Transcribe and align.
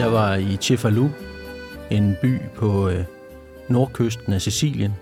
Jeg 0.00 0.12
var 0.12 0.34
i 0.34 0.56
Cefalu, 0.60 1.08
en 1.90 2.16
by 2.22 2.38
på 2.56 2.88
øh, 2.88 3.04
nordkysten 3.68 4.32
af 4.32 4.42
Sicilien. 4.42 4.92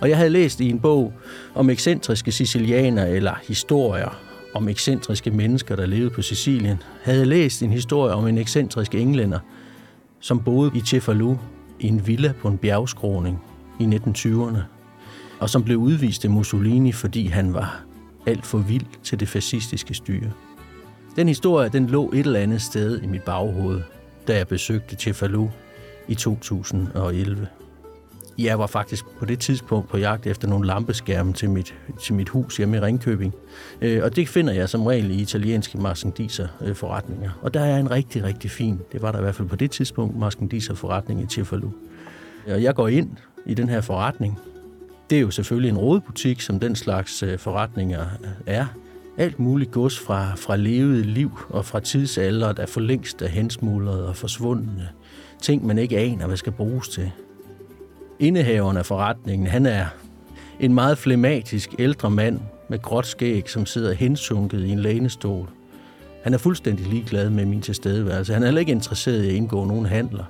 Og 0.00 0.08
jeg 0.08 0.16
havde 0.16 0.30
læst 0.30 0.60
i 0.60 0.70
en 0.70 0.80
bog 0.80 1.12
om 1.54 1.70
ekscentriske 1.70 2.32
sicilianer 2.32 3.04
eller 3.04 3.34
historier 3.48 4.20
om 4.54 4.68
ekscentriske 4.68 5.30
mennesker, 5.30 5.76
der 5.76 5.86
levede 5.86 6.10
på 6.10 6.22
Sicilien. 6.22 6.82
Havde 7.02 7.24
læst 7.24 7.62
en 7.62 7.70
historie 7.70 8.14
om 8.14 8.26
en 8.26 8.38
ekscentrisk 8.38 8.94
englænder, 8.94 9.38
som 10.20 10.40
boede 10.44 10.70
i 10.74 10.80
Cefalu 10.80 11.36
i 11.80 11.88
en 11.88 12.06
villa 12.06 12.32
på 12.40 12.48
en 12.48 12.58
bjergskråning 12.58 13.42
i 13.80 13.84
1920'erne, 13.84 14.58
og 15.40 15.50
som 15.50 15.64
blev 15.64 15.78
udvist 15.78 16.24
af 16.24 16.30
Mussolini, 16.30 16.92
fordi 16.92 17.26
han 17.26 17.54
var 17.54 17.84
alt 18.26 18.46
for 18.46 18.58
vild 18.58 18.86
til 19.02 19.20
det 19.20 19.28
fascistiske 19.28 19.94
styre. 19.94 20.30
Den 21.16 21.28
historie, 21.28 21.68
den 21.68 21.86
lå 21.86 22.10
et 22.12 22.18
eller 22.18 22.40
andet 22.40 22.62
sted 22.62 23.02
i 23.02 23.06
mit 23.06 23.22
baghoved, 23.22 23.80
da 24.28 24.36
jeg 24.36 24.48
besøgte 24.48 24.96
Cefalu 24.96 25.48
i 26.08 26.14
2011. 26.14 27.48
Jeg 28.38 28.58
var 28.58 28.66
faktisk 28.66 29.04
på 29.18 29.24
det 29.24 29.38
tidspunkt 29.38 29.88
på 29.88 29.98
jagt 29.98 30.26
efter 30.26 30.48
nogle 30.48 30.66
lampeskærme 30.66 31.32
til 31.32 31.50
mit, 31.50 31.74
til 32.02 32.14
mit 32.14 32.28
hus 32.28 32.56
hjemme 32.56 32.76
i 32.76 32.80
Ringkøbing. 32.80 33.34
Øh, 33.80 34.04
og 34.04 34.16
det 34.16 34.28
finder 34.28 34.52
jeg 34.52 34.68
som 34.68 34.86
regel 34.86 35.10
i 35.10 35.14
italienske 35.14 35.78
marchandiser 35.78 36.48
øh, 36.60 36.74
forretninger. 36.74 37.30
Og 37.42 37.54
der 37.54 37.60
er 37.60 37.78
en 37.78 37.90
rigtig, 37.90 38.24
rigtig 38.24 38.50
fin, 38.50 38.80
det 38.92 39.02
var 39.02 39.12
der 39.12 39.18
i 39.18 39.22
hvert 39.22 39.34
fald 39.34 39.48
på 39.48 39.56
det 39.56 39.70
tidspunkt, 39.70 40.16
marchandiser 40.16 40.74
forretning 40.74 41.22
i 41.22 41.26
Cefalu. 41.26 41.70
Og 42.46 42.62
jeg 42.62 42.74
går 42.74 42.88
ind 42.88 43.10
i 43.46 43.54
den 43.54 43.68
her 43.68 43.80
forretning. 43.80 44.38
Det 45.10 45.16
er 45.16 45.20
jo 45.20 45.30
selvfølgelig 45.30 45.68
en 45.68 45.78
rådebutik, 45.78 46.40
som 46.40 46.60
den 46.60 46.76
slags 46.76 47.22
øh, 47.22 47.38
forretninger 47.38 48.06
er. 48.46 48.66
Alt 49.18 49.38
muligt 49.38 49.70
gods 49.70 49.98
fra, 49.98 50.34
fra 50.36 50.56
levet 50.56 51.06
liv 51.06 51.30
og 51.48 51.64
fra 51.64 51.80
tidsalder, 51.80 52.52
der 52.52 52.66
for 52.66 52.80
længst 52.80 53.22
er 53.22 53.26
hensmuldret 53.28 54.06
og 54.06 54.16
forsvundne. 54.16 54.88
Ting, 55.42 55.66
man 55.66 55.78
ikke 55.78 55.98
aner, 55.98 56.26
hvad 56.26 56.36
skal 56.36 56.52
bruges 56.52 56.88
til. 56.88 57.10
Indehaveren 58.18 58.76
af 58.76 58.86
forretningen, 58.86 59.46
han 59.46 59.66
er 59.66 59.86
en 60.60 60.74
meget 60.74 60.98
flematisk 60.98 61.74
ældre 61.78 62.10
mand 62.10 62.40
med 62.68 62.82
gråt 62.82 63.06
skæg, 63.06 63.50
som 63.50 63.66
sidder 63.66 63.92
hensunket 63.92 64.64
i 64.64 64.68
en 64.68 64.78
lænestol. 64.78 65.48
Han 66.22 66.34
er 66.34 66.38
fuldstændig 66.38 66.86
ligeglad 66.86 67.30
med 67.30 67.44
min 67.44 67.60
tilstedeværelse. 67.60 68.32
Han 68.32 68.42
er 68.42 68.46
heller 68.46 68.60
ikke 68.60 68.72
interesseret 68.72 69.24
i 69.24 69.28
at 69.28 69.34
indgå 69.34 69.64
nogen 69.64 69.86
handler. 69.86 70.24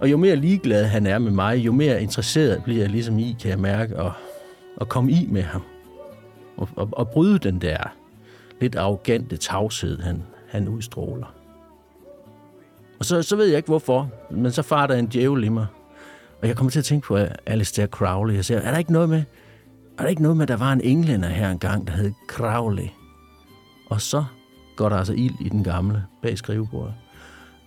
Og 0.00 0.10
jo 0.10 0.16
mere 0.16 0.36
ligeglad 0.36 0.84
han 0.84 1.06
er 1.06 1.18
med 1.18 1.30
mig, 1.30 1.56
jo 1.56 1.72
mere 1.72 2.02
interesseret 2.02 2.64
bliver 2.64 2.80
jeg 2.80 2.90
ligesom 2.90 3.18
i, 3.18 3.36
kan 3.40 3.50
jeg 3.50 3.58
mærke, 3.58 3.96
at, 3.96 4.12
at 4.80 4.88
komme 4.88 5.12
i 5.12 5.28
med 5.30 5.42
ham. 5.42 5.62
Og, 6.58 6.68
og, 6.76 6.88
og 6.92 7.08
bryde 7.08 7.38
den 7.38 7.60
der 7.60 7.78
lidt 8.60 8.76
arrogante 8.76 9.36
tavshed, 9.36 10.00
han, 10.00 10.22
han 10.48 10.68
udstråler. 10.68 11.34
Og 12.98 13.04
så, 13.04 13.22
så 13.22 13.36
ved 13.36 13.46
jeg 13.46 13.56
ikke 13.56 13.66
hvorfor, 13.66 14.10
men 14.30 14.52
så 14.52 14.62
farer 14.62 14.86
der 14.86 14.96
en 14.96 15.06
djævel 15.06 15.44
i 15.44 15.48
mig. 15.48 15.66
Og 16.42 16.48
jeg 16.48 16.56
kommer 16.56 16.70
til 16.70 16.78
at 16.78 16.84
tænke 16.84 17.06
på 17.06 17.18
Alistair 17.46 17.86
Crowley. 17.86 18.34
Jeg 18.34 18.44
siger, 18.44 18.60
er 18.60 18.70
der 18.70 18.78
ikke 18.78 18.92
noget 18.92 19.08
med, 19.08 19.22
er 19.98 20.02
der 20.02 20.08
ikke 20.08 20.22
noget 20.22 20.36
med, 20.36 20.42
at 20.42 20.48
der 20.48 20.56
var 20.56 20.72
en 20.72 20.80
englænder 20.80 21.28
her 21.28 21.50
engang, 21.50 21.86
der 21.86 21.92
hed 21.92 22.12
Crowley? 22.28 22.88
Og 23.90 24.00
så 24.00 24.24
går 24.76 24.88
der 24.88 24.96
altså 24.96 25.12
ild 25.12 25.34
i 25.40 25.48
den 25.48 25.64
gamle 25.64 26.04
bag 26.22 26.38
skrivebordet. 26.38 26.94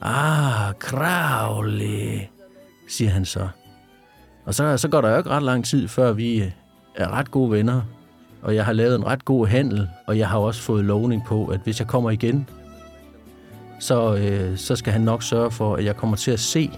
Ah, 0.01 0.73
Crowley, 0.73 2.19
siger 2.87 3.11
han 3.11 3.25
så. 3.25 3.47
Og 4.45 4.53
så, 4.53 4.77
så 4.77 4.87
går 4.87 5.01
der 5.01 5.09
jo 5.11 5.17
ikke 5.17 5.29
ret 5.29 5.43
lang 5.43 5.65
tid, 5.65 5.87
før 5.87 6.11
vi 6.11 6.53
er 6.95 7.09
ret 7.11 7.31
gode 7.31 7.51
venner. 7.51 7.81
Og 8.41 8.55
jeg 8.55 8.65
har 8.65 8.73
lavet 8.73 8.95
en 8.95 9.05
ret 9.05 9.25
god 9.25 9.47
handel, 9.47 9.89
og 10.07 10.17
jeg 10.17 10.29
har 10.29 10.37
også 10.37 10.61
fået 10.61 10.85
lovning 10.85 11.23
på, 11.25 11.45
at 11.45 11.59
hvis 11.63 11.79
jeg 11.79 11.87
kommer 11.87 12.09
igen, 12.09 12.49
så, 13.79 14.15
øh, 14.15 14.57
så 14.57 14.75
skal 14.75 14.93
han 14.93 15.01
nok 15.01 15.23
sørge 15.23 15.51
for, 15.51 15.75
at 15.75 15.85
jeg 15.85 15.97
kommer 15.97 16.15
til 16.17 16.31
at 16.31 16.39
se 16.39 16.71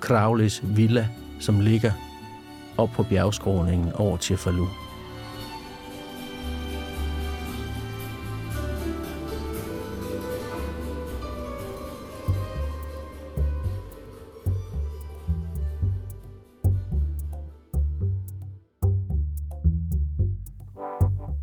Crowleys 0.00 0.62
villa, 0.64 1.08
som 1.40 1.60
ligger 1.60 1.92
op 2.76 2.90
på 2.90 3.02
bjergskråningen 3.02 3.92
over 3.92 4.16
Cefalu. 4.16 4.66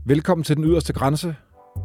Velkommen 0.08 0.44
til 0.44 0.56
den 0.56 0.64
yderste 0.64 0.94
grænse. 0.94 1.36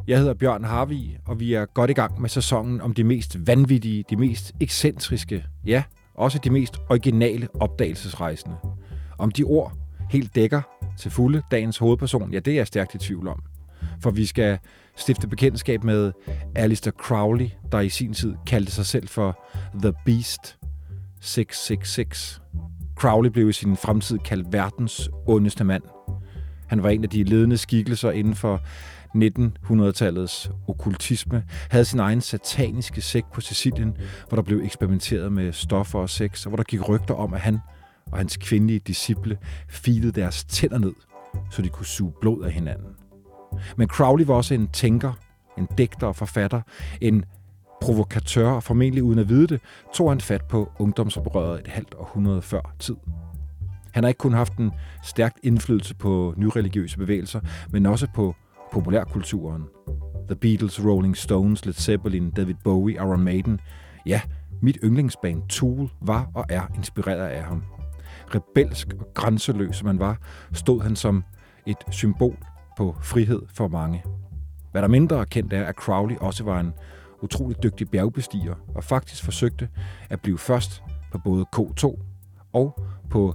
Jeg 0.07 0.19
hedder 0.19 0.35
Bjørn 0.35 0.65
Harvi, 0.65 1.19
og 1.27 1.41
vi 1.41 1.55
er 1.55 1.65
godt 1.65 1.91
i 1.91 1.95
gang 1.95 2.21
med 2.21 2.29
sæsonen 2.29 2.81
om 2.81 2.95
de 2.95 3.05
mest 3.05 3.47
vanvittige, 3.47 4.05
de 4.11 4.17
mest 4.17 4.53
ekscentriske, 4.61 5.45
ja, 5.67 5.83
også 6.15 6.39
de 6.39 6.51
mest 6.51 6.81
originale 6.91 7.49
opdagelsesrejsende. 7.55 8.57
Om 9.19 9.31
de 9.31 9.45
ord 9.45 9.73
helt 10.11 10.35
dækker 10.35 10.63
til 10.99 11.11
fulde 11.11 11.43
dagens 11.51 11.79
hovedperson, 11.79 12.33
ja, 12.33 12.39
det 12.39 12.51
er 12.51 12.57
jeg 12.57 12.67
stærkt 12.67 12.95
i 12.95 12.99
tvivl 12.99 13.29
om. 13.29 13.43
For 14.03 14.11
vi 14.11 14.27
skal 14.27 14.59
stifte 14.97 15.29
bekendtskab 15.29 15.85
med 15.85 16.13
Alistair 16.55 16.93
Crowley, 16.93 17.49
der 17.73 17.81
i 17.81 17.89
sin 17.89 18.13
tid 18.13 18.35
kaldte 18.47 18.73
sig 18.73 18.87
selv 18.87 19.09
for 19.09 19.45
The 19.83 19.93
Beast 20.07 20.59
666. 21.21 22.43
Crowley 22.97 23.31
blev 23.31 23.49
i 23.49 23.53
sin 23.53 23.77
fremtid 23.77 24.19
kaldt 24.19 24.53
verdens 24.53 25.11
ondeste 25.27 25.65
mand. 25.65 25.83
Han 26.71 26.83
var 26.83 26.89
en 26.89 27.05
af 27.05 27.11
de 27.11 27.25
ledende 27.25 27.59
skikkelser 27.59 28.11
inden 28.11 28.35
for 28.35 28.61
1900-tallets 29.17 30.51
okkultisme, 30.69 31.45
havde 31.71 31.85
sin 31.85 31.99
egen 31.99 32.21
sataniske 32.21 33.01
sekt 33.01 33.33
på 33.33 33.41
Sicilien, 33.41 33.97
hvor 34.29 34.37
der 34.37 34.43
blev 34.43 34.61
eksperimenteret 34.65 35.33
med 35.33 35.53
stoffer 35.53 35.99
og 35.99 36.11
sex, 36.11 36.47
og 36.47 36.51
hvor 36.51 36.57
der 36.57 36.65
gik 36.65 36.89
rygter 36.89 37.15
om, 37.15 37.35
at 37.35 37.41
han 37.41 37.59
og 38.13 38.19
hans 38.19 38.37
kvindelige 38.37 38.79
disciple 38.79 39.39
filede 39.69 40.13
deres 40.13 40.45
tænder 40.45 40.79
ned, 40.79 40.93
så 41.51 41.63
de 41.63 41.69
kunne 41.69 41.87
suge 41.87 42.13
blod 42.21 42.45
af 42.45 42.53
hinanden. 42.53 42.89
Men 43.77 43.89
Crowley 43.89 44.25
var 44.25 44.35
også 44.35 44.55
en 44.55 44.69
tænker, 44.69 45.13
en 45.59 45.69
digter 45.79 46.07
og 46.07 46.17
forfatter, 46.17 46.61
en 47.01 47.25
provokatør, 47.81 48.51
og 48.51 48.63
formentlig 48.63 49.03
uden 49.03 49.19
at 49.19 49.29
vide 49.29 49.47
det, 49.47 49.61
tog 49.95 50.11
han 50.11 50.21
fat 50.21 50.45
på 50.45 50.73
ungdomsoprøret 50.79 51.61
et 51.61 51.69
halvt 51.69 51.95
århundrede 51.95 52.43
før 52.43 52.75
tid. 52.79 52.97
Han 53.93 54.05
har 54.05 54.09
ikke 54.09 54.19
kun 54.19 54.33
haft 54.33 54.57
en 54.57 54.73
stærk 55.03 55.37
indflydelse 55.43 55.95
på 55.95 56.35
nyreligiøse 56.37 56.99
bevægelser, 56.99 57.41
men 57.73 57.87
også 57.87 58.07
på 58.15 58.35
populærkulturen. 58.73 59.63
The 60.29 60.37
Beatles, 60.37 60.85
Rolling 60.85 61.17
Stones, 61.17 61.67
Led 61.67 61.75
Zeppelin, 61.75 62.31
David 62.31 62.55
Bowie, 62.65 62.95
Iron 62.95 63.21
Maiden. 63.21 63.61
Ja, 64.07 64.21
mit 64.63 64.79
yndlingsband 64.85 65.49
Tool 65.49 65.89
var 66.01 66.31
og 66.35 66.45
er 66.49 66.63
inspireret 66.77 67.29
af 67.29 67.43
ham. 67.43 67.63
Rebelsk 68.35 68.89
og 68.99 69.07
grænseløs 69.15 69.77
som 69.77 69.87
han 69.87 69.99
var, 69.99 70.19
stod 70.53 70.83
han 70.83 70.97
som 70.97 71.25
et 71.67 71.77
symbol 71.91 72.37
på 72.77 72.97
frihed 73.03 73.43
for 73.55 73.69
mange. 73.69 74.05
Hvad 74.73 74.83
der 74.83 74.89
mindre 74.89 75.21
er 75.21 75.25
kendt 75.25 75.53
er, 75.53 75.65
at 75.65 75.75
Crowley 75.75 76.17
også 76.17 76.45
var 76.45 76.61
en 76.61 76.73
utrolig 77.23 77.63
dygtig 77.63 77.91
bjergbestiger, 77.91 78.55
og 78.75 78.85
faktisk 78.85 79.25
forsøgte 79.25 79.69
at 80.11 80.21
blive 80.21 80.39
først 80.39 80.83
på 81.13 81.19
både 81.19 81.47
K2 81.57 82.01
og 82.53 82.83
på 83.11 83.35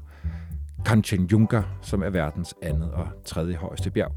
Kanchenjunga, 0.85 1.61
som 1.81 2.03
er 2.03 2.09
verdens 2.09 2.55
andet 2.61 2.91
og 2.91 3.07
tredje 3.25 3.55
højeste 3.55 3.91
bjerg. 3.91 4.11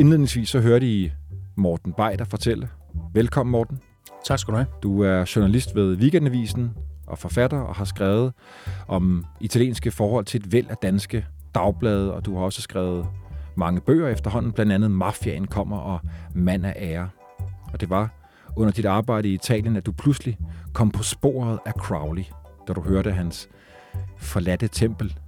Indledningsvis 0.00 0.48
så 0.48 0.60
hørte 0.60 0.86
I 0.86 1.12
Morten 1.56 1.92
Beider 1.92 2.24
fortælle. 2.24 2.68
Velkommen, 3.12 3.50
Morten. 3.50 3.78
Tak 4.24 4.38
skal 4.38 4.52
du 4.52 4.56
have. 4.56 4.66
Du 4.82 5.02
er 5.02 5.32
journalist 5.36 5.74
ved 5.74 5.96
Weekendavisen 5.96 6.70
og 7.06 7.18
forfatter 7.18 7.58
og 7.58 7.74
har 7.74 7.84
skrevet 7.84 8.32
om 8.88 9.24
italienske 9.40 9.90
forhold 9.90 10.24
til 10.24 10.40
et 10.40 10.52
væld 10.52 10.66
af 10.70 10.76
danske 10.76 11.26
dagblade, 11.54 12.14
og 12.14 12.26
du 12.26 12.36
har 12.36 12.44
også 12.44 12.62
skrevet 12.62 13.06
mange 13.56 13.80
bøger 13.80 14.08
efterhånden, 14.08 14.52
blandt 14.52 14.72
andet 14.72 14.90
Mafiaen 14.90 15.46
kommer 15.46 15.78
og 15.78 16.00
Mand 16.34 16.66
af 16.66 16.74
ære. 16.76 17.08
Og 17.72 17.80
det 17.80 17.90
var 17.90 18.10
under 18.56 18.72
dit 18.72 18.84
arbejde 18.84 19.28
i 19.28 19.34
Italien, 19.34 19.76
at 19.76 19.86
du 19.86 19.92
pludselig 19.92 20.38
kom 20.72 20.90
på 20.90 21.02
sporet 21.02 21.58
af 21.66 21.72
Crowley, 21.72 22.24
da 22.68 22.72
du 22.72 22.80
hørte 22.80 23.12
hans 23.12 23.48
forladte 24.24 24.68
tempel. 24.68 25.18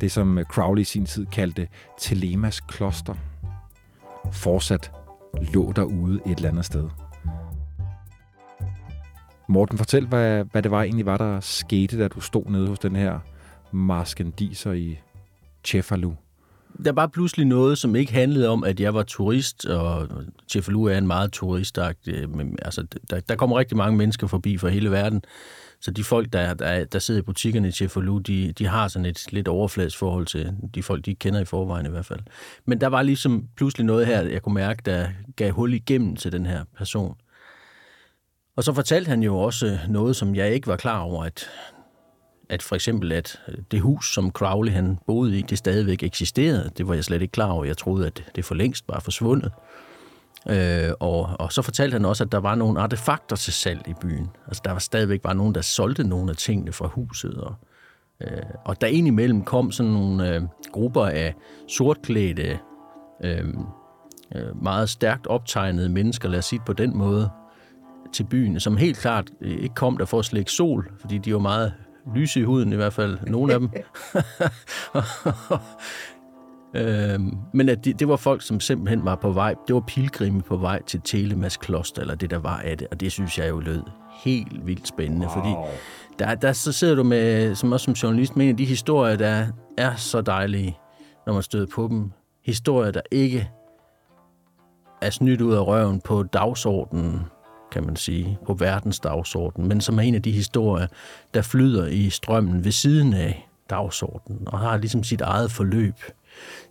Det, 0.00 0.12
som 0.12 0.38
øh, 0.38 0.44
Crowley 0.44 0.82
i 0.82 0.84
sin 0.84 1.06
tid 1.06 1.26
kaldte 1.26 1.68
Telemas 1.98 2.60
kloster– 2.60 3.14
fortsat 4.32 4.92
lå 5.54 5.72
derude 5.72 6.20
et 6.26 6.36
eller 6.36 6.48
andet 6.48 6.64
sted. 6.64 6.88
Morten, 9.48 9.78
fortæl, 9.78 10.06
hvad, 10.06 10.44
hvad 10.44 10.62
det 10.62 10.70
var 10.70 10.82
egentlig 10.82 11.06
var, 11.06 11.16
der 11.16 11.40
skete, 11.40 11.98
da 11.98 12.08
du 12.08 12.20
stod 12.20 12.44
nede 12.46 12.68
hos 12.68 12.78
den 12.78 12.96
her 12.96 13.18
marskandiser 13.72 14.72
i 14.72 14.98
Cefalu. 15.64 16.12
Der 16.84 16.92
var 16.92 17.06
pludselig 17.06 17.46
noget, 17.46 17.78
som 17.78 17.96
ikke 17.96 18.12
handlede 18.12 18.48
om, 18.48 18.64
at 18.64 18.80
jeg 18.80 18.94
var 18.94 19.02
turist, 19.02 19.66
og 19.66 20.08
Cefalu 20.50 20.84
er 20.84 20.98
en 20.98 21.06
meget 21.06 21.32
turistagtig... 21.32 22.14
Øh, 22.14 22.28
altså, 22.62 22.86
der, 23.10 23.20
der 23.20 23.36
kommer 23.36 23.58
rigtig 23.58 23.76
mange 23.76 23.98
mennesker 23.98 24.26
forbi 24.26 24.58
fra 24.58 24.68
hele 24.68 24.90
verden. 24.90 25.22
Så 25.80 25.90
de 25.90 26.04
folk, 26.04 26.32
der, 26.32 26.54
der, 26.54 26.84
der 26.84 26.98
sidder 26.98 27.20
i 27.20 27.24
butikkerne 27.24 27.68
i 27.68 27.70
Cefalu, 27.70 28.18
de, 28.18 28.52
de 28.52 28.66
har 28.66 28.88
sådan 28.88 29.06
et 29.06 29.32
lidt 29.32 29.48
overfladisk 29.48 29.98
forhold 29.98 30.26
til 30.26 30.52
de 30.74 30.82
folk, 30.82 31.06
de 31.06 31.14
kender 31.14 31.40
i 31.40 31.44
forvejen 31.44 31.86
i 31.86 31.88
hvert 31.88 32.06
fald. 32.06 32.20
Men 32.64 32.80
der 32.80 32.86
var 32.86 33.02
ligesom 33.02 33.48
pludselig 33.56 33.86
noget 33.86 34.06
her, 34.06 34.22
jeg 34.22 34.42
kunne 34.42 34.54
mærke, 34.54 34.82
der 34.84 35.08
gav 35.36 35.52
hul 35.52 35.74
igennem 35.74 36.16
til 36.16 36.32
den 36.32 36.46
her 36.46 36.64
person. 36.76 37.16
Og 38.56 38.64
så 38.64 38.72
fortalte 38.72 39.08
han 39.08 39.22
jo 39.22 39.38
også 39.38 39.78
noget, 39.88 40.16
som 40.16 40.34
jeg 40.34 40.54
ikke 40.54 40.66
var 40.66 40.76
klar 40.76 41.00
over, 41.00 41.24
at, 41.24 41.50
at 42.48 42.62
for 42.62 42.74
eksempel, 42.74 43.12
at 43.12 43.40
det 43.70 43.80
hus, 43.80 44.14
som 44.14 44.30
Crowley 44.30 44.72
han 44.72 44.98
boede 45.06 45.38
i, 45.38 45.42
det 45.42 45.58
stadigvæk 45.58 46.02
eksisterede. 46.02 46.70
Det 46.78 46.88
var 46.88 46.94
jeg 46.94 47.04
slet 47.04 47.22
ikke 47.22 47.32
klar 47.32 47.50
over. 47.50 47.64
Jeg 47.64 47.76
troede, 47.76 48.06
at 48.06 48.24
det 48.36 48.44
for 48.44 48.54
længst 48.54 48.84
var 48.88 49.00
forsvundet. 49.00 49.52
Øh, 50.48 50.92
og, 51.00 51.30
og 51.38 51.52
så 51.52 51.62
fortalte 51.62 51.94
han 51.94 52.04
også, 52.04 52.24
at 52.24 52.32
der 52.32 52.38
var 52.38 52.54
nogle 52.54 52.80
artefakter 52.80 53.36
til 53.36 53.52
salg 53.52 53.88
i 53.88 53.94
byen. 54.00 54.28
Altså 54.46 54.62
der 54.64 54.72
var 54.72 54.78
stadigvæk 54.78 55.20
var 55.24 55.32
nogen, 55.32 55.54
der 55.54 55.60
solgte 55.60 56.04
nogle 56.04 56.30
af 56.30 56.36
tingene 56.36 56.72
fra 56.72 56.86
huset. 56.86 57.34
Og, 57.34 57.54
øh, 58.20 58.42
og 58.64 58.80
der 58.80 58.86
indimellem 58.86 59.44
kom 59.44 59.72
sådan 59.72 59.92
nogle 59.92 60.34
øh, 60.34 60.42
grupper 60.72 61.06
af 61.06 61.34
sortklædte, 61.68 62.58
øh, 63.24 63.48
øh, 64.34 64.62
meget 64.62 64.88
stærkt 64.88 65.26
optegnede 65.26 65.88
mennesker, 65.88 66.28
lad 66.28 66.38
os 66.38 66.44
sige 66.44 66.62
på 66.66 66.72
den 66.72 66.96
måde, 66.96 67.30
til 68.12 68.24
byen, 68.24 68.60
som 68.60 68.76
helt 68.76 68.98
klart 68.98 69.30
øh, 69.40 69.50
ikke 69.50 69.74
kom 69.74 69.96
der 69.96 70.04
for 70.04 70.18
at 70.18 70.24
slække 70.24 70.52
sol, 70.52 70.90
fordi 71.00 71.18
de 71.18 71.32
var 71.32 71.38
meget 71.38 71.74
lyse 72.14 72.40
i 72.40 72.42
huden 72.42 72.72
i 72.72 72.76
hvert 72.76 72.92
fald, 72.92 73.18
nogle 73.26 73.52
af 73.52 73.60
dem. 73.60 73.70
øhm, 76.74 77.36
men 77.54 77.68
at 77.68 77.84
det, 77.84 78.00
det 78.00 78.08
var 78.08 78.16
folk, 78.16 78.42
som 78.42 78.60
simpelthen 78.60 79.04
var 79.04 79.14
på 79.14 79.30
vej, 79.30 79.54
det 79.66 79.74
var 79.74 79.80
pilgrimme 79.80 80.42
på 80.42 80.56
vej 80.56 80.82
til 80.82 81.00
Telemas 81.04 81.56
kloster, 81.56 82.02
eller 82.02 82.14
det 82.14 82.30
der 82.30 82.38
var 82.38 82.58
af 82.58 82.78
det, 82.78 82.86
og 82.90 83.00
det 83.00 83.12
synes 83.12 83.38
jeg 83.38 83.48
jo 83.48 83.60
lød 83.60 83.82
helt 84.24 84.66
vildt 84.66 84.88
spændende, 84.88 85.26
wow. 85.26 85.34
fordi 85.34 85.54
der, 86.18 86.34
der 86.34 86.52
så 86.52 86.72
sidder 86.72 86.94
du 86.94 87.02
med, 87.02 87.54
som 87.54 87.72
også 87.72 87.84
som 87.84 87.94
journalist, 87.94 88.36
med 88.36 88.44
en 88.44 88.50
af 88.50 88.56
de 88.56 88.64
historier, 88.64 89.16
der 89.16 89.46
er 89.78 89.96
så 89.96 90.20
dejlige, 90.20 90.78
når 91.26 91.32
man 91.32 91.42
støder 91.42 91.66
på 91.74 91.88
dem. 91.88 92.12
Historier, 92.44 92.90
der 92.90 93.00
ikke 93.10 93.50
er 95.02 95.10
snydt 95.10 95.40
ud 95.40 95.54
af 95.54 95.66
røven 95.66 96.00
på 96.00 96.22
dagsordenen, 96.22 97.20
kan 97.72 97.86
man 97.86 97.96
sige, 97.96 98.38
på 98.46 98.54
verdens 98.54 99.00
dagsorden, 99.00 99.68
men 99.68 99.80
som 99.80 99.98
er 99.98 100.02
en 100.02 100.14
af 100.14 100.22
de 100.22 100.32
historier, 100.32 100.86
der 101.34 101.42
flyder 101.42 101.86
i 101.86 102.10
strømmen 102.10 102.64
ved 102.64 102.72
siden 102.72 103.14
af 103.14 103.48
dagsordenen, 103.70 104.42
og 104.46 104.58
har 104.58 104.76
ligesom 104.76 105.02
sit 105.02 105.20
eget 105.20 105.50
forløb, 105.50 105.94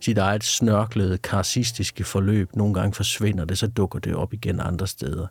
sit 0.00 0.18
eget 0.18 0.44
snørklede, 0.44 1.18
karsistiske 1.18 2.04
forløb. 2.04 2.56
Nogle 2.56 2.74
gange 2.74 2.94
forsvinder 2.94 3.44
det, 3.44 3.58
så 3.58 3.66
dukker 3.66 3.98
det 3.98 4.14
op 4.14 4.32
igen 4.32 4.60
andre 4.60 4.86
steder. 4.86 5.26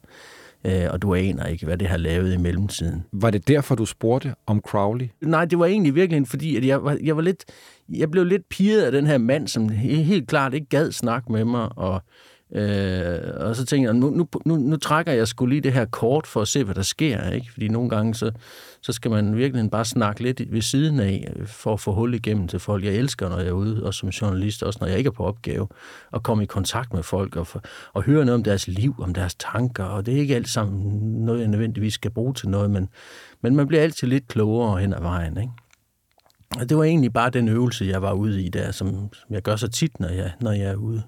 Øh, 0.66 0.88
og 0.90 1.02
du 1.02 1.16
aner 1.16 1.46
ikke, 1.46 1.66
hvad 1.66 1.78
det 1.78 1.88
har 1.88 1.98
lavet 1.98 2.34
i 2.34 2.38
mellemtiden. 2.38 3.06
Var 3.12 3.30
det 3.30 3.48
derfor, 3.48 3.76
du 3.76 3.86
spurgte 3.86 4.36
om 4.48 4.62
Crowley? 4.62 5.08
Nej, 5.22 5.46
det 5.46 5.60
var 5.60 5.66
egentlig 5.66 5.96
virkelig, 5.96 6.28
fordi 6.28 6.56
at 6.56 6.66
jeg, 6.66 6.84
var, 6.84 6.98
jeg, 7.04 7.16
var 7.16 7.22
lidt, 7.22 7.46
jeg 7.90 8.12
blev 8.12 8.24
lidt 8.24 8.50
piret 8.50 8.82
af 8.82 8.92
den 8.92 9.08
her 9.08 9.18
mand, 9.18 9.48
som 9.48 9.70
helt 9.70 10.28
klart 10.28 10.54
ikke 10.54 10.68
gad 10.68 10.92
snakke 10.92 11.32
med 11.32 11.46
mig, 11.46 11.70
og 11.78 12.02
Øh, 12.56 13.20
og 13.36 13.56
så 13.56 13.66
tænkte 13.66 13.88
jeg, 13.88 13.94
nu, 13.94 14.10
nu, 14.10 14.28
nu, 14.46 14.56
nu 14.56 14.78
trækker 14.78 15.12
jeg 15.12 15.28
skulle 15.28 15.50
lige 15.50 15.62
det 15.62 15.74
her 15.74 15.86
kort 15.86 16.28
for 16.28 16.42
at 16.42 16.48
se, 16.48 16.64
hvad 16.64 16.76
der 16.76 16.82
sker. 16.82 17.30
Ikke? 17.30 17.52
Fordi 17.52 17.68
nogle 17.68 17.90
gange, 17.90 18.16
så, 18.16 18.32
så 18.82 18.94
skal 18.94 19.12
man 19.12 19.38
virkelig 19.38 19.72
bare 19.72 19.86
snakke 19.86 20.24
lidt 20.24 20.42
ved 20.52 20.62
siden 20.62 21.00
af, 21.00 21.34
for 21.46 21.74
at 21.74 21.80
få 21.80 21.94
hul 21.94 22.14
igennem 22.14 22.48
til 22.48 22.60
folk. 22.60 22.86
Jeg 22.86 22.94
elsker, 22.94 23.30
når 23.30 23.38
jeg 23.38 23.48
er 23.48 23.52
ude, 23.52 23.86
og 23.86 23.94
som 23.94 24.10
journalist, 24.10 24.64
også 24.64 24.78
når 24.82 24.88
jeg 24.88 24.98
ikke 24.98 25.08
er 25.08 25.12
på 25.12 25.24
opgave, 25.24 25.68
at 26.14 26.24
komme 26.24 26.44
i 26.44 26.48
kontakt 26.48 26.94
med 26.94 27.04
folk 27.04 27.36
og, 27.36 27.48
for, 27.48 27.62
og 27.94 28.04
høre 28.04 28.26
noget 28.26 28.36
om 28.36 28.44
deres 28.44 28.68
liv, 28.68 28.96
om 29.00 29.14
deres 29.14 29.36
tanker. 29.36 29.84
Og 29.84 30.06
det 30.06 30.14
er 30.14 30.18
ikke 30.18 30.36
alt 30.36 30.50
sammen 30.50 31.02
noget, 31.26 31.40
jeg 31.40 31.48
nødvendigvis 31.48 31.94
skal 31.94 32.12
bruge 32.12 32.34
til 32.34 32.50
noget, 32.50 32.72
men, 32.72 32.90
men 33.42 33.56
man 33.56 33.68
bliver 33.68 33.84
altid 33.84 34.08
lidt 34.08 34.28
klogere 34.28 34.78
hen 34.78 34.94
ad 34.94 35.02
vejen. 35.02 35.38
Ikke? 35.38 35.52
Og 36.60 36.70
det 36.70 36.78
var 36.78 36.84
egentlig 36.84 37.14
bare 37.14 37.30
den 37.30 37.48
øvelse, 37.48 37.86
jeg 37.86 38.02
var 38.02 38.14
ude 38.14 38.44
i 38.44 38.50
der, 38.50 38.72
som, 38.72 39.14
som 39.14 39.34
jeg 39.34 39.42
gør 39.42 39.56
så 39.56 39.68
tit, 39.68 40.00
når 40.00 40.10
jeg, 40.10 40.32
når 40.42 40.52
jeg 40.52 40.70
er 40.70 40.76
ude. 40.76 41.04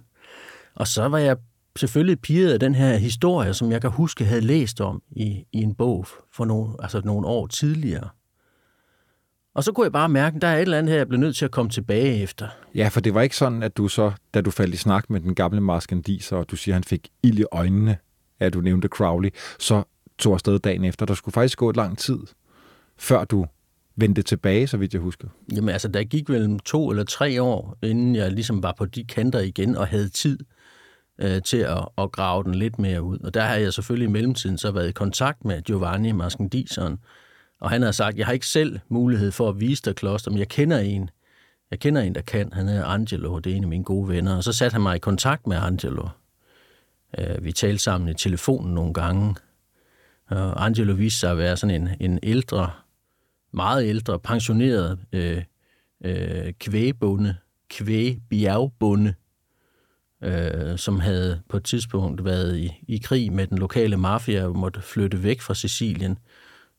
Og 0.76 0.88
så 0.88 1.08
var 1.08 1.18
jeg 1.18 1.38
selvfølgelig 1.76 2.22
piret 2.22 2.54
af 2.54 2.60
den 2.60 2.76
her 2.76 2.98
historie, 2.98 3.54
som 3.54 3.72
jeg 3.72 3.82
kan 3.82 3.90
huske 3.90 4.26
havde 4.26 4.42
læst 4.42 4.82
om 4.82 5.02
i, 5.12 5.46
i 5.52 5.62
en 5.62 5.76
bog 5.76 6.06
for 6.34 6.46
nogle, 6.46 6.74
altså 6.80 7.02
nogle 7.06 7.28
år 7.28 7.48
tidligere. 7.48 8.10
Og 9.56 9.64
så 9.64 9.72
kunne 9.72 9.84
jeg 9.84 9.92
bare 9.92 10.10
mærke, 10.10 10.36
at 10.36 10.42
der 10.42 10.48
er 10.48 10.56
et 10.56 10.62
eller 10.62 10.78
andet 10.78 10.92
her, 10.92 10.98
jeg 10.98 11.08
blev 11.08 11.20
nødt 11.20 11.36
til 11.36 11.46
at 11.46 11.52
komme 11.52 11.72
tilbage 11.72 12.22
efter. 12.24 12.48
Ja, 12.76 12.88
for 12.88 13.02
det 13.02 13.14
var 13.14 13.22
ikke 13.22 13.38
sådan, 13.38 13.64
at 13.64 13.78
du 13.78 13.88
så, 13.88 14.12
da 14.34 14.42
du 14.42 14.52
faldt 14.52 14.74
i 14.74 14.78
snak 14.78 15.10
med 15.10 15.22
den 15.22 15.36
gamle 15.36 15.62
maskandiser, 15.62 16.38
og 16.38 16.52
du 16.52 16.56
siger, 16.56 16.74
at 16.74 16.76
han 16.76 16.84
fik 16.84 17.10
ild 17.24 17.40
i 17.40 17.46
øjnene, 17.52 17.98
at 18.40 18.54
du 18.54 18.62
nævnte 18.62 18.88
Crowley, 18.88 19.30
så 19.60 19.84
tog 20.18 20.34
afsted 20.34 20.60
dagen 20.60 20.84
efter. 20.84 21.06
Der 21.06 21.14
skulle 21.14 21.34
faktisk 21.34 21.58
gå 21.58 21.70
et 21.70 21.76
lang 21.76 21.98
tid, 21.98 22.20
før 22.98 23.24
du 23.24 23.46
vendte 23.96 24.22
tilbage, 24.22 24.68
så 24.68 24.78
vidt 24.78 24.94
jeg 24.94 25.02
husker. 25.02 25.28
Jamen 25.56 25.70
altså, 25.70 25.88
der 25.88 26.04
gik 26.04 26.30
vel 26.30 26.60
to 26.60 26.90
eller 26.90 27.04
tre 27.04 27.42
år, 27.42 27.78
inden 27.84 28.16
jeg 28.16 28.32
ligesom 28.32 28.64
var 28.64 28.74
på 28.78 28.86
de 28.86 29.04
kanter 29.04 29.40
igen 29.40 29.76
og 29.76 29.88
havde 29.88 30.10
tid 30.10 30.40
øh, 31.22 31.42
til 31.42 31.58
at, 31.58 31.88
at 31.98 32.12
grave 32.12 32.44
den 32.44 32.56
lidt 32.56 32.80
mere 32.80 33.02
ud. 33.02 33.18
Og 33.18 33.34
der 33.34 33.42
har 33.42 33.56
jeg 33.56 33.74
selvfølgelig 33.74 34.08
i 34.08 34.12
mellemtiden 34.12 34.58
så 34.58 34.72
været 34.72 34.90
i 34.90 34.92
kontakt 34.92 35.46
med 35.46 35.62
Giovanni 35.62 36.12
Maskendiseren, 36.12 37.00
og 37.60 37.70
han 37.70 37.82
har 37.82 37.92
sagt, 37.92 38.18
jeg 38.18 38.26
har 38.26 38.34
ikke 38.34 38.48
selv 38.48 38.80
mulighed 38.90 39.32
for 39.32 39.50
at 39.50 39.60
vise 39.60 39.82
dig 39.86 39.96
kloster, 39.96 40.32
men 40.32 40.40
jeg 40.40 40.48
kender 40.48 40.80
en, 40.80 41.10
jeg 41.72 41.80
kender 41.80 42.02
en, 42.02 42.16
der 42.16 42.22
kan. 42.22 42.54
Han 42.54 42.70
er 42.70 42.86
Angelo, 42.86 43.40
det 43.40 43.52
er 43.52 43.56
en 43.56 43.64
af 43.64 43.70
mine 43.70 43.84
gode 43.84 44.08
venner. 44.08 44.38
Og 44.38 44.44
så 44.44 44.54
satte 44.54 44.74
han 44.74 44.82
mig 44.82 44.96
i 44.96 45.00
kontakt 45.00 45.48
med 45.48 45.58
Angelo. 45.58 46.08
Øh, 47.18 47.44
vi 47.44 47.52
talte 47.52 47.84
sammen 47.84 48.10
i 48.10 48.14
telefonen 48.14 48.74
nogle 48.74 48.94
gange. 48.94 49.36
Og 50.30 50.66
Angelo 50.66 50.94
viste 50.94 51.20
sig 51.20 51.32
at 51.32 51.38
være 51.38 51.58
sådan 51.58 51.82
en, 51.82 51.90
en 52.00 52.20
ældre, 52.24 52.72
meget 53.54 53.86
ældre, 53.86 54.20
pensioneret 54.20 55.00
øh, 55.14 55.44
øh, 56.06 56.54
kvægbonde, 56.60 57.36
kvægbjergbonde, 57.70 59.14
øh, 60.24 60.78
som 60.78 61.00
havde 61.00 61.42
på 61.50 61.58
et 61.58 61.64
tidspunkt 61.64 62.26
været 62.26 62.58
i, 62.58 62.84
i 62.88 62.98
krig 62.98 63.34
med 63.34 63.48
den 63.48 63.58
lokale 63.58 63.98
mafia 63.98 64.46
og 64.46 64.58
måtte 64.58 64.82
flytte 64.82 65.24
væk 65.24 65.42
fra 65.42 65.56
Sicilien, 65.56 66.18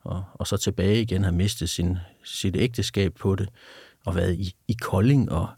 og, 0.04 0.24
og 0.34 0.46
så 0.46 0.56
tilbage 0.56 1.02
igen 1.02 1.24
har 1.24 1.30
mistet 1.30 1.68
sin, 1.68 1.96
sit 2.24 2.56
ægteskab 2.56 3.14
på 3.14 3.34
det, 3.34 3.48
og 4.06 4.16
været 4.16 4.34
i, 4.34 4.54
i 4.68 4.76
Kolding 4.82 5.32
og, 5.32 5.48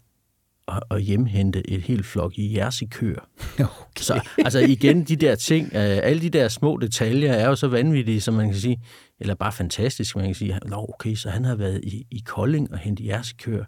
og, 0.65 0.81
og 0.89 0.99
hjemhente 0.99 1.69
et 1.69 1.81
helt 1.81 2.05
flok 2.05 2.37
i 2.37 2.57
jersikøer. 2.57 3.21
Okay. 3.95 4.03
Så 4.03 4.21
altså 4.37 4.59
igen, 4.59 5.03
de 5.03 5.15
der 5.15 5.35
ting, 5.35 5.65
øh, 5.65 5.99
alle 6.03 6.21
de 6.21 6.29
der 6.29 6.47
små 6.47 6.77
detaljer 6.77 7.33
er 7.33 7.47
jo 7.47 7.55
så 7.55 7.67
vanvittige, 7.67 8.21
som 8.21 8.33
man 8.33 8.49
kan 8.49 8.59
sige, 8.59 8.81
eller 9.19 9.35
bare 9.35 9.51
fantastisk, 9.51 10.15
man 10.15 10.25
kan 10.25 10.35
sige, 10.35 10.59
Nå, 10.65 10.75
okay, 10.93 11.15
så 11.15 11.29
han 11.29 11.45
har 11.45 11.55
været 11.55 11.83
i, 11.83 12.07
i 12.11 12.23
Kolding 12.25 12.71
og 12.71 12.77
hentet 12.77 13.05
jersikøer, 13.05 13.65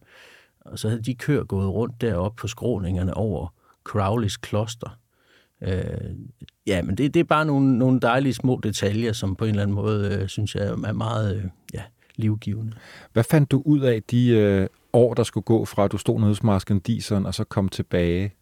og 0.62 0.80
så 0.80 0.90
havde 0.90 1.02
de 1.02 1.16
køer 1.16 1.44
gået 1.44 1.69
rundt 1.69 2.02
deroppe 2.02 2.42
på 2.42 2.47
skråningerne 2.47 3.14
over 3.14 3.54
Crowleys 3.88 4.38
kloster. 4.38 4.98
Øh, 5.62 5.84
ja, 6.68 6.82
men 6.82 6.98
det, 6.98 7.14
det 7.14 7.20
er 7.20 7.24
bare 7.24 7.46
nogle, 7.46 7.78
nogle 7.78 8.00
dejlige 8.00 8.34
små 8.34 8.60
detaljer, 8.64 9.14
som 9.14 9.36
på 9.36 9.46
en 9.46 9.50
eller 9.50 9.64
anden 9.64 9.76
måde, 9.76 10.18
øh, 10.22 10.28
synes 10.28 10.56
jeg, 10.56 10.68
er 10.68 10.94
meget 10.94 11.36
øh, 11.36 11.44
ja, 11.74 11.82
livgivende. 12.16 12.74
Hvad 13.14 13.24
fandt 13.24 13.52
du 13.52 13.62
ud 13.66 13.80
af 13.80 14.04
de 14.04 14.30
øh, 14.30 14.68
år, 14.94 15.14
der 15.14 15.24
skulle 15.24 15.44
gå 15.44 15.66
fra, 15.66 15.86
at 15.86 15.92
du 15.92 15.98
stod 15.98 16.20
nede 16.20 16.30
hos 16.30 16.44
Marsken 16.44 16.80
Dison, 16.80 17.26
og 17.26 17.34
så 17.34 17.44
kom 17.44 17.70
tilbage? 17.70 18.34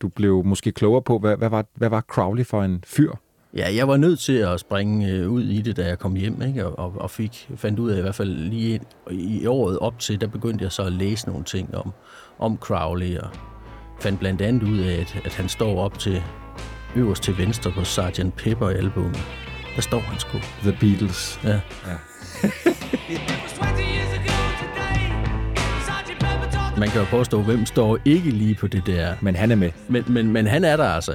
Du 0.00 0.08
blev 0.08 0.44
måske 0.44 0.72
klogere 0.72 1.02
på, 1.02 1.18
hvad, 1.18 1.36
hvad, 1.36 1.48
var, 1.48 1.66
hvad 1.74 1.88
var 1.88 2.00
Crowley 2.00 2.46
for 2.46 2.62
en 2.62 2.84
fyr? 2.86 3.12
Ja, 3.54 3.74
jeg 3.74 3.88
var 3.88 3.96
nødt 3.96 4.18
til 4.18 4.32
at 4.32 4.60
springe 4.60 5.12
øh, 5.12 5.30
ud 5.30 5.42
i 5.42 5.62
det, 5.62 5.76
da 5.76 5.86
jeg 5.86 5.98
kom 5.98 6.14
hjem, 6.14 6.42
ikke? 6.42 6.66
Og, 6.66 6.94
og 6.96 7.10
fik, 7.10 7.50
fandt 7.56 7.78
ud 7.78 7.90
af, 7.90 7.98
i 7.98 8.00
hvert 8.00 8.14
fald 8.14 8.30
lige 8.30 8.80
i 9.10 9.46
året 9.46 9.78
op 9.78 9.98
til, 9.98 10.20
der 10.20 10.26
begyndte 10.26 10.64
jeg 10.64 10.72
så 10.72 10.82
at 10.82 10.92
læse 10.92 11.28
nogle 11.28 11.44
ting 11.44 11.76
om, 11.76 11.92
om 12.38 12.56
Crowley 12.56 13.18
og 13.18 13.30
fandt 14.00 14.20
blandt 14.20 14.42
andet 14.42 14.62
ud 14.62 14.78
af, 14.78 15.00
at, 15.00 15.20
at 15.24 15.34
han 15.34 15.48
står 15.48 15.80
op 15.80 15.98
til 15.98 16.22
øverst 16.96 17.22
til 17.22 17.38
venstre 17.38 17.72
på 17.72 17.84
Sgt. 17.84 18.36
Pepper 18.36 18.68
albumet. 18.68 19.24
Der 19.76 19.82
står 19.82 20.00
han 20.00 20.18
sgu. 20.18 20.38
The 20.62 20.76
Beatles. 20.80 21.40
Ja. 21.44 21.60
ja. 21.86 21.96
Man 26.78 26.88
kan 26.88 27.00
jo 27.00 27.06
påstå, 27.10 27.42
hvem 27.42 27.66
står 27.66 27.98
ikke 28.04 28.30
lige 28.30 28.54
på 28.54 28.66
det 28.66 28.86
der. 28.86 29.16
Men 29.20 29.36
han 29.36 29.50
er 29.50 29.56
med. 29.56 29.70
Men, 29.88 30.04
men, 30.08 30.32
men 30.32 30.46
han 30.46 30.64
er 30.64 30.76
der 30.76 30.84
altså, 30.84 31.12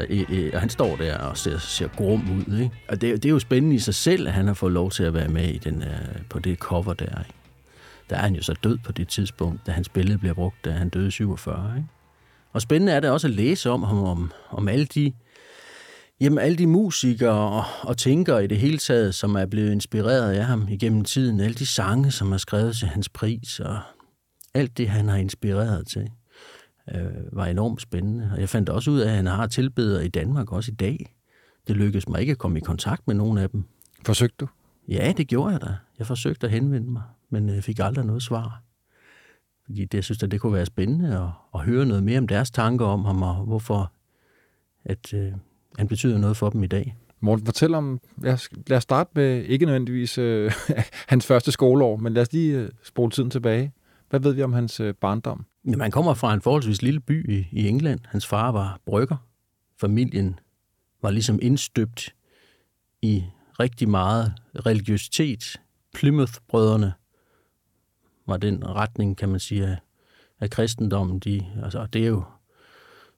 og 0.53 0.59
han 0.59 0.69
står 0.69 0.95
der 0.95 1.17
og 1.17 1.38
ser, 1.38 1.57
ser 1.57 1.88
grum 1.88 2.21
ud. 2.21 2.57
Ikke? 2.57 2.75
Og 2.88 3.01
det, 3.01 3.23
det 3.23 3.25
er 3.25 3.29
jo 3.29 3.39
spændende 3.39 3.75
i 3.75 3.79
sig 3.79 3.95
selv, 3.95 4.27
at 4.27 4.33
han 4.33 4.47
har 4.47 4.53
fået 4.53 4.73
lov 4.73 4.91
til 4.91 5.03
at 5.03 5.13
være 5.13 5.27
med 5.27 5.47
i 5.47 5.57
den, 5.57 5.77
uh, 5.77 6.21
på 6.29 6.39
det 6.39 6.57
cover 6.57 6.93
der. 6.93 7.05
Ikke? 7.05 7.33
Der 8.09 8.15
er 8.15 8.21
han 8.21 8.35
jo 8.35 8.41
så 8.41 8.53
død 8.63 8.77
på 8.77 8.91
det 8.91 9.07
tidspunkt, 9.07 9.67
da 9.67 9.71
hans 9.71 9.89
billede 9.89 10.17
bliver 10.17 10.33
brugt, 10.33 10.65
da 10.65 10.71
han 10.71 10.89
døde 10.89 11.11
47. 11.11 11.73
Ikke? 11.77 11.88
Og 12.53 12.62
spændende 12.62 12.93
er 12.93 13.00
det 13.00 13.10
også 13.10 13.27
at 13.27 13.34
læse 13.34 13.70
om 13.70 13.84
ham, 13.84 14.03
om, 14.03 14.31
om 14.50 14.67
alle 14.67 14.86
de 14.86 15.13
Jamen 16.22 16.39
alle 16.39 16.58
de 16.58 16.67
musikere 16.67 17.34
og, 17.34 17.63
og 17.81 17.98
tænkere 17.98 18.43
i 18.43 18.48
det 18.48 18.58
hele 18.58 18.77
taget, 18.77 19.15
som 19.15 19.36
er 19.36 19.46
blevet 19.46 19.72
inspireret 19.72 20.31
af 20.31 20.46
ham 20.46 20.67
igennem 20.70 21.03
tiden, 21.03 21.39
alle 21.39 21.53
de 21.53 21.65
sange, 21.65 22.12
som 22.12 22.31
er 22.31 22.38
skrevet 22.38 22.77
til 22.77 22.88
hans 22.88 23.10
pris, 23.10 23.60
og 23.60 23.79
alt 24.53 24.77
det, 24.77 24.89
han 24.89 25.08
har 25.08 25.17
inspireret 25.17 25.88
til, 25.88 26.10
øh, 26.96 27.05
var 27.31 27.46
enormt 27.46 27.81
spændende. 27.81 28.29
Og 28.34 28.39
jeg 28.39 28.50
fandt 28.50 28.70
også 28.70 28.91
ud 28.91 29.00
af, 29.00 29.10
at 29.10 29.15
han 29.15 29.25
har 29.25 29.48
tilbedere 29.48 30.05
i 30.05 30.08
Danmark 30.08 30.51
også 30.51 30.72
i 30.72 30.75
dag. 30.75 31.15
Det 31.67 31.75
lykkedes 31.75 32.08
mig 32.08 32.22
ikke 32.22 32.31
at 32.31 32.38
komme 32.38 32.58
i 32.58 32.62
kontakt 32.62 33.08
med 33.08 33.15
nogen 33.15 33.38
af 33.38 33.50
dem. 33.50 33.63
Forsøgte 34.05 34.36
du? 34.39 34.48
Ja, 34.88 35.13
det 35.17 35.27
gjorde 35.27 35.51
jeg 35.51 35.62
da. 35.62 35.75
Jeg 36.00 36.08
forsøgte 36.08 36.48
at 36.48 36.53
henvende 36.53 36.91
mig, 36.91 37.03
men 37.29 37.50
jeg 37.50 37.63
fik 37.63 37.79
aldrig 37.79 38.05
noget 38.05 38.24
svar. 38.24 38.63
Fordi 39.72 39.86
det, 39.86 39.94
jeg 39.94 40.04
synes, 40.04 40.24
at 40.24 40.32
det 40.32 40.42
kunne 40.42 40.54
være 40.54 40.66
spændende 40.66 41.18
at, 41.18 41.30
at 41.60 41.66
høre 41.66 41.86
noget 41.86 42.04
mere 42.04 42.18
om 42.18 42.28
deres 42.28 42.51
tanker 42.51 42.86
om 42.86 43.06
ham, 43.06 43.22
og 43.22 43.36
hvorfor 43.36 43.92
at, 44.86 45.13
øh, 45.13 45.32
han 45.78 45.88
betyder 45.88 46.18
noget 46.18 46.38
for 46.38 46.50
dem 46.50 46.63
i 46.63 46.68
dag. 46.68 46.98
Morten, 47.20 47.46
fortæl 47.46 47.74
om, 47.74 48.00
lad 48.18 48.34
os, 48.34 48.50
lad 48.68 48.78
os 48.78 48.84
starte 48.84 49.12
med 49.16 49.44
ikke 49.44 49.66
nødvendigvis 49.66 50.18
øh, 50.18 50.51
hans 51.12 51.25
første 51.25 51.51
skoleår, 51.51 51.98
men 51.98 52.13
lad 52.13 52.22
os 52.22 52.34
lige 52.34 52.58
øh, 52.58 52.70
spole 52.84 53.12
tiden 53.12 53.30
tilbage. 53.30 53.74
Hvad 54.10 54.20
ved 54.20 54.34
vi 54.34 54.44
om 54.44 54.54
hans 54.54 54.80
øh, 54.80 54.94
barndom? 54.94 55.46
Jamen, 55.66 55.82
han 55.82 55.92
kommer 55.92 56.13
fra 56.13 56.34
en 56.34 56.42
forholdsvis 56.42 56.82
lille 56.82 57.00
by 57.00 57.32
i, 57.32 57.48
i 57.51 57.68
England. 57.68 58.00
Hans 58.06 58.28
far 58.28 58.51
var 58.51 58.80
brygger. 58.86 59.18
Familien 59.82 60.40
var 61.01 61.12
ligesom 61.12 61.40
indstøbt 61.42 62.16
i 63.01 63.24
rigtig 63.60 63.90
meget 63.90 64.34
religiøsitet. 64.66 65.62
Plymouth-brødrene 65.94 66.92
var 68.28 68.38
den 68.38 68.68
retning, 68.68 69.18
kan 69.18 69.30
man 69.30 69.40
sige, 69.40 69.68
af, 69.68 69.78
af 70.40 70.50
kristendommen. 70.50 71.20
De, 71.20 71.46
altså, 71.63 71.86
det 71.86 72.04
er 72.04 72.08
jo, 72.08 72.24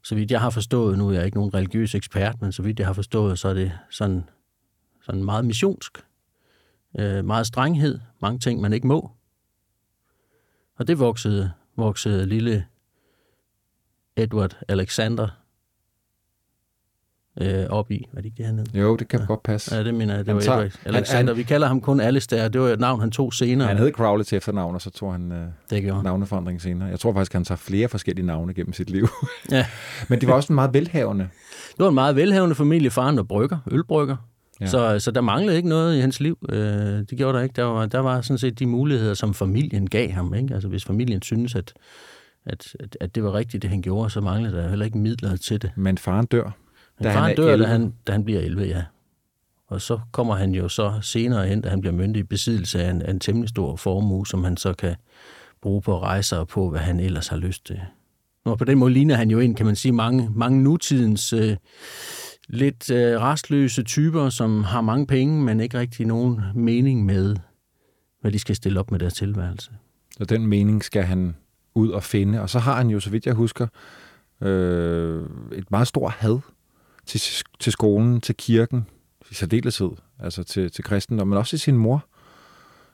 så 0.04 0.16
vidt 0.16 0.32
jeg 0.32 0.42
har 0.42 0.50
forstået, 0.50 0.98
nu 0.98 1.10
er 1.10 1.14
jeg 1.14 1.26
ikke 1.26 1.38
nogen 1.38 1.54
religiøs 1.54 1.96
ekspert, 1.96 2.42
men 2.42 2.52
så 2.52 2.62
vidt 2.62 2.80
jeg 2.80 2.88
har 2.88 2.94
forstået, 2.94 3.40
så 3.40 3.48
er 3.48 3.54
det 3.54 3.72
sådan, 3.90 4.30
sådan 5.02 5.24
meget 5.24 5.46
missionsk. 5.46 6.06
Øh, 7.00 7.26
meget 7.26 7.48
strenghed, 7.48 8.00
mange 8.22 8.40
ting, 8.40 8.62
man 8.62 8.74
ikke 8.74 8.88
må. 8.88 9.12
Og 10.76 10.88
det 10.88 11.00
voksede, 11.00 11.52
voksede 11.76 12.26
lille 12.26 12.66
Edward 14.16 14.58
Alexander 14.68 15.43
øh, 17.42 17.66
op 17.70 17.92
i. 17.92 18.06
Var 18.14 18.22
det 18.22 18.26
ikke 18.26 18.38
det, 18.38 18.46
han 18.46 18.58
hed? 18.58 18.66
Jo, 18.74 18.96
det 18.96 19.08
kan 19.08 19.20
ja. 19.20 19.26
godt 19.26 19.44
passe. 19.44 19.76
Ja, 19.76 19.84
det 19.84 19.94
mener 19.94 20.14
jeg. 20.16 20.20
Det 20.20 20.28
Han 20.28 20.36
var 20.36 20.42
tager- 20.42 20.62
Alexander. 20.86 21.18
han- 21.18 21.28
Han, 21.28 21.38
Vi 21.38 21.44
kalder 21.44 21.68
ham 21.68 21.82
kun 21.82 22.00
Alistair. 22.00 22.48
Det 22.48 22.62
var 22.62 22.68
et 22.68 22.80
navn, 22.80 23.00
han 23.00 23.12
tog 23.12 23.34
senere. 23.34 23.68
Han 23.68 23.78
hed 23.78 23.92
Crowley 23.92 24.24
til 24.26 24.36
efternavn, 24.36 24.76
og 24.76 24.82
så 24.82 24.90
tog 24.90 25.12
han 25.12 25.32
øh, 25.32 25.48
det 25.70 25.84
navneforandring 26.04 26.62
senere. 26.62 26.90
Jeg 26.90 27.00
tror 27.00 27.14
faktisk, 27.14 27.34
han 27.34 27.44
tager 27.44 27.58
flere 27.58 27.88
forskellige 27.88 28.26
navne 28.26 28.54
gennem 28.54 28.74
sit 28.74 28.90
liv. 28.90 29.08
Ja. 29.52 29.66
Men 30.10 30.22
det 30.22 30.28
var 30.30 30.34
også 30.36 30.54
en 30.54 30.56
meget 30.56 30.74
velhavende. 30.74 31.24
Det 31.70 31.80
var 31.80 31.88
en 31.90 31.96
meget 31.96 32.16
velhavende 32.16 32.56
familie. 32.56 32.90
Faren 32.90 33.18
var 33.18 33.24
brygger, 33.24 33.58
ølbrygger. 33.72 34.16
Ja. 34.62 34.66
Så, 34.66 35.00
så 35.00 35.12
der 35.12 35.22
manglede 35.22 35.58
ikke 35.58 35.70
noget 35.70 35.98
i 35.98 36.00
hans 36.00 36.20
liv. 36.20 36.38
Øh, 36.50 36.58
det 36.60 37.14
gjorde 37.18 37.38
der 37.38 37.44
ikke. 37.44 37.54
Der 37.56 37.64
var, 37.64 37.86
der 37.86 38.00
var 38.00 38.22
sådan 38.22 38.38
set 38.38 38.60
de 38.60 38.66
muligheder, 38.66 39.14
som 39.14 39.34
familien 39.34 39.90
gav 39.90 40.10
ham. 40.12 40.34
Ikke? 40.34 40.54
Altså 40.54 40.68
hvis 40.70 40.86
familien 40.86 41.22
synes, 41.22 41.56
at, 41.56 41.74
at, 42.46 42.76
at, 42.80 42.98
at 43.02 43.16
det 43.16 43.24
var 43.24 43.34
rigtigt, 43.34 43.62
det 43.62 43.70
han 43.70 43.82
gjorde, 43.82 44.10
så 44.10 44.22
manglede 44.22 44.58
der 44.58 44.70
heller 44.70 44.86
ikke 44.86 44.98
midler 44.98 45.36
til 45.36 45.62
det. 45.62 45.72
Men 45.76 45.98
faren 45.98 46.26
dør. 46.26 46.52
Men 47.00 47.04
Da 47.04 47.10
han 47.10 47.18
faren 47.18 47.32
er 47.32 47.36
dør, 47.36 47.54
11. 47.54 47.66
da 47.66 47.72
han, 47.72 47.94
da 48.08 48.12
han 48.12 48.24
bliver 48.24 48.40
11, 48.40 48.64
ja. 48.64 48.84
Og 49.68 49.82
så 49.82 50.00
kommer 50.12 50.36
han 50.36 50.52
jo 50.52 50.70
så 50.70 50.94
senere 51.02 51.48
hen, 51.48 51.62
da 51.62 51.70
han 51.70 51.82
bliver 51.82 51.94
myndig 51.94 52.20
i 52.20 52.24
besiddelse 52.24 52.84
af 52.84 52.90
en, 52.90 53.02
af 53.02 53.12
en 53.12 53.20
temmelig 53.20 53.50
stor 53.50 53.76
formue, 53.76 54.28
som 54.28 54.44
han 54.44 54.58
så 54.58 54.74
kan 54.74 54.96
bruge 55.62 55.82
på 55.82 56.00
rejser 56.00 56.38
og 56.38 56.48
på, 56.48 56.70
hvad 56.70 56.80
han 56.80 57.00
ellers 57.00 57.28
har 57.28 57.38
lyst 57.38 57.66
til. 57.66 57.82
Og 58.46 58.58
på 58.58 58.66
den 58.66 58.78
måde 58.78 58.94
ligner 58.94 59.16
han 59.16 59.32
jo 59.32 59.40
en, 59.40 59.56
kan 59.56 59.66
man 59.66 59.76
sige, 59.76 59.92
mange, 59.92 60.30
mange 60.36 60.64
nutidens 60.64 61.34
øh, 61.34 61.58
lidt 62.48 62.92
øh, 62.92 63.22
restløse 63.22 63.84
typer, 63.84 64.30
som 64.30 64.64
har 64.64 64.82
mange 64.82 65.08
penge, 65.08 65.44
men 65.44 65.60
ikke 65.60 65.80
rigtig 65.80 66.06
nogen 66.06 66.42
mening 66.56 67.06
med, 67.06 67.36
hvad 68.22 68.32
de 68.32 68.40
skal 68.40 68.56
stille 68.56 68.80
op 68.80 68.92
med 68.92 69.00
deres 69.00 69.14
tilværelse. 69.14 69.72
Så 70.18 70.26
den 70.26 70.48
mening 70.48 70.84
skal 70.84 71.04
han 71.04 71.36
ud 71.76 71.90
og 71.90 72.04
finde. 72.04 72.42
Og 72.42 72.50
så 72.50 72.60
har 72.60 72.76
han 72.78 72.90
jo, 72.90 73.00
så 73.00 73.10
vidt 73.10 73.26
jeg 73.26 73.34
husker, 73.34 73.68
øh, 74.42 75.24
et 75.52 75.72
meget 75.72 75.88
stort 75.88 76.12
had 76.12 76.40
til, 77.06 77.22
til 77.60 77.72
skolen, 77.72 78.22
til 78.22 78.36
kirken, 78.36 78.88
i 79.32 79.34
særdeleshed, 79.34 79.90
altså 80.20 80.44
til, 80.44 80.72
til 80.72 80.84
kristendom, 80.84 81.28
men 81.28 81.38
også 81.38 81.50
til 81.50 81.60
sin 81.60 81.78
mor. 81.78 82.06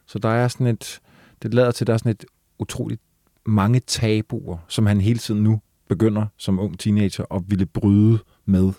Så 0.06 0.20
der 0.20 0.30
er 0.30 0.48
sådan 0.48 0.68
et, 0.68 1.00
det 1.42 1.54
lader 1.54 1.72
til, 1.72 1.84
at 1.84 1.88
der 1.88 1.94
er 1.94 1.98
sådan 1.98 2.12
et 2.12 2.26
utroligt 2.60 3.02
mange 3.46 3.80
tabuer, 3.80 4.58
som 4.68 4.86
han 4.86 5.02
hele 5.02 5.20
tiden 5.20 5.44
nu 5.44 5.62
begynder 5.90 6.26
som 6.38 6.60
ung 6.60 6.80
teenager 6.80 7.36
at 7.36 7.42
ville 7.48 7.66
bryde 7.66 8.20
med 8.46 8.72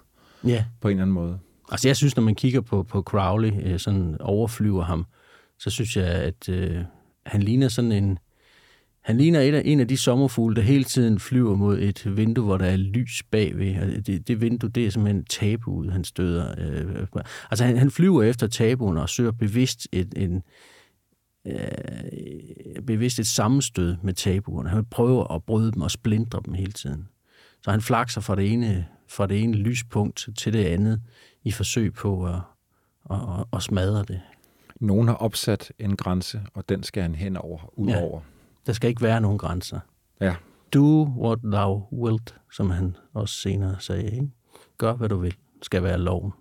Ja. 0.44 0.64
på 0.80 0.88
en 0.88 0.92
eller 0.92 1.02
anden 1.02 1.14
måde. 1.14 1.38
Altså 1.72 1.88
jeg 1.88 1.96
synes, 1.96 2.16
når 2.16 2.22
man 2.22 2.34
kigger 2.34 2.60
på, 2.60 2.82
på 2.82 3.02
Crowley, 3.02 3.52
øh, 3.64 3.78
sådan 3.80 4.16
overflyver 4.20 4.84
ham, 4.84 5.06
så 5.58 5.70
synes 5.70 5.96
jeg, 5.96 6.06
at 6.06 6.48
øh, 6.48 6.80
han 7.26 7.42
ligner 7.42 7.68
sådan 7.68 7.92
en... 7.92 8.18
Han 9.00 9.16
ligner 9.16 9.40
et 9.40 9.54
af, 9.54 9.62
en 9.64 9.80
af 9.80 9.88
de 9.88 9.96
sommerfugle, 9.96 10.56
der 10.56 10.62
hele 10.62 10.84
tiden 10.84 11.18
flyver 11.18 11.56
mod 11.56 11.78
et 11.78 12.16
vindue, 12.16 12.44
hvor 12.44 12.58
der 12.58 12.66
er 12.66 12.76
lys 12.76 13.22
bagved. 13.30 13.96
Og 13.98 14.06
det, 14.06 14.28
det 14.28 14.40
vindue, 14.40 14.70
det 14.70 14.86
er 14.86 14.90
simpelthen 14.90 15.24
tabuet, 15.24 15.92
han 15.92 16.04
støder. 16.04 16.54
Øh, 16.58 17.06
altså 17.50 17.64
han, 17.64 17.76
han 17.76 17.90
flyver 17.90 18.22
efter 18.22 18.46
tabuen 18.46 18.96
og 18.96 19.08
søger 19.08 19.30
bevidst 19.30 19.88
et, 19.92 20.14
en, 20.16 20.42
øh, 21.46 22.82
bevidst 22.86 23.18
et 23.18 23.26
sammenstød 23.26 23.96
med 24.02 24.14
tabuerne. 24.14 24.68
Han 24.68 24.84
prøver 24.84 25.34
at 25.34 25.44
bryde 25.44 25.72
dem 25.72 25.82
og 25.82 25.90
splindre 25.90 26.40
dem 26.44 26.54
hele 26.54 26.72
tiden. 26.72 27.08
Så 27.62 27.70
han 27.70 27.80
flakser 27.80 28.20
fra 28.20 28.36
det 28.36 28.52
ene, 28.52 28.86
fra 29.08 29.26
det 29.26 29.42
ene 29.42 29.56
lyspunkt 29.56 30.28
til 30.38 30.52
det 30.52 30.64
andet 30.64 31.00
i 31.44 31.50
forsøg 31.50 31.94
på 31.94 32.24
at, 32.26 32.40
at, 33.10 33.16
at, 33.16 33.44
at 33.52 33.62
smadre 33.62 34.04
det. 34.08 34.20
Nogen 34.80 35.08
har 35.08 35.14
opsat 35.14 35.72
en 35.78 35.96
grænse, 35.96 36.42
og 36.54 36.68
den 36.68 36.82
skal 36.82 37.02
han 37.02 37.14
hen 37.14 37.36
over, 37.36 37.78
ud 37.78 37.88
Ja. 37.88 38.08
Der 38.66 38.72
skal 38.72 38.90
ikke 38.90 39.02
være 39.02 39.20
nogen 39.20 39.38
grænser. 39.38 39.80
Ja. 40.20 40.34
Do 40.74 41.02
what 41.02 41.38
thou 41.44 41.86
wilt, 41.92 42.34
som 42.52 42.70
han 42.70 42.96
også 43.14 43.34
senere 43.34 43.76
sagde. 43.78 44.04
Ikke? 44.04 44.30
Gør, 44.78 44.92
hvad 44.92 45.08
du 45.08 45.16
vil, 45.16 45.34
skal 45.62 45.82
være 45.82 45.98
loven. 45.98 46.32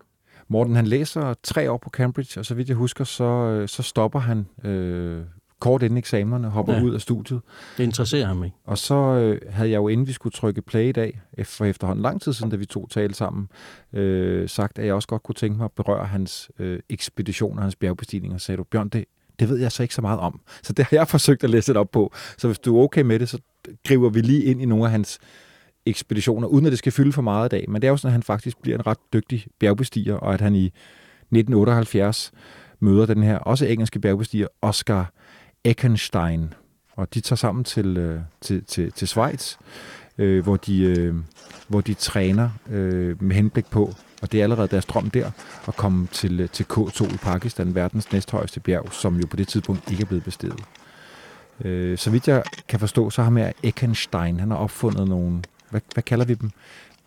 Morten, 0.48 0.76
han 0.76 0.88
læser 0.88 1.34
tre 1.44 1.72
år 1.72 1.78
på 1.78 1.90
Cambridge, 1.90 2.40
og 2.40 2.46
så 2.46 2.56
vidt 2.56 2.70
jeg 2.70 2.78
husker, 2.78 3.04
så, 3.04 3.24
øh, 3.24 3.68
så 3.68 3.84
stopper 3.84 4.20
han 4.20 4.48
øh, 4.64 5.24
kort 5.60 5.84
inden 5.84 5.98
eksamenerne, 5.98 6.50
hopper 6.50 6.74
ja. 6.74 6.82
Ud 6.82 6.94
af 6.94 7.02
studiet. 7.02 7.42
Det 7.78 7.84
interesserer 7.84 8.26
ham 8.26 8.44
ikke. 8.44 8.56
Og 8.66 8.78
så 8.78 8.96
øh, 8.96 9.42
havde 9.50 9.70
jeg 9.70 9.78
jo, 9.78 9.88
inden 9.88 10.08
vi 10.08 10.12
skulle 10.12 10.34
trykke 10.34 10.62
play 10.62 10.90
i 10.90 10.92
dag, 10.92 11.22
for 11.44 11.66
efterhånden 11.66 12.04
lang 12.04 12.22
tid 12.22 12.34
siden, 12.34 12.52
da 12.52 12.58
vi 12.58 12.66
to 12.66 12.88
talte 12.88 13.16
sammen, 13.16 13.50
øh, 13.94 14.50
sagt, 14.50 14.80
at 14.80 14.86
jeg 14.86 14.94
også 14.94 15.08
godt 15.08 15.24
kunne 15.24 15.36
tænke 15.36 15.58
mig 15.58 15.66
at 15.66 15.72
berøre 15.72 16.06
hans 16.06 16.52
øh, 16.60 16.80
ekspedition 16.90 17.58
og 17.58 17.64
hans 17.64 17.76
bjergbestigninger. 17.76 18.38
Så 18.38 18.46
sagde 18.46 18.58
du, 18.58 18.64
Bjørn, 18.64 18.90
det, 18.90 19.06
det 19.40 19.50
ved 19.50 19.58
jeg 19.58 19.72
så 19.72 19.84
ikke 19.84 19.96
så 19.96 20.02
meget 20.02 20.20
om. 20.20 20.40
Så 20.64 20.74
det 20.74 20.86
har 20.86 20.98
jeg 20.98 21.08
forsøgt 21.18 21.44
at 21.44 21.50
læse 21.50 21.68
lidt 21.68 21.78
op 21.78 21.92
på. 21.92 22.14
Så 22.38 22.48
hvis 22.48 22.60
du 22.60 22.80
er 22.80 22.84
okay 22.84 23.02
med 23.02 23.20
det, 23.20 23.30
så 23.30 23.40
griber 23.88 24.10
vi 24.10 24.22
lige 24.22 24.44
ind 24.44 24.62
i 24.62 24.66
nogle 24.66 24.86
af 24.86 24.92
hans 24.92 25.20
ekspeditioner, 25.86 26.48
uden 26.48 26.66
at 26.66 26.72
det 26.72 26.80
skal 26.80 26.92
fylde 26.92 27.12
for 27.12 27.22
meget 27.22 27.48
i 27.48 27.50
dag. 27.50 27.66
Men 27.70 27.82
det 27.82 27.88
er 27.88 27.92
jo 27.92 27.98
sådan, 27.98 28.10
at 28.10 28.14
han 28.14 28.24
faktisk 28.24 28.58
bliver 28.62 28.78
en 28.78 28.88
ret 28.88 28.98
dygtig 29.14 29.48
bjergbestiger, 29.60 30.16
og 30.16 30.34
at 30.34 30.42
han 30.42 30.56
i 30.56 30.66
1978 30.66 32.32
møder 32.80 33.06
den 33.06 33.24
her 33.24 33.38
også 33.38 33.66
engelske 33.66 34.00
bjergbestiger, 34.00 34.48
Oscar 34.62 35.14
Eckenstein. 35.64 36.54
Og 36.96 37.14
de 37.14 37.22
tager 37.22 37.38
sammen 37.38 37.64
til, 37.64 37.98
øh, 37.98 38.20
til, 38.42 38.66
til, 38.66 38.92
til 38.92 39.08
Schweiz, 39.08 39.56
øh, 40.20 40.44
hvor, 40.44 40.56
de, 40.58 40.82
øh, 40.82 41.16
hvor 41.68 41.82
de 41.82 41.94
træner 41.94 42.50
øh, 42.72 43.24
med 43.24 43.36
henblik 43.36 43.66
på, 43.66 43.94
og 44.22 44.32
det 44.32 44.40
er 44.40 44.44
allerede 44.44 44.68
deres 44.68 44.86
drøm 44.86 45.10
der, 45.10 45.32
at 45.68 45.76
komme 45.76 46.08
til, 46.12 46.40
øh, 46.40 46.50
til 46.50 46.66
K2 46.74 47.14
i 47.14 47.18
Pakistan, 47.18 47.76
verdens 47.76 48.12
næsthøjeste 48.12 48.60
bjerg, 48.60 48.88
som 48.94 49.16
jo 49.20 49.28
på 49.30 49.36
det 49.36 49.48
tidspunkt 49.48 49.92
ikke 49.92 50.02
er 50.02 50.06
blevet 50.06 50.24
bestedet. 50.24 50.60
Øh, 51.66 51.98
så 51.98 52.10
vidt 52.10 52.28
jeg 52.28 52.44
kan 52.68 52.80
forstå, 52.80 53.10
så 53.10 53.24
har 53.24 53.30
med 53.30 53.52
Eckenstein, 53.64 54.40
han 54.40 54.52
har 54.52 54.58
opfundet 54.58 55.08
nogle, 55.08 55.42
hvad, 55.70 55.82
hvad 55.94 56.04
kalder 56.04 56.26
vi 56.26 56.34
dem? 56.34 56.52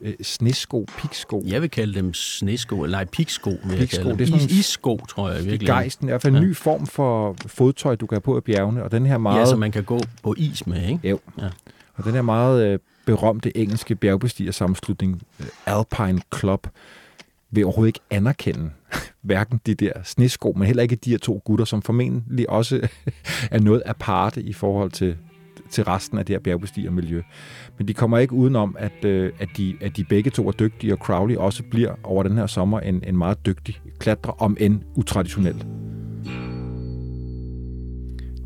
Øh, 0.01 0.15
snesko, 0.23 0.87
piksko. 0.99 1.43
Jeg 1.47 1.63
vil 1.63 1.71
kalde 1.71 1.95
dem 1.95 2.15
snesko, 2.15 2.83
eller 2.83 2.99
nej, 2.99 3.05
piksko. 3.05 3.51
Vil 3.51 3.59
jeg 3.71 3.79
Piksko, 3.79 4.09
dem. 4.09 4.17
det 4.17 4.23
er 4.25 4.27
sådan 4.27 4.41
Is, 4.41 4.47
nogle- 4.49 4.59
issko, 4.61 5.01
tror 5.09 5.31
jeg 5.31 5.45
virkelig. 5.45 5.67
Gejsten, 5.67 6.09
i 6.09 6.11
hvert 6.11 6.23
fald 6.23 6.35
en 6.37 6.43
Ja. 6.43 6.49
ny 6.49 6.57
form 6.57 6.87
for 6.87 7.37
fodtøj, 7.47 7.95
du 7.97 8.07
kan 8.07 8.15
have 8.17 8.21
på 8.21 8.39
i 8.39 8.41
bjergene, 8.41 8.83
og 8.85 8.91
den 8.93 9.07
her 9.07 9.19
meget... 9.19 9.41
Ja, 9.41 9.47
så 9.47 9.57
man 9.57 9.73
kan 9.73 9.85
gå 9.85 10.01
på 10.23 10.35
is 10.39 10.67
med, 10.67 10.83
ikke? 10.89 11.09
Jo. 11.09 11.19
Ja. 11.39 11.49
Og 11.95 12.05
den 12.05 12.13
her 12.15 12.23
meget 12.23 12.67
øh, 12.67 12.79
berømte 13.07 13.57
engelske 13.57 13.95
bjergbestigersammenslutning, 13.95 15.23
øh, 15.41 15.47
Alpine 15.67 16.21
Club, 16.39 16.67
vil 17.51 17.65
overhovedet 17.65 17.89
ikke 17.89 18.01
anerkende 18.11 18.71
hverken 19.23 19.61
de 19.67 19.75
der 19.75 19.93
snesko, 20.05 20.53
men 20.57 20.67
heller 20.67 20.83
ikke 20.83 20.97
de 20.97 21.11
her 21.11 21.19
to 21.19 21.43
gutter, 21.45 21.65
som 21.65 21.83
formentlig 21.83 22.51
også 22.51 22.89
er 23.51 23.61
noget 23.61 23.83
aparte 23.87 24.43
i 24.43 24.53
forhold 24.53 24.91
til, 24.91 25.17
til 25.71 25.85
resten 25.85 26.19
af 26.19 26.27
det 26.27 26.35
her 26.35 26.41
bjergbestigermiljø. 26.41 27.23
Men 27.79 27.89
de 27.89 27.95
kommer 27.95 28.19
ikke 28.19 28.33
udenom, 28.33 28.77
at, 28.79 29.05
øh, 29.05 29.33
at, 29.39 29.49
de, 29.57 29.77
at 29.81 29.97
de 29.97 30.05
begge 30.05 30.31
to 30.31 30.49
er 30.49 30.53
dygtige, 30.53 30.93
og 30.93 30.99
Crowley 30.99 31.37
også 31.37 31.63
bliver 31.63 31.95
over 32.03 32.23
den 32.23 32.37
her 32.37 32.47
sommer 32.47 32.81
en, 32.81 33.05
en 33.07 33.17
meget 33.17 33.47
dygtig 33.47 33.81
klatrer, 33.99 34.43
om 34.43 34.57
end 34.61 34.81
utraditionel. 34.95 35.65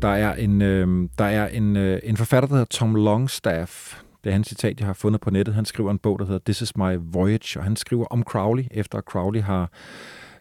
Der 0.01 0.07
er 0.07 0.35
en, 0.35 0.61
øh, 0.61 1.09
der 1.17 1.25
er 1.25 1.47
en, 1.47 1.75
øh, 1.75 1.99
en 2.03 2.17
forfatter, 2.17 2.47
der 2.47 2.55
hedder 2.55 2.65
Tom 2.65 2.95
Longstaff. 2.95 4.01
Det 4.27 4.31
er 4.31 4.35
hans 4.35 4.47
citat, 4.47 4.79
jeg 4.79 4.85
har 4.85 4.93
fundet 4.93 5.21
på 5.21 5.29
nettet. 5.29 5.55
Han 5.55 5.65
skriver 5.65 5.91
en 5.91 5.97
bog, 5.97 6.19
der 6.19 6.25
hedder 6.25 6.39
This 6.45 6.61
is 6.61 6.75
my 6.77 6.97
voyage, 7.01 7.59
og 7.59 7.63
han 7.63 7.75
skriver 7.75 8.05
om 8.05 8.23
Crowley, 8.23 8.63
efter 8.71 8.97
at 8.97 9.03
Crowley 9.03 9.41
har 9.41 9.71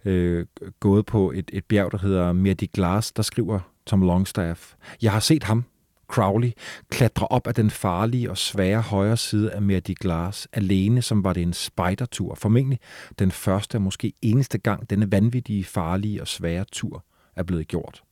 øh, 0.05 0.47
gået 0.81 1.07
på 1.07 1.31
et, 1.31 1.51
et 1.53 1.65
bjerg, 1.65 1.93
der 1.93 1.99
hedder 1.99 2.33
Merdi 2.33 2.67
Glass. 2.67 3.13
Der 3.13 3.23
skriver 3.23 3.61
Tom 3.87 4.03
Longstaff, 4.03 4.75
Jeg 5.03 5.13
har 5.13 5.21
set 5.21 5.45
ham, 5.45 5.65
Crowley, 6.09 6.53
klatre 6.91 7.27
op 7.27 7.47
af 7.47 7.55
den 7.55 7.71
farlige 7.71 8.31
og 8.31 8.39
svære 8.39 8.81
højre 8.81 9.17
side 9.17 9.53
af 9.53 9.63
Merdi 9.63 9.95
Glass, 9.95 10.49
alene 10.53 11.03
som 11.03 11.25
var 11.25 11.33
det 11.33 11.43
en 11.43 11.53
spejdertur. 11.53 12.35
Formentlig 12.35 12.79
den 13.19 13.31
første 13.31 13.77
og 13.77 13.83
måske 13.83 14.13
eneste 14.23 14.59
gang, 14.59 14.91
denne 14.91 15.13
vanvittige, 15.13 15.65
farlige 15.65 16.21
og 16.21 16.29
svære 16.29 16.65
tur 16.73 17.05
er 17.37 17.43
blevet 17.43 17.69
gjort. 17.69 18.03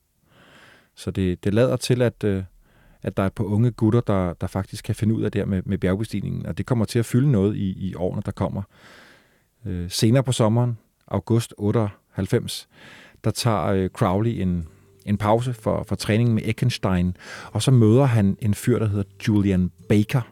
Så 0.95 1.11
det, 1.11 1.45
det 1.45 1.54
lader 1.54 1.76
til, 1.76 2.02
at, 2.02 2.25
øh, 2.25 2.43
at 3.04 3.16
der 3.16 3.23
er 3.23 3.26
et 3.26 3.32
par 3.32 3.44
unge 3.44 3.70
gutter, 3.70 4.00
der, 4.00 4.32
der 4.32 4.46
faktisk 4.46 4.84
kan 4.84 4.94
finde 4.94 5.14
ud 5.14 5.23
af 5.23 5.32
det 5.32 5.40
her 5.40 5.46
med, 5.46 5.62
med 5.64 5.78
bjergbestigningen, 5.78 6.46
og 6.46 6.58
det 6.58 6.66
kommer 6.66 6.84
til 6.84 6.99
at 6.99 7.06
fylde 7.06 7.30
noget 7.30 7.56
i, 7.56 7.88
i 7.88 7.94
årene, 7.94 8.23
der 8.26 8.32
kommer. 8.32 8.62
Øh, 9.66 9.90
senere 9.90 10.23
på 10.23 10.32
sommeren 10.32 10.78
august 11.08 11.54
98, 11.58 12.68
der 13.25 13.30
tager 13.30 13.64
øh, 13.64 13.88
Crowley 13.88 14.40
en, 14.40 14.68
en 15.06 15.16
pause 15.16 15.54
for, 15.54 15.82
for 15.82 15.94
træning 15.96 16.34
med 16.34 16.42
Eckenstein, 16.44 17.16
og 17.52 17.62
så 17.62 17.70
møder 17.70 18.04
han 18.04 18.37
en 18.40 18.54
fyr, 18.54 18.78
der 18.78 18.87
hedder 18.87 19.04
Julian 19.28 19.70
Baker. 19.88 20.30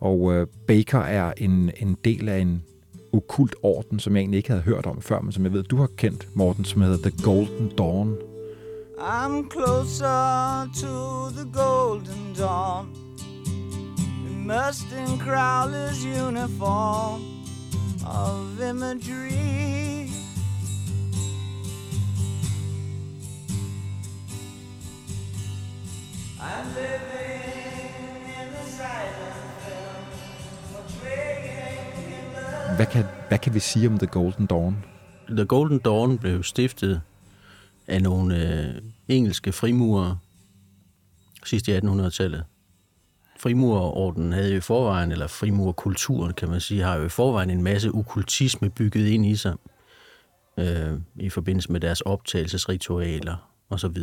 Og 0.00 0.34
øh, 0.34 0.46
Baker 0.66 0.98
er 0.98 1.32
en, 1.36 1.70
en 1.76 1.98
del 2.04 2.28
af 2.28 2.38
en 2.38 2.62
okult 3.12 3.56
orden, 3.62 3.98
som 3.98 4.16
jeg 4.16 4.20
egentlig 4.20 4.38
ikke 4.38 4.50
havde 4.50 4.62
hørt 4.62 4.86
om 4.86 5.00
før, 5.00 5.20
men 5.20 5.32
som 5.32 5.44
jeg 5.44 5.52
ved, 5.52 5.62
du 5.62 5.76
har 5.76 5.88
kendt, 5.96 6.28
Morten, 6.34 6.64
som 6.64 6.82
hedder 6.82 7.10
The 7.10 7.22
Golden 7.24 7.72
Dawn. 7.78 8.16
I'm 9.00 9.48
closer 9.48 10.68
to 10.80 11.30
the 11.30 11.48
golden 11.52 12.32
dawn. 12.34 12.92
Immersed 14.26 14.92
in 14.92 15.18
Crowley's 15.18 16.04
uniform 16.04 17.22
of 18.04 18.60
imagery. 18.60 20.10
I'm 26.40 26.74
living 26.74 28.22
in 28.40 28.52
the 28.52 28.64
silent 28.70 29.34
film 29.64 29.98
hvad 32.76 32.86
kan, 32.86 33.04
hvad 33.28 33.38
kan 33.38 33.54
vi 33.54 33.60
sige 33.60 33.88
om 33.88 33.98
The 33.98 34.06
Golden 34.06 34.46
Dawn? 34.46 34.84
The 35.28 35.44
Golden 35.44 35.78
Dawn 35.78 36.18
blev 36.18 36.42
stiftet 36.42 37.02
af 37.88 38.02
nogle 38.02 38.58
øh, 38.66 38.82
engelske 39.08 39.52
frimurer 39.52 40.16
sidst 41.44 41.68
i 41.68 41.78
1800-tallet. 41.78 42.44
Frimurerorden 43.38 44.32
havde 44.32 44.50
jo 44.50 44.56
i 44.56 44.60
forvejen, 44.60 45.12
eller 45.12 45.26
frimurerkulturen 45.26 46.32
kan 46.32 46.50
man 46.50 46.60
sige, 46.60 46.82
har 46.82 46.96
jo 46.96 47.04
i 47.04 47.08
forvejen 47.08 47.50
en 47.50 47.62
masse 47.62 47.90
okultisme 47.90 48.70
bygget 48.70 49.06
ind 49.06 49.26
i 49.26 49.36
sig 49.36 49.54
øh, 50.58 51.00
i 51.16 51.28
forbindelse 51.28 51.72
med 51.72 51.80
deres 51.80 52.00
optagelsesritualer 52.00 53.52
osv. 53.70 53.96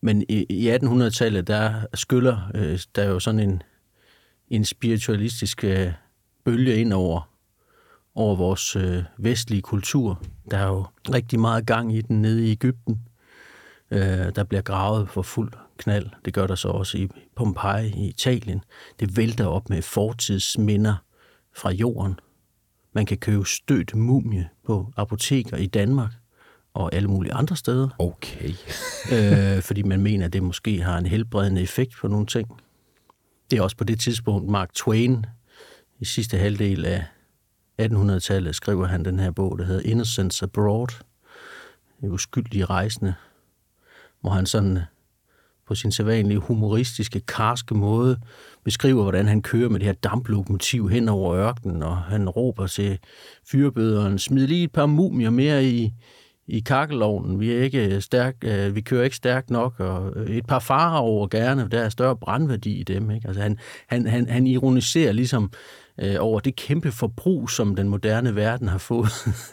Men 0.00 0.24
i, 0.28 0.46
i 0.48 0.70
1800-tallet, 0.70 1.46
der 1.46 1.86
skyller 1.94 2.50
øh, 2.54 2.78
der 2.94 3.04
jo 3.04 3.20
sådan 3.20 3.40
en, 3.40 3.62
en 4.48 4.64
spiritualistisk 4.64 5.64
øh, 5.64 5.92
bølge 6.44 6.76
ind 6.76 6.92
over 6.92 7.31
over 8.14 8.36
vores 8.36 8.76
øh, 8.76 9.02
vestlige 9.18 9.62
kultur. 9.62 10.22
Der 10.50 10.58
er 10.58 10.66
jo 10.66 10.84
rigtig 11.14 11.40
meget 11.40 11.66
gang 11.66 11.96
i 11.96 12.00
den 12.00 12.22
nede 12.22 12.46
i 12.46 12.50
Ægypten. 12.50 13.00
Øh, 13.90 14.34
der 14.36 14.44
bliver 14.44 14.62
gravet 14.62 15.08
for 15.08 15.22
fuld 15.22 15.52
knald. 15.78 16.06
Det 16.24 16.34
gør 16.34 16.46
der 16.46 16.54
så 16.54 16.68
også 16.68 16.98
i 16.98 17.08
Pompeji 17.36 17.88
i 17.96 18.08
Italien. 18.08 18.64
Det 19.00 19.16
vælter 19.16 19.46
op 19.46 19.70
med 19.70 19.82
fortidsminder 19.82 20.94
fra 21.56 21.70
jorden. 21.70 22.20
Man 22.92 23.06
kan 23.06 23.18
købe 23.18 23.44
stødt 23.44 23.94
mumie 23.94 24.48
på 24.66 24.92
apoteker 24.96 25.56
i 25.56 25.66
Danmark 25.66 26.12
og 26.74 26.94
alle 26.94 27.08
mulige 27.08 27.32
andre 27.32 27.56
steder. 27.56 27.88
Okay. 27.98 28.52
øh, 29.14 29.62
fordi 29.62 29.82
man 29.82 30.00
mener, 30.00 30.24
at 30.24 30.32
det 30.32 30.42
måske 30.42 30.82
har 30.82 30.98
en 30.98 31.06
helbredende 31.06 31.62
effekt 31.62 31.94
på 32.00 32.08
nogle 32.08 32.26
ting. 32.26 32.48
Det 33.50 33.58
er 33.58 33.62
også 33.62 33.76
på 33.76 33.84
det 33.84 34.00
tidspunkt, 34.00 34.50
Mark 34.50 34.74
Twain 34.74 35.26
i 36.00 36.04
sidste 36.04 36.38
halvdel 36.38 36.84
af 36.84 37.04
1800-tallet 37.86 38.54
skriver 38.54 38.86
han 38.86 39.04
den 39.04 39.18
her 39.18 39.30
bog, 39.30 39.58
der 39.58 39.64
hedder 39.64 39.82
Innocence 39.84 40.44
Abroad, 40.44 40.88
en 42.02 42.10
uskyldige 42.10 42.64
rejsende, 42.64 43.14
hvor 44.20 44.30
han 44.30 44.46
sådan 44.46 44.76
øh, 44.76 44.82
på 45.72 45.74
sin 45.74 45.92
sædvanlige 45.92 46.38
humoristiske, 46.38 47.20
karske 47.20 47.74
måde 47.74 48.16
beskriver, 48.64 49.02
hvordan 49.02 49.28
han 49.28 49.42
kører 49.42 49.68
med 49.68 49.80
det 49.80 49.86
her 49.86 49.92
damplokomotiv 49.92 50.88
hen 50.88 51.08
over 51.08 51.36
ørkenen, 51.36 51.82
og 51.82 51.96
han 51.96 52.28
råber 52.28 52.66
til 52.66 52.98
fyrbøderen, 53.50 54.18
smid 54.18 54.46
lige 54.46 54.64
et 54.64 54.72
par 54.72 54.86
mumier 54.86 55.30
mere 55.30 55.64
i, 55.64 55.92
i 56.46 56.60
kakkelovnen. 56.60 57.40
Vi, 57.40 57.52
er 57.52 57.62
ikke 57.62 57.94
øh, 57.94 58.02
stærk, 58.02 58.36
øh, 58.44 58.74
vi 58.74 58.80
kører 58.80 59.04
ikke 59.04 59.16
stærkt 59.16 59.50
nok, 59.50 59.80
og 59.80 60.12
øh, 60.16 60.36
et 60.36 60.46
par 60.46 60.58
farer 60.58 60.98
over 60.98 61.26
gerne, 61.26 61.68
der 61.70 61.80
er 61.80 61.88
større 61.88 62.16
brandværdi 62.16 62.80
i 62.80 62.82
dem. 62.82 63.10
Ikke? 63.10 63.28
Altså 63.28 63.42
han, 63.42 63.58
han, 63.86 64.06
han, 64.06 64.28
han 64.28 64.46
ironiserer 64.46 65.12
ligesom 65.12 65.52
øh, 66.00 66.16
over 66.18 66.40
det 66.40 66.56
kæmpe 66.56 66.92
forbrug, 66.92 67.50
som 67.50 67.76
den 67.76 67.88
moderne 67.88 68.36
verden 68.36 68.68
har 68.68 68.78
fået 68.78 69.08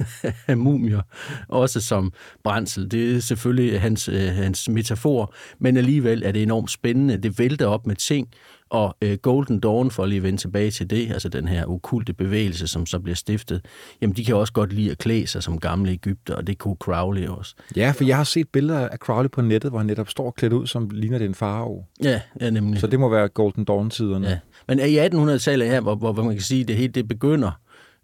af 0.47 0.57
mumier, 0.57 1.01
også 1.47 1.81
som 1.81 2.13
brændsel. 2.43 2.91
Det 2.91 3.15
er 3.15 3.19
selvfølgelig 3.19 3.81
hans, 3.81 4.09
øh, 4.09 4.27
hans 4.27 4.69
metafor, 4.69 5.33
men 5.59 5.77
alligevel 5.77 6.23
er 6.25 6.31
det 6.31 6.43
enormt 6.43 6.71
spændende. 6.71 7.17
Det 7.17 7.39
vælter 7.39 7.67
op 7.67 7.87
med 7.87 7.95
ting, 7.95 8.27
og 8.69 8.97
øh, 9.01 9.17
Golden 9.17 9.59
Dawn, 9.59 9.91
for 9.91 10.03
at 10.03 10.09
lige 10.09 10.23
vende 10.23 10.39
tilbage 10.39 10.71
til 10.71 10.89
det, 10.89 11.11
altså 11.11 11.29
den 11.29 11.47
her 11.47 11.65
okulte 11.65 12.13
bevægelse, 12.13 12.67
som 12.67 12.85
så 12.85 12.99
bliver 12.99 13.15
stiftet, 13.15 13.65
jamen 14.01 14.15
de 14.15 14.25
kan 14.25 14.35
også 14.35 14.53
godt 14.53 14.73
lide 14.73 14.91
at 14.91 14.97
klæde 14.97 15.27
sig 15.27 15.43
som 15.43 15.59
gamle 15.59 15.91
Ægypter, 15.91 16.35
og 16.35 16.47
det 16.47 16.57
kunne 16.57 16.75
Crowley 16.79 17.27
også. 17.27 17.55
Ja, 17.75 17.91
for 17.91 18.03
jeg 18.03 18.17
har 18.17 18.23
set 18.23 18.47
billeder 18.49 18.89
af 18.89 18.97
Crowley 18.97 19.29
på 19.29 19.41
nettet, 19.41 19.71
hvor 19.71 19.79
han 19.79 19.87
netop 19.87 20.09
står 20.09 20.31
klædt 20.31 20.53
ud, 20.53 20.67
som 20.67 20.89
ligner 20.89 21.17
det 21.17 21.25
en 21.25 21.35
farao. 21.35 21.85
Ja, 22.03 22.21
ja, 22.41 22.49
nemlig. 22.49 22.79
Så 22.79 22.87
det 22.87 22.99
må 22.99 23.09
være 23.09 23.27
Golden 23.27 23.65
Dawn-tiderne. 23.65 24.27
Ja. 24.27 24.39
Men 24.69 24.79
i 24.79 24.99
1800-tallet 24.99 25.67
her, 25.67 25.81
hvor, 25.81 25.95
hvor, 25.95 26.13
hvor 26.13 26.23
man 26.23 26.33
kan 26.33 26.41
sige, 26.41 26.61
at 26.61 26.67
det 26.67 26.75
hele 26.75 26.93
det 26.93 27.07
begynder, 27.07 27.51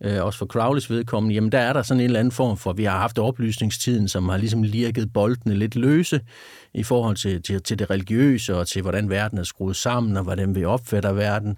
øh, 0.04 0.24
også 0.24 0.40
for 0.40 0.46
Crowleys 0.46 0.90
vedkommende, 0.90 1.36
jamen 1.36 1.52
der 1.52 1.60
er 1.60 1.74
der 1.74 1.82
sådan 1.82 2.02
en 2.02 2.06
eller 2.06 2.20
anden 2.20 2.32
form 2.32 2.58
for, 2.58 2.74
vi 2.74 2.84
har 2.84 2.98
haft 2.98 3.20
oplysningstiden, 3.20 4.08
som 4.08 4.30
har 4.30 4.38
ligesom 4.38 4.64
lirket 4.64 5.14
boldene 5.14 5.56
lidt 5.56 5.76
løse 5.76 6.22
i 6.74 6.84
forhold 6.84 7.16
til, 7.16 7.42
til, 7.42 7.64
til 7.64 7.80
det 7.80 7.90
religiøse 7.90 8.58
og 8.58 8.68
til, 8.68 8.82
hvordan 8.82 9.10
verden 9.10 9.38
er 9.38 9.44
skruet 9.44 9.76
sammen 9.76 10.18
og 10.18 10.24
hvordan 10.24 10.56
vi 10.56 10.66
opfatter 10.66 11.14
verden. 11.14 11.58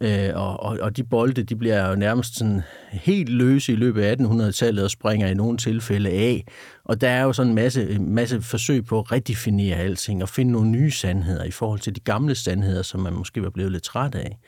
Øh, 0.00 0.30
og, 0.34 0.60
og, 0.60 0.78
og 0.80 0.96
de 0.96 1.04
bolde, 1.04 1.42
de 1.42 1.56
bliver 1.56 1.88
jo 1.88 1.96
nærmest 1.96 2.38
sådan 2.38 2.62
helt 2.90 3.28
løse 3.28 3.72
i 3.72 3.76
løbet 3.76 4.02
af 4.02 4.16
1800-tallet 4.16 4.84
og 4.84 4.90
springer 4.90 5.28
i 5.28 5.34
nogle 5.34 5.58
tilfælde 5.58 6.10
af. 6.10 6.44
Og 6.84 7.00
der 7.00 7.08
er 7.08 7.22
jo 7.22 7.32
sådan 7.32 7.50
en 7.50 7.54
masse, 7.54 7.98
masse 7.98 8.42
forsøg 8.42 8.84
på 8.84 8.98
at 8.98 9.12
redefinere 9.12 9.76
alting 9.76 10.22
og 10.22 10.28
finde 10.28 10.52
nogle 10.52 10.70
nye 10.70 10.90
sandheder 10.90 11.44
i 11.44 11.50
forhold 11.50 11.80
til 11.80 11.94
de 11.94 12.00
gamle 12.00 12.34
sandheder, 12.34 12.82
som 12.82 13.00
man 13.00 13.12
måske 13.12 13.42
var 13.42 13.50
blevet 13.50 13.72
lidt 13.72 13.82
træt 13.82 14.14
af. 14.14 14.38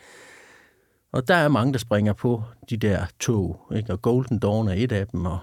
Og 1.12 1.28
der 1.28 1.34
er 1.34 1.48
mange, 1.48 1.72
der 1.72 1.78
springer 1.78 2.12
på 2.12 2.42
de 2.70 2.76
der 2.76 3.06
tog, 3.20 3.60
ikke? 3.74 3.92
og 3.92 4.02
Golden 4.02 4.38
Dawn 4.38 4.68
er 4.68 4.74
et 4.76 4.92
af 4.92 5.06
dem, 5.06 5.24
og, 5.26 5.38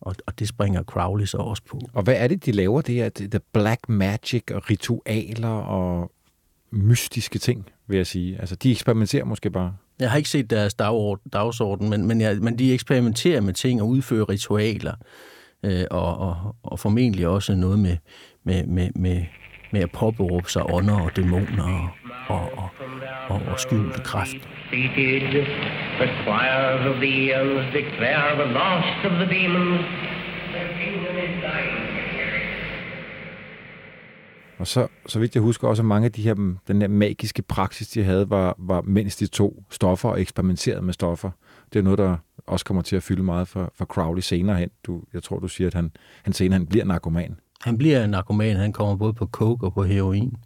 og, 0.00 0.14
og 0.26 0.38
det 0.38 0.48
springer 0.48 0.82
Crowley 0.82 1.26
så 1.26 1.36
også 1.36 1.62
på. 1.70 1.80
Og 1.92 2.02
hvad 2.02 2.14
er 2.16 2.28
det, 2.28 2.46
de 2.46 2.52
laver? 2.52 2.80
Det 2.80 3.02
er 3.02 3.10
the 3.30 3.40
black 3.52 3.88
magic 3.88 4.42
og 4.54 4.70
ritualer 4.70 5.48
og 5.48 6.12
mystiske 6.70 7.38
ting, 7.38 7.66
vil 7.86 7.96
jeg 7.96 8.06
sige. 8.06 8.40
Altså, 8.40 8.56
de 8.56 8.70
eksperimenterer 8.70 9.24
måske 9.24 9.50
bare. 9.50 9.72
Jeg 10.00 10.10
har 10.10 10.16
ikke 10.16 10.28
set 10.28 10.50
deres 10.50 10.74
dagsorden, 11.32 11.90
men, 11.90 12.06
men, 12.06 12.20
jeg, 12.20 12.36
men 12.36 12.58
de 12.58 12.74
eksperimenterer 12.74 13.40
med 13.40 13.52
ting 13.52 13.82
og 13.82 13.88
udfører 13.88 14.28
ritualer, 14.28 14.94
øh, 15.62 15.84
og, 15.90 16.18
og, 16.18 16.56
og 16.62 16.78
formentlig 16.78 17.28
også 17.28 17.54
noget 17.54 17.78
med, 17.78 17.96
med, 18.44 18.66
med, 18.66 18.90
med, 18.94 19.24
med 19.72 19.80
at 19.80 19.90
påberåbe 19.90 20.50
sig 20.50 20.70
ånder 20.72 21.00
og 21.00 21.16
dæmoner 21.16 21.94
og, 22.28 22.40
og, 22.40 22.50
og, 22.56 22.70
og, 23.28 23.42
og 23.52 23.60
skjulte 23.60 24.00
kræft. 24.00 24.36
the 26.00 26.06
choirs 26.22 26.86
of 26.86 26.96
the 27.00 27.32
eons 27.32 27.72
declare 27.72 28.36
the 28.36 28.52
last 28.52 29.04
of 29.04 29.12
the 29.12 29.26
demons. 29.26 29.84
Og 34.58 34.66
så, 34.66 34.88
så 35.06 35.18
vidt 35.18 35.34
jeg 35.34 35.42
husker 35.42 35.68
også, 35.68 35.82
at 35.82 35.86
mange 35.86 36.04
af 36.04 36.12
de 36.12 36.22
her, 36.22 36.34
den 36.68 36.80
her 36.80 36.88
magiske 36.88 37.42
praksis, 37.42 37.88
de 37.88 38.04
havde, 38.04 38.30
var, 38.30 38.54
var 38.58 38.80
mens 38.80 39.16
de 39.16 39.26
tog 39.26 39.64
stoffer 39.70 40.08
og 40.08 40.20
eksperimenterede 40.20 40.82
med 40.82 40.94
stoffer. 40.94 41.30
Det 41.72 41.78
er 41.78 41.82
noget, 41.82 41.98
der 41.98 42.16
også 42.46 42.64
kommer 42.64 42.82
til 42.82 42.96
at 42.96 43.02
fylde 43.02 43.22
meget 43.22 43.48
for, 43.48 43.72
for 43.74 43.84
Crowley 43.84 44.20
senere 44.20 44.56
hen. 44.56 44.70
Du, 44.86 45.02
jeg 45.14 45.22
tror, 45.22 45.38
du 45.38 45.48
siger, 45.48 45.68
at 45.68 45.74
han, 45.74 45.90
han 46.22 46.32
senere 46.32 46.58
hen 46.58 46.66
bliver 46.66 46.84
narkoman. 46.84 47.36
Han 47.60 47.78
bliver 47.78 48.04
en 48.04 48.10
narkoman. 48.10 48.56
Han 48.56 48.72
kommer 48.72 48.96
både 48.96 49.12
på 49.12 49.26
coke 49.26 49.66
og 49.66 49.74
på 49.74 49.82
heroin. 49.82 50.36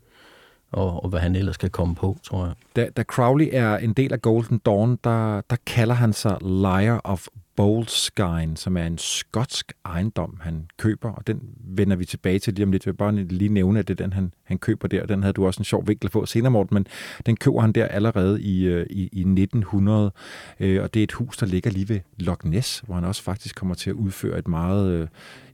Og, 0.72 1.02
og 1.02 1.08
hvad 1.08 1.20
han 1.20 1.36
ellers 1.36 1.56
kan 1.56 1.70
komme 1.70 1.94
på, 1.94 2.18
tror 2.22 2.44
jeg. 2.44 2.54
Da, 2.76 2.88
da 2.96 3.02
Crowley 3.02 3.48
er 3.52 3.76
en 3.76 3.92
del 3.92 4.12
af 4.12 4.22
Golden 4.22 4.58
Dawn, 4.58 4.98
der, 5.04 5.40
der 5.40 5.56
kalder 5.66 5.94
han 5.94 6.12
sig 6.12 6.38
Liar 6.40 7.00
of 7.04 7.26
Boleskine, 7.56 8.56
som 8.56 8.76
er 8.76 8.86
en 8.86 8.98
skotsk 8.98 9.72
ejendom, 9.84 10.38
han 10.40 10.66
køber, 10.76 11.10
og 11.10 11.26
den 11.26 11.40
vender 11.64 11.96
vi 11.96 12.04
tilbage 12.04 12.38
til 12.38 12.54
lige 12.54 12.64
om 12.64 12.72
lidt. 12.72 12.86
Jeg 12.86 12.92
vil 12.92 12.96
bare 12.96 13.24
lige 13.24 13.48
nævne, 13.48 13.78
at 13.78 13.88
det 13.88 14.00
er 14.00 14.04
den, 14.04 14.12
han, 14.12 14.32
han 14.44 14.58
køber 14.58 14.88
der. 14.88 15.06
Den 15.06 15.22
havde 15.22 15.32
du 15.32 15.46
også 15.46 15.60
en 15.60 15.64
sjov 15.64 15.88
vinkel 15.88 16.10
på 16.10 16.26
senere, 16.26 16.50
Morten, 16.50 16.74
men 16.74 16.86
den 17.26 17.36
køber 17.36 17.60
han 17.60 17.72
der 17.72 17.86
allerede 17.86 18.42
i, 18.42 18.64
øh, 18.64 18.86
i, 18.90 19.08
i 19.12 19.20
1900, 19.20 20.12
øh, 20.60 20.82
og 20.82 20.94
det 20.94 21.00
er 21.00 21.04
et 21.04 21.12
hus, 21.12 21.36
der 21.36 21.46
ligger 21.46 21.70
lige 21.70 21.88
ved 21.88 22.00
Loch 22.18 22.46
Ness, 22.46 22.82
hvor 22.86 22.94
han 22.94 23.04
også 23.04 23.22
faktisk 23.22 23.56
kommer 23.56 23.74
til 23.74 23.90
at 23.90 23.96
udføre 23.96 24.38
et 24.38 24.48
meget 24.48 24.90
øh, 24.90 25.08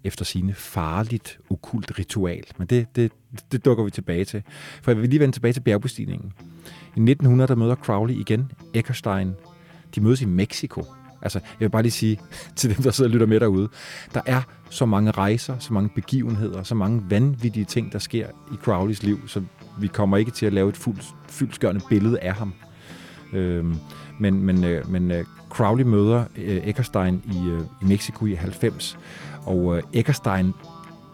efter 0.05 0.25
sine 0.25 0.55
farligt, 0.55 1.39
okult 1.51 1.99
ritual. 1.99 2.45
Men 2.59 2.67
det, 2.67 2.97
det, 2.97 3.13
det 3.53 3.65
dukker 3.65 3.85
vi 3.85 3.91
tilbage 3.91 4.25
til. 4.25 4.43
For 4.83 4.91
jeg 4.91 5.01
vil 5.01 5.09
lige 5.09 5.21
vende 5.21 5.37
tilbage 5.37 5.53
til 5.53 5.61
bjergbestigningen. 5.61 6.33
I 6.97 7.01
1900 7.01 7.49
der 7.49 7.55
møder 7.55 7.75
Crowley 7.75 8.15
igen 8.15 8.53
Eckerstein. 8.75 9.33
De 9.95 10.01
mødes 10.01 10.23
i 10.23 10.27
Mexico. 10.27 10.85
Altså, 11.23 11.39
jeg 11.39 11.65
vil 11.65 11.71
bare 11.71 11.83
lige 11.83 11.93
sige 11.93 12.21
til 12.57 12.77
dem, 12.77 12.83
der 12.83 12.91
sidder 12.91 13.09
og 13.09 13.13
lytter 13.13 13.27
med 13.27 13.41
derude, 13.41 13.69
der 14.15 14.21
er 14.27 14.43
så 14.71 14.87
mange 14.87 15.11
rejser, 15.11 15.59
så 15.59 15.73
mange 15.73 15.89
begivenheder, 15.95 16.63
så 16.63 16.75
mange 16.75 17.03
vanvittige 17.11 17.65
ting, 17.65 17.93
der 17.93 17.99
sker 17.99 18.27
i 18.53 18.57
Crowleys 18.57 19.03
liv, 19.03 19.29
så 19.29 19.43
vi 19.79 19.87
kommer 19.87 20.17
ikke 20.17 20.31
til 20.31 20.47
at 20.47 20.53
lave 20.53 20.69
et 20.69 20.77
fuldt, 20.77 21.05
fyldskørende 21.29 21.81
billede 21.89 22.21
af 22.21 22.35
ham. 22.35 22.53
Øhm, 23.33 23.77
men 24.19 24.43
men, 24.43 24.65
øh, 24.65 24.91
men 24.91 25.11
øh, 25.11 25.25
Crowley 25.51 25.85
møder 25.85 26.25
øh, 26.37 26.69
Eckerstein 26.69 27.23
i, 27.33 27.49
øh, 27.49 27.61
i 27.83 27.85
Mexico 27.85 28.27
i 28.27 28.35
90, 28.35 28.99
og 29.47 29.77
øh, 29.77 29.83
Eckerstein 29.93 30.53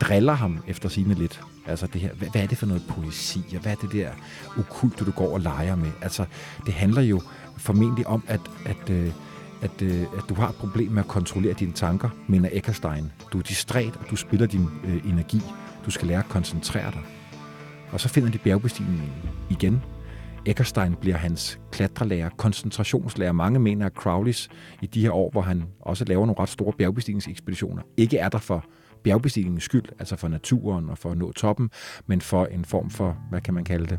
driller 0.00 0.32
ham 0.32 0.58
efter 0.66 0.88
sine 0.88 1.14
lidt. 1.14 1.40
Altså 1.66 1.86
det 1.86 2.00
her, 2.00 2.14
hvad, 2.14 2.28
hvad 2.28 2.42
er 2.42 2.46
det 2.46 2.58
for 2.58 2.66
noget 2.66 2.82
poesi, 2.88 3.44
og 3.54 3.62
hvad 3.62 3.72
er 3.72 3.76
det 3.76 3.92
der 3.92 4.10
okult, 4.58 4.98
du 4.98 5.10
går 5.10 5.34
og 5.34 5.40
leger 5.40 5.76
med? 5.76 5.90
Altså, 6.02 6.24
det 6.66 6.74
handler 6.74 7.02
jo 7.02 7.20
formentlig 7.56 8.06
om, 8.06 8.24
at, 8.26 8.40
at, 8.64 8.90
øh, 8.90 9.10
at, 9.64 9.82
øh, 9.82 10.02
at 10.02 10.24
du 10.28 10.34
har 10.34 10.48
et 10.48 10.54
problem 10.54 10.92
med 10.92 11.02
at 11.02 11.08
kontrollere 11.08 11.52
dine 11.52 11.72
tanker, 11.72 12.08
mener 12.28 12.48
Eckerstein. 12.52 13.12
Du 13.32 13.38
er 13.38 13.42
distræt, 13.42 13.96
og 13.96 14.10
du 14.10 14.16
spiller 14.16 14.46
din 14.46 14.68
øh, 14.84 15.10
energi. 15.10 15.40
Du 15.86 15.90
skal 15.90 16.08
lære 16.08 16.18
at 16.18 16.28
koncentrere 16.28 16.90
dig. 16.90 17.00
Og 17.92 18.00
så 18.00 18.08
finder 18.08 18.30
de 18.30 18.38
bjergbestigningen 18.38 19.12
igen. 19.50 19.82
Eckerstein 20.46 20.94
bliver 20.94 21.16
hans 21.16 21.60
klatrelærer, 21.72 22.28
koncentrationslærer. 22.28 23.32
Mange 23.32 23.58
mener, 23.58 23.86
at 23.86 23.92
Crowleys 23.92 24.48
i 24.82 24.86
de 24.86 25.00
her 25.00 25.10
år, 25.10 25.30
hvor 25.30 25.40
han 25.40 25.64
også 25.80 26.04
laver 26.04 26.26
nogle 26.26 26.42
ret 26.42 26.48
store 26.48 26.72
bjergbestigningsekspeditioner, 26.72 27.82
ikke 27.96 28.18
er 28.18 28.28
der 28.28 28.38
for 28.38 28.64
bjergbestigningens 29.04 29.64
skyld, 29.64 29.84
altså 29.98 30.16
for 30.16 30.28
naturen 30.28 30.90
og 30.90 30.98
for 30.98 31.10
at 31.10 31.18
nå 31.18 31.32
toppen, 31.32 31.70
men 32.06 32.20
for 32.20 32.46
en 32.46 32.64
form 32.64 32.90
for, 32.90 33.16
hvad 33.30 33.40
kan 33.40 33.54
man 33.54 33.64
kalde 33.64 33.86
det, 33.86 33.98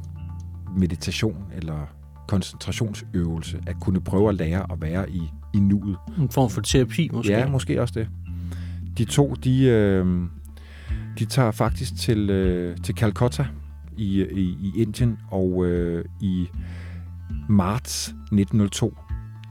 meditation 0.78 1.46
eller 1.56 1.88
koncentrationsøvelse, 2.28 3.60
at 3.68 3.76
kunne 3.82 4.02
prøve 4.02 4.30
at 4.30 4.36
lære 4.36 4.72
at 4.72 4.82
være 4.82 5.12
i, 5.12 5.22
i 5.54 5.60
nuet. 5.60 5.98
En 6.18 6.30
form 6.30 6.50
for 6.50 6.62
terapi 6.62 7.10
måske? 7.14 7.32
Ja, 7.32 7.48
måske 7.48 7.82
også 7.82 7.94
det. 8.00 8.08
De 8.98 9.06
to, 9.06 9.34
de, 9.44 9.64
øh, 9.64 10.06
de 11.20 11.26
tager 11.26 11.52
faktisk 11.52 11.96
til, 11.98 12.30
øh, 12.30 12.78
til 12.78 12.96
Calcutta 12.96 13.48
i, 13.98 14.26
i, 14.32 14.58
i 14.62 14.82
Indien, 14.82 15.18
og 15.32 15.66
øh, 15.66 16.06
i 16.22 16.48
marts 17.50 18.08
1902 18.08 18.98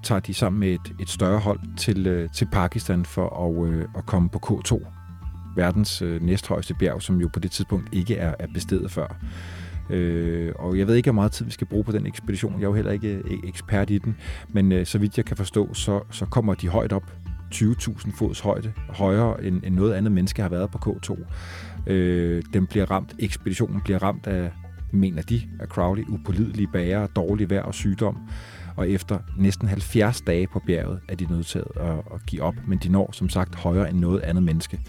tager 0.03 0.21
de 0.21 0.35
sammen 0.35 0.61
med 0.61 0.69
et, 0.69 0.95
et 1.01 1.09
større 1.09 1.39
hold 1.39 1.61
til, 1.77 2.07
øh, 2.07 2.29
til 2.31 2.49
Pakistan 2.53 3.05
for 3.05 3.29
at, 3.47 3.69
øh, 3.73 3.89
at 3.97 4.07
komme 4.07 4.29
på 4.29 4.41
K2, 4.47 4.87
verdens 5.57 6.03
øh, 6.03 6.23
næsthøjeste 6.23 6.75
bjerg, 6.75 7.03
som 7.03 7.21
jo 7.21 7.31
på 7.33 7.41
det 7.41 7.51
tidspunkt 7.51 7.89
ikke 7.93 8.17
er, 8.17 8.35
er 8.39 8.47
bestedet 8.55 8.91
før. 8.91 9.17
Øh, 9.91 10.53
og 10.59 10.79
jeg 10.79 10.87
ved 10.87 10.95
ikke, 10.95 11.07
hvor 11.07 11.15
meget 11.15 11.33
tid 11.33 11.45
vi 11.45 11.51
skal 11.51 11.67
bruge 11.67 11.85
på 11.85 11.93
den 11.93 12.07
ekspedition. 12.07 12.53
Jeg 12.53 12.63
er 12.63 12.69
jo 12.69 12.75
heller 12.75 12.93
ikke 12.93 13.15
øh, 13.15 13.39
ekspert 13.45 13.91
i 13.91 13.99
den. 13.99 14.17
Men 14.49 14.73
øh, 14.73 14.87
så 14.87 14.99
vidt 14.99 15.17
jeg 15.17 15.25
kan 15.25 15.37
forstå, 15.37 15.75
så, 15.75 16.01
så 16.11 16.27
kommer 16.27 16.55
de 16.55 16.69
højt 16.69 16.93
op. 16.93 17.13
20.000 17.55 18.19
fods 18.19 18.41
højde, 18.41 18.73
højere 18.89 19.45
end, 19.45 19.63
end 19.65 19.75
noget 19.75 19.93
andet 19.93 20.13
menneske 20.13 20.43
har 20.43 20.49
været 20.49 20.71
på 20.71 20.79
K2. 20.79 21.25
Øh, 21.93 22.43
den 22.53 22.67
bliver 22.67 22.91
ramt, 22.91 23.15
ekspeditionen 23.19 23.81
bliver 23.81 24.03
ramt 24.03 24.27
af, 24.27 24.51
mener 24.93 25.23
de, 25.23 25.43
af 25.61 25.67
Crowley, 25.67 26.05
upålidelige 26.09 26.69
bager, 26.73 27.07
dårlig 27.07 27.51
vejr 27.51 27.63
og 27.63 27.75
sygdom. 27.75 28.19
Og 28.77 28.91
efter 28.91 29.19
næsten 29.39 29.69
70 29.69 30.21
dage 30.21 30.47
på 30.47 30.63
bjerget 30.67 31.01
er 31.09 31.15
de 31.15 31.27
nødt 31.27 31.47
til 31.47 31.63
at, 31.77 31.89
at 31.91 32.27
give 32.27 32.43
op, 32.43 32.55
men 32.67 32.79
de 32.79 32.89
når 32.89 33.11
som 33.13 33.29
sagt 33.29 33.55
højere 33.55 33.91
end 33.91 33.99
noget 33.99 34.21
andet 34.21 34.43
menneske 34.43 34.81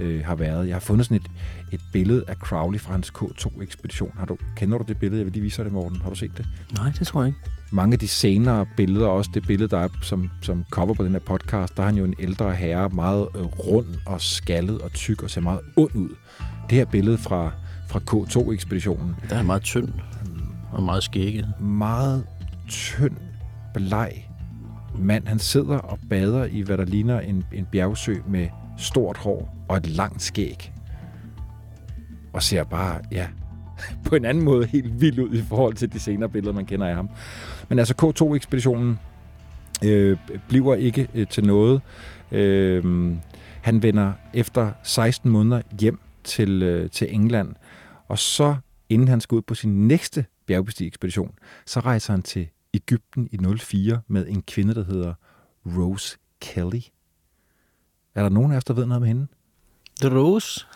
øh, 0.00 0.24
har 0.24 0.34
været. 0.34 0.66
Jeg 0.66 0.74
har 0.74 0.80
fundet 0.80 1.06
sådan 1.06 1.16
et, 1.16 1.30
et 1.72 1.80
billede 1.92 2.24
af 2.28 2.36
Crowley 2.36 2.80
fra 2.80 2.92
hans 2.92 3.12
K2-ekspedition. 3.18 4.12
Har 4.18 4.26
du, 4.26 4.36
kender 4.56 4.78
du 4.78 4.84
det 4.88 4.98
billede? 4.98 5.18
Jeg 5.18 5.26
vil 5.26 5.32
lige 5.32 5.42
vise 5.42 5.56
dig 5.56 5.64
det, 5.64 5.72
Morten. 5.72 6.00
Har 6.00 6.10
du 6.10 6.16
set 6.16 6.30
det? 6.36 6.46
Nej, 6.74 6.92
det 6.98 7.06
tror 7.06 7.22
jeg 7.22 7.28
ikke. 7.28 7.38
Mange 7.72 7.92
af 7.92 7.98
de 7.98 8.08
senere 8.08 8.66
billeder, 8.76 9.06
også 9.06 9.30
det 9.34 9.46
billede, 9.46 9.68
der 9.70 9.78
er 9.78 9.88
som, 10.02 10.30
som 10.42 10.64
cover 10.70 10.94
på 10.94 11.04
den 11.04 11.12
her 11.12 11.18
podcast, 11.18 11.76
der 11.76 11.82
er 11.82 11.86
han 11.86 11.96
jo 11.96 12.04
en 12.04 12.14
ældre 12.18 12.54
herre, 12.54 12.88
meget 12.88 13.28
øh, 13.36 13.44
rund 13.44 13.86
og 14.06 14.20
skaldet 14.20 14.80
og 14.80 14.92
tyk 14.92 15.22
og 15.22 15.30
ser 15.30 15.40
meget 15.40 15.60
ond 15.76 15.94
ud. 15.94 16.08
Det 16.70 16.78
her 16.78 16.84
billede 16.84 17.18
fra, 17.18 17.52
fra 17.88 18.00
K2-ekspeditionen. 18.10 19.16
Der 19.30 19.36
er 19.36 19.42
meget 19.42 19.62
tynd 19.62 19.88
og 20.72 20.82
meget 20.82 21.02
skægget. 21.02 21.60
Meget 21.60 22.26
tynd, 22.68 23.16
bleg 23.74 24.30
mand. 24.98 25.26
Han 25.26 25.38
sidder 25.38 25.78
og 25.78 25.98
bader 26.10 26.44
i, 26.44 26.60
hvad 26.60 26.78
der 26.78 26.84
ligner 26.84 27.20
en, 27.20 27.44
en 27.52 27.66
bjergsø 27.72 28.14
med 28.28 28.48
stort 28.80 29.16
hår 29.16 29.56
og 29.68 29.76
et 29.76 29.86
langt 29.86 30.22
skæg. 30.22 30.72
Og 32.32 32.42
ser 32.42 32.64
bare, 32.64 33.00
ja, 33.12 33.28
på 34.06 34.14
en 34.14 34.24
anden 34.24 34.44
måde 34.44 34.66
helt 34.66 35.00
vild 35.00 35.18
ud 35.18 35.34
i 35.34 35.42
forhold 35.42 35.74
til 35.74 35.92
de 35.92 35.98
senere 35.98 36.28
billeder, 36.28 36.54
man 36.54 36.66
kender 36.66 36.86
af 36.86 36.94
ham. 36.94 37.10
Men 37.68 37.78
altså 37.78 37.94
K2-ekspeditionen 38.02 38.98
øh, 39.84 40.16
bliver 40.48 40.74
ikke 40.74 41.08
øh, 41.14 41.26
til 41.26 41.46
noget. 41.46 41.80
Øh, 42.32 43.14
han 43.62 43.82
vender 43.82 44.12
efter 44.34 44.72
16 44.82 45.30
måneder 45.30 45.62
hjem 45.80 45.98
til, 46.24 46.62
øh, 46.62 46.90
til 46.90 47.14
England, 47.14 47.54
og 48.08 48.18
så, 48.18 48.56
inden 48.88 49.08
han 49.08 49.20
skal 49.20 49.36
ud 49.36 49.42
på 49.42 49.54
sin 49.54 49.88
næste 49.88 50.24
bjergbestigekspedition, 50.46 51.34
så 51.66 51.80
rejser 51.80 52.12
han 52.12 52.22
til 52.22 52.48
Ægypten 52.74 53.28
i 53.32 53.38
04 53.58 54.00
med 54.08 54.26
en 54.28 54.42
kvinde, 54.42 54.74
der 54.74 54.84
hedder 54.84 55.14
Rose 55.66 56.18
Kelly. 56.40 56.80
Er 58.14 58.22
der 58.22 58.28
nogen 58.28 58.52
af 58.52 58.62
der 58.62 58.74
ved 58.74 58.86
noget 58.86 59.02
om 59.02 59.06
hende? 59.06 59.26
Rose. 60.04 60.66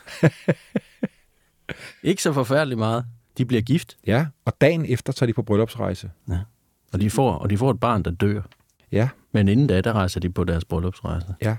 ikke 2.02 2.22
så 2.22 2.32
forfærdeligt 2.32 2.78
meget. 2.78 3.04
De 3.38 3.44
bliver 3.44 3.62
gift. 3.62 3.96
Ja, 4.06 4.26
og 4.44 4.60
dagen 4.60 4.84
efter 4.88 5.12
tager 5.12 5.26
de 5.26 5.32
på 5.32 5.42
bryllupsrejse. 5.42 6.10
Ja. 6.28 6.38
Og 6.92 7.00
de 7.00 7.10
får, 7.10 7.32
og 7.32 7.50
de 7.50 7.58
får 7.58 7.70
et 7.70 7.80
barn, 7.80 8.02
der 8.02 8.10
dør. 8.10 8.42
Ja. 8.92 9.08
Men 9.32 9.48
inden 9.48 9.66
da, 9.66 9.80
der 9.80 9.92
rejser 9.92 10.20
de 10.20 10.30
på 10.30 10.44
deres 10.44 10.64
bryllupsrejse. 10.64 11.34
Ja. 11.42 11.56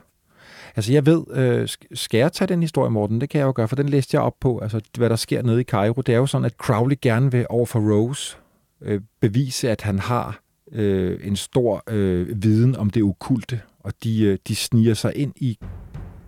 Altså 0.76 0.94
jeg 0.94 1.06
ved, 1.06 1.24
øh, 1.32 1.70
skal 1.94 2.18
jeg 2.18 2.34
tage 2.34 2.48
den 2.48 2.62
historie, 2.62 2.92
Morten? 2.92 3.22
Det 3.22 3.30
kan 3.30 3.40
jeg 3.40 3.46
jo 3.46 3.54
gøre, 3.56 3.68
for 3.68 3.76
den 3.76 3.90
læste 3.90 4.16
jeg 4.16 4.22
op 4.22 4.36
på. 4.40 4.60
Altså 4.60 4.82
hvad 4.98 5.10
der 5.10 5.16
sker 5.16 5.42
nede 5.42 5.62
i 5.62 5.64
Cairo. 5.64 6.02
Det 6.02 6.14
er 6.14 6.18
jo 6.18 6.26
sådan, 6.26 6.46
at 6.46 6.54
Crowley 6.54 6.96
gerne 7.02 7.32
vil 7.32 7.46
over 7.50 7.66
for 7.66 7.80
Rose 7.80 8.38
øh, 8.82 9.02
bevise, 9.20 9.70
at 9.70 9.82
han 9.82 10.00
har 10.00 10.40
øh, 10.72 11.20
en 11.24 11.36
stor 11.36 11.84
øh, 11.90 12.44
viden 12.44 12.76
om 12.76 12.90
det 12.90 13.04
okulte. 13.04 13.62
Og 13.80 13.94
de, 14.04 14.24
øh, 14.24 14.38
de 14.48 14.56
sniger 14.56 14.94
sig 14.94 15.14
ind 15.16 15.34
i 15.36 15.58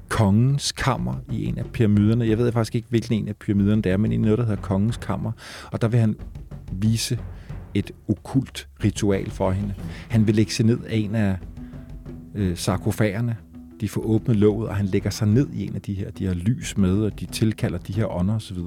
kongens 0.09 0.71
kammer 0.71 1.15
i 1.31 1.45
en 1.45 1.57
af 1.57 1.65
pyramiderne. 1.65 2.27
Jeg 2.27 2.37
ved 2.37 2.51
faktisk 2.51 2.75
ikke, 2.75 2.87
hvilken 2.89 3.15
en 3.15 3.27
af 3.27 3.35
pyramiderne 3.35 3.81
det 3.81 3.91
er, 3.91 3.97
men 3.97 4.11
i 4.11 4.17
noget, 4.17 4.37
der 4.37 4.45
hedder 4.45 4.61
kongens 4.61 4.97
kammer. 4.97 5.31
Og 5.71 5.81
der 5.81 5.87
vil 5.87 5.99
han 5.99 6.15
vise 6.71 7.19
et 7.73 7.91
okult 8.09 8.67
ritual 8.83 9.29
for 9.29 9.51
hende. 9.51 9.73
Han 10.09 10.27
vil 10.27 10.35
lægge 10.35 10.51
sig 10.51 10.65
ned 10.65 10.79
af 10.83 10.95
en 10.95 11.15
af 11.15 11.37
øh, 12.35 12.57
sarkofagerne. 12.57 13.37
De 13.81 13.89
får 13.89 14.01
åbnet 14.01 14.35
låget, 14.35 14.69
og 14.69 14.75
han 14.75 14.85
lægger 14.85 15.09
sig 15.09 15.27
ned 15.27 15.47
i 15.53 15.67
en 15.67 15.75
af 15.75 15.81
de 15.81 15.93
her. 15.93 16.11
De 16.11 16.25
har 16.25 16.33
lys 16.33 16.77
med, 16.77 17.01
og 17.01 17.19
de 17.19 17.25
tilkalder 17.25 17.77
de 17.77 17.93
her 17.93 18.15
ånder 18.15 18.35
osv. 18.35 18.57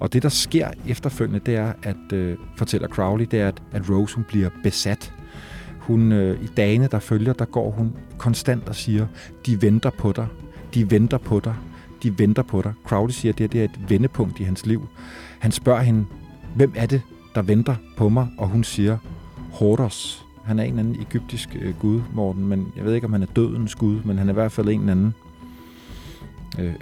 Og 0.00 0.12
det, 0.12 0.22
der 0.22 0.28
sker 0.28 0.68
efterfølgende, 0.88 1.40
det 1.46 1.56
er, 1.56 1.72
at, 1.82 2.12
øh, 2.12 2.36
fortæller 2.56 2.88
Crowley, 2.88 3.26
det 3.30 3.40
er, 3.40 3.48
at, 3.48 3.62
at 3.72 3.90
Rose 3.90 4.14
hun 4.14 4.24
bliver 4.24 4.50
besat. 4.62 5.12
Hun, 5.78 6.12
øh, 6.12 6.44
I 6.44 6.46
dagene, 6.46 6.88
der 6.90 6.98
følger, 6.98 7.32
der 7.32 7.44
går 7.44 7.70
hun 7.70 7.92
konstant 8.18 8.68
og 8.68 8.74
siger, 8.74 9.06
de 9.46 9.62
venter 9.62 9.90
på 9.90 10.12
dig, 10.12 10.26
de 10.74 10.90
venter 10.90 11.18
på 11.18 11.40
dig, 11.40 11.54
de 12.02 12.18
venter 12.18 12.42
på 12.42 12.62
dig. 12.62 12.72
Crowley 12.86 13.12
siger, 13.12 13.32
at 13.32 13.38
det, 13.38 13.52
det 13.52 13.60
er 13.60 13.64
et 13.64 13.80
vendepunkt 13.88 14.40
i 14.40 14.42
hans 14.42 14.66
liv. 14.66 14.88
Han 15.38 15.52
spørger 15.52 15.82
hende, 15.82 16.06
hvem 16.56 16.72
er 16.76 16.86
det, 16.86 17.02
der 17.34 17.42
venter 17.42 17.76
på 17.96 18.08
mig? 18.08 18.28
Og 18.38 18.48
hun 18.48 18.64
siger, 18.64 18.98
Hordos. 19.52 20.23
Han 20.46 20.58
er 20.58 20.62
en 20.62 20.68
eller 20.68 20.82
anden 20.82 21.02
egyptisk 21.02 21.56
øh, 21.60 21.74
gud, 21.80 22.00
Morten, 22.12 22.46
men 22.46 22.72
jeg 22.76 22.84
ved 22.84 22.94
ikke, 22.94 23.06
om 23.06 23.12
han 23.12 23.22
er 23.22 23.26
dødens 23.26 23.74
gud, 23.74 24.02
men 24.04 24.18
han 24.18 24.28
er 24.28 24.32
i 24.32 24.34
hvert 24.34 24.52
fald 24.52 24.68
en 24.68 24.80
eller 24.80 24.92
anden 24.92 25.14
øh, 26.58 26.74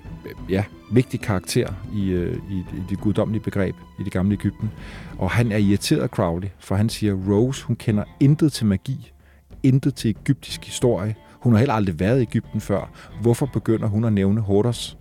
ja, 0.49 0.65
vigtig 0.93 1.21
karakter 1.21 1.69
i, 1.95 2.09
øh, 2.11 2.39
i, 2.51 2.55
i 2.55 2.83
det 2.89 3.01
guddommelige 3.01 3.43
begreb 3.43 3.77
i 4.01 4.05
det 4.05 4.13
gamle 4.13 4.33
Ægypten. 4.33 4.71
Og 5.19 5.31
han 5.31 5.53
er 5.53 5.57
irriteret 5.57 6.01
af 6.01 6.09
Crowley, 6.09 6.49
for 6.59 6.75
han 6.75 6.89
siger, 6.89 7.15
Rose, 7.15 7.65
hun 7.65 7.77
kender 7.77 8.05
intet 8.21 8.53
til 8.53 8.67
magi, 8.67 9.13
intet 9.63 9.95
til 9.95 10.11
egyptisk 10.11 10.65
historie. 10.65 11.15
Hun 11.33 11.53
har 11.53 11.59
heller 11.59 11.75
aldrig 11.75 12.01
været 12.01 12.19
i 12.19 12.23
Ægypten 12.23 12.61
før. 12.61 12.91
Hvorfor 13.21 13.47
begynder 13.47 13.89
hun 13.89 14.05
at 14.05 14.13
nævne 14.13 14.41
Hordos? 14.41 14.99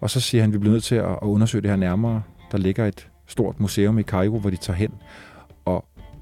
Og 0.00 0.10
så 0.10 0.20
siger 0.20 0.42
han, 0.42 0.50
at 0.50 0.54
vi 0.54 0.58
bliver 0.58 0.72
nødt 0.72 0.84
til 0.84 0.94
at 0.94 1.18
undersøge 1.22 1.62
det 1.62 1.70
her 1.70 1.76
nærmere. 1.76 2.22
Der 2.52 2.58
ligger 2.58 2.86
et 2.86 3.08
stort 3.26 3.60
museum 3.60 3.98
i 3.98 4.02
Cairo, 4.02 4.38
hvor 4.38 4.50
de 4.50 4.56
tager 4.56 4.76
hen. 4.76 4.90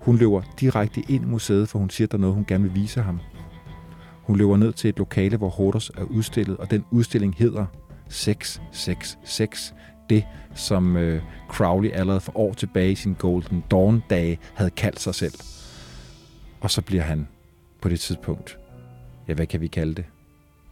Hun 0.03 0.17
løber 0.17 0.43
direkte 0.61 1.01
ind 1.01 1.25
i 1.25 1.29
museet, 1.29 1.69
for 1.69 1.79
hun 1.79 1.91
siger, 1.91 2.07
at 2.07 2.13
der 2.13 2.19
er 2.19 2.21
noget, 2.21 2.35
hun 2.35 2.45
gerne 2.49 2.65
vil 2.65 2.75
vise 2.75 3.01
ham. 3.03 3.21
Hun 4.23 4.37
løber 4.37 4.57
ned 4.57 4.73
til 4.73 4.89
et 4.89 4.99
lokale, 4.99 5.37
hvor 5.37 5.49
Hortus 5.49 5.91
er 5.97 6.03
udstillet, 6.03 6.57
og 6.57 6.71
den 6.71 6.85
udstilling 6.91 7.35
hedder 7.39 7.67
666. 8.09 9.75
Det, 10.11 10.25
som 10.55 10.97
øh, 10.97 11.23
Crowley 11.49 11.91
allerede 11.93 12.21
for 12.21 12.39
år 12.39 12.53
tilbage 12.53 12.93
i 12.93 12.95
sin 12.95 13.15
Golden 13.15 13.65
Dawn-dage 13.71 14.39
havde 14.55 14.71
kaldt 14.71 15.01
sig 15.01 15.15
selv. 15.15 15.35
Og 16.61 16.71
så 16.71 16.83
bliver 16.83 17.03
han 17.03 17.29
på 17.81 17.89
det 17.89 18.01
tidspunkt, 18.01 18.59
ja, 19.29 19.35
hvad 19.35 19.47
kan 19.47 19.61
vi 19.61 19.67
kalde 19.67 19.95
det, 19.95 20.05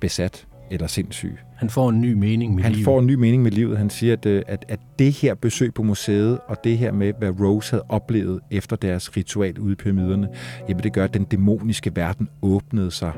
besat 0.01 0.47
eller 0.71 0.87
sindssyg. 0.87 1.39
Han 1.61 1.71
får 1.71 1.89
en 1.89 2.01
ny 2.01 2.13
mening 2.13 2.55
med 2.55 2.63
Han 2.63 2.73
livet. 2.73 2.85
får 2.85 2.99
en 2.99 3.07
ny 3.07 3.15
mening 3.15 3.43
med 3.43 3.51
livet. 3.51 3.79
Han 3.79 3.91
siger, 3.91 4.13
at, 4.13 4.27
øh, 4.27 4.43
at, 4.47 4.65
at 4.69 4.81
det 4.99 5.13
her 5.13 5.35
besøg 5.35 5.75
på 5.75 5.83
museet, 5.83 6.39
og 6.47 6.57
det 6.65 6.79
her 6.79 6.93
med, 6.93 7.13
hvad 7.19 7.41
Rose 7.41 7.71
havde 7.71 7.85
oplevet 7.89 8.41
efter 8.51 8.77
deres 8.77 9.17
ritual 9.17 9.59
ude 9.59 9.73
i 9.73 9.75
pyramiderne, 9.75 10.29
jamen 10.69 10.83
det 10.83 10.93
gør, 10.93 11.05
at 11.05 11.15
den 11.15 11.25
dæmoniske 11.25 11.93
verden 11.97 12.29
åbnede 12.43 12.91
sig 12.91 13.13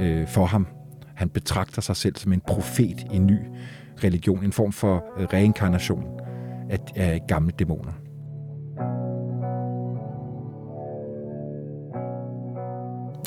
øh, 0.00 0.28
for 0.28 0.44
ham. 0.46 0.66
Han 1.14 1.28
betragter 1.28 1.82
sig 1.82 1.96
selv 1.96 2.16
som 2.16 2.32
en 2.32 2.42
profet 2.46 3.00
i 3.12 3.16
en 3.16 3.26
ny 3.26 3.38
religion, 4.04 4.44
en 4.44 4.52
form 4.52 4.72
for 4.72 5.04
øh, 5.18 5.26
reinkarnation 5.32 6.04
af, 6.70 6.78
af 6.96 7.20
gamle 7.28 7.52
dæmoner. 7.58 7.92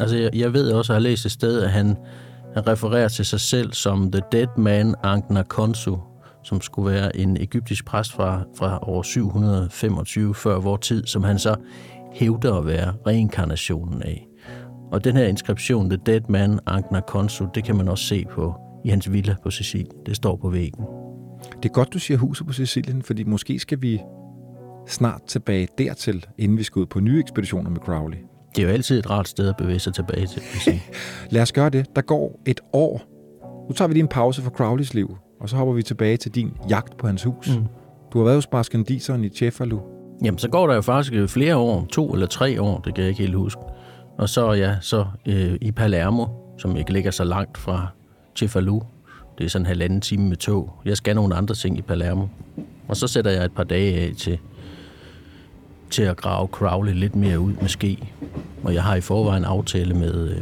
Altså, 0.02 0.18
jeg, 0.18 0.30
jeg 0.36 0.54
ved 0.54 0.72
også, 0.72 0.94
at 0.94 0.96
jeg 0.96 1.02
har 1.02 1.10
læst 1.10 1.26
et 1.26 1.32
sted, 1.32 1.62
at 1.64 1.70
han, 1.70 1.96
han 2.54 2.68
refererer 2.68 3.08
til 3.08 3.26
sig 3.26 3.40
selv 3.40 3.74
som 3.74 4.12
The 4.12 4.22
Dead 4.32 4.48
Man 4.58 4.96
Ankna 5.04 5.44
Konsu, 5.44 5.98
som 6.44 6.62
skulle 6.62 6.92
være 6.92 7.18
en 7.18 7.38
egyptisk 7.38 7.86
præst 7.86 8.12
fra, 8.12 8.44
fra 8.58 8.80
år 8.82 9.02
725 9.02 10.36
før 10.36 10.60
vor 10.60 10.78
tid, 10.78 11.06
som 11.06 11.24
han 11.24 11.40
så 11.40 11.56
hævder 12.14 12.56
at 12.56 12.66
være 12.66 12.94
reinkarnationen 13.08 14.02
af. 14.04 14.28
Og 14.92 15.04
den 15.04 15.16
her 15.16 15.26
inskription, 15.26 15.90
The 15.90 16.00
Dead 16.06 16.22
Man 16.30 16.60
Ankna 16.66 17.00
Konsu, 17.00 17.48
det 17.56 17.64
kan 17.64 17.76
man 17.76 17.88
også 17.88 18.04
se 18.04 18.26
på 18.32 18.56
i 18.86 18.90
hans 18.90 19.12
villa 19.12 19.36
på 19.44 19.52
Sicilien. 19.52 20.06
Det 20.06 20.16
står 20.16 20.36
på 20.36 20.50
væggen. 20.50 20.86
Det 21.64 21.70
er 21.70 21.74
godt, 21.74 21.94
du 21.94 22.00
siger 22.00 22.18
huset 22.18 22.48
på 22.48 22.54
Sicilien, 22.54 23.02
fordi 23.02 23.24
måske 23.24 23.60
skal 23.60 23.82
vi 23.82 24.02
snart 24.88 25.22
tilbage 25.28 25.68
dertil, 25.78 26.26
inden 26.38 26.58
vi 26.58 26.64
skal 26.64 26.80
ud 26.80 26.86
på 26.86 27.00
nye 27.00 27.20
ekspeditioner 27.20 27.70
med 27.70 27.80
Crowley. 27.80 28.18
Det 28.56 28.64
er 28.64 28.68
jo 28.68 28.74
altid 28.74 29.00
et 29.00 29.10
rart 29.10 29.28
sted 29.28 29.50
at 29.50 29.58
bevæge 29.58 29.80
sig 29.80 29.94
tilbage 29.94 30.28
til. 30.28 30.42
Lad 31.32 31.42
os 31.42 31.52
gøre 31.52 31.70
det. 31.70 31.96
Der 31.96 32.02
går 32.02 32.42
et 32.46 32.62
år. 32.74 33.02
Nu 33.70 33.74
tager 33.74 33.88
vi 33.88 33.94
lige 33.94 34.04
en 34.04 34.08
pause 34.08 34.42
for 34.42 34.50
Crowleys 34.50 34.94
liv, 34.94 35.18
og 35.42 35.50
så 35.50 35.56
hopper 35.56 35.74
vi 35.74 35.84
tilbage 35.84 36.18
til 36.18 36.36
din 36.36 36.54
jagt 36.70 36.98
på 36.98 37.08
hans 37.08 37.24
hus. 37.24 37.50
Mm. 37.50 37.66
Du 38.14 38.18
har 38.18 38.26
været 38.26 38.38
hos 38.38 38.48
Barskandiseren 38.48 39.24
i 39.24 39.30
Cefalu. 39.30 39.80
Jamen, 40.24 40.38
så 40.38 40.50
går 40.50 40.68
der 40.68 40.76
jo 40.76 40.82
faktisk 40.82 41.34
flere 41.34 41.56
år, 41.58 41.86
to 41.86 42.14
eller 42.14 42.28
tre 42.28 42.62
år, 42.62 42.80
det 42.80 42.96
kan 42.96 43.02
jeg 43.02 43.10
ikke 43.10 43.22
helt 43.22 43.36
huske. 43.36 43.62
Og 44.18 44.30
så, 44.30 44.52
ja, 44.54 44.76
så 44.82 45.06
øh, 45.26 45.58
i 45.62 45.72
Palermo, 45.72 46.26
som 46.58 46.78
ikke 46.78 46.94
ligger 46.94 47.12
så 47.12 47.24
langt 47.24 47.58
fra 47.58 47.88
Cefalu. 48.36 48.80
Det 49.38 49.46
er 49.46 49.50
sådan 49.50 49.64
en 49.64 49.68
halvanden 49.68 50.02
time 50.02 50.30
med 50.30 50.38
tog. 50.38 50.82
Jeg 50.86 50.98
skal 50.98 51.16
nogle 51.16 51.36
andre 51.36 51.56
ting 51.56 51.78
i 51.78 51.82
Palermo. 51.82 52.28
Og 52.88 52.98
så 52.98 53.08
sætter 53.08 53.32
jeg 53.32 53.46
et 53.46 53.52
par 53.52 53.64
dage 53.64 54.00
af 54.00 54.16
til, 54.18 54.40
til 55.90 56.04
at 56.04 56.18
grave 56.18 56.48
Crowley 56.48 56.94
lidt 56.94 57.16
mere 57.16 57.40
ud 57.40 57.54
måske. 57.62 58.14
Og 58.64 58.74
jeg 58.74 58.84
har 58.84 58.96
i 58.96 59.02
forvejen 59.02 59.46
aftale 59.46 59.94
med 59.94 60.30
øh, 60.30 60.42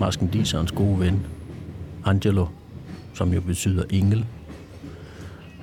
Maskendiserens 0.00 0.72
gode 0.72 1.00
ven, 1.00 1.26
Angelo, 2.04 2.46
som 3.14 3.32
jo 3.32 3.40
betyder 3.40 3.84
engel. 3.90 4.26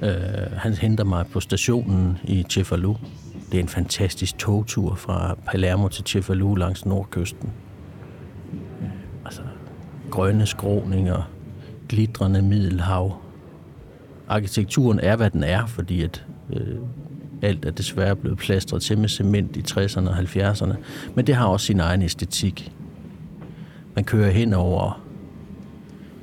Øh, 0.02 0.12
han 0.58 0.74
henter 0.74 1.04
mig 1.04 1.26
på 1.34 1.40
stationen 1.40 2.18
i 2.24 2.46
Cefalu. 2.50 2.96
Det 3.52 3.58
er 3.58 3.62
en 3.62 3.70
fantastisk 3.70 4.38
togtur 4.38 4.96
fra 4.96 5.38
Palermo 5.46 5.88
til 5.88 6.04
Cefalu 6.08 6.56
langs 6.56 6.86
nordkysten. 6.86 7.50
Altså, 9.26 9.42
grønne 10.12 10.46
skråninger, 10.46 11.30
glitrende 11.90 12.42
middelhav. 12.42 13.22
Arkitekturen 14.28 15.00
er, 15.00 15.16
hvad 15.16 15.30
den 15.30 15.44
er, 15.44 15.66
fordi 15.66 16.02
at 16.02 16.26
øh, 16.54 16.78
alt 17.42 17.66
er 17.66 17.72
desværre 17.72 18.16
blevet 18.16 18.38
plastret 18.38 18.82
til 18.82 18.98
med 18.98 19.10
cement 19.10 19.58
i 19.58 19.64
60'erne 19.72 20.10
og 20.10 20.18
70'erne. 20.18 20.76
Men 21.16 21.28
det 21.28 21.36
har 21.36 21.48
også 21.48 21.66
sin 21.66 21.80
egen 21.80 22.02
æstetik. 22.02 22.72
Man 23.96 24.04
kører 24.04 24.32
hen 24.32 24.54
over 24.54 25.02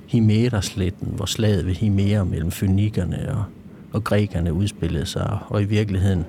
Himera-sletten, 0.07 1.09
hvor 1.17 1.27
slaget 1.27 1.67
ved 1.67 1.75
Himera 1.75 2.25
mellem 2.25 2.51
fynikerne 2.51 3.35
og, 3.35 3.45
og 3.93 4.05
grækerne 4.05 4.53
udspillede 4.53 5.07
sig, 5.07 5.39
og 5.49 5.63
i 5.63 5.65
virkeligheden 5.65 6.25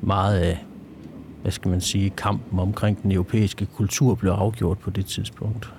meget 0.00 0.38
af, 0.38 0.64
hvad 1.42 1.52
skal 1.52 1.70
man 1.70 1.80
sige, 1.80 2.10
kampen 2.10 2.58
omkring 2.58 3.02
den 3.02 3.12
europæiske 3.12 3.66
kultur 3.66 4.14
blev 4.14 4.32
afgjort 4.32 4.78
på 4.78 4.90
det 4.90 5.06
tidspunkt. 5.06 5.72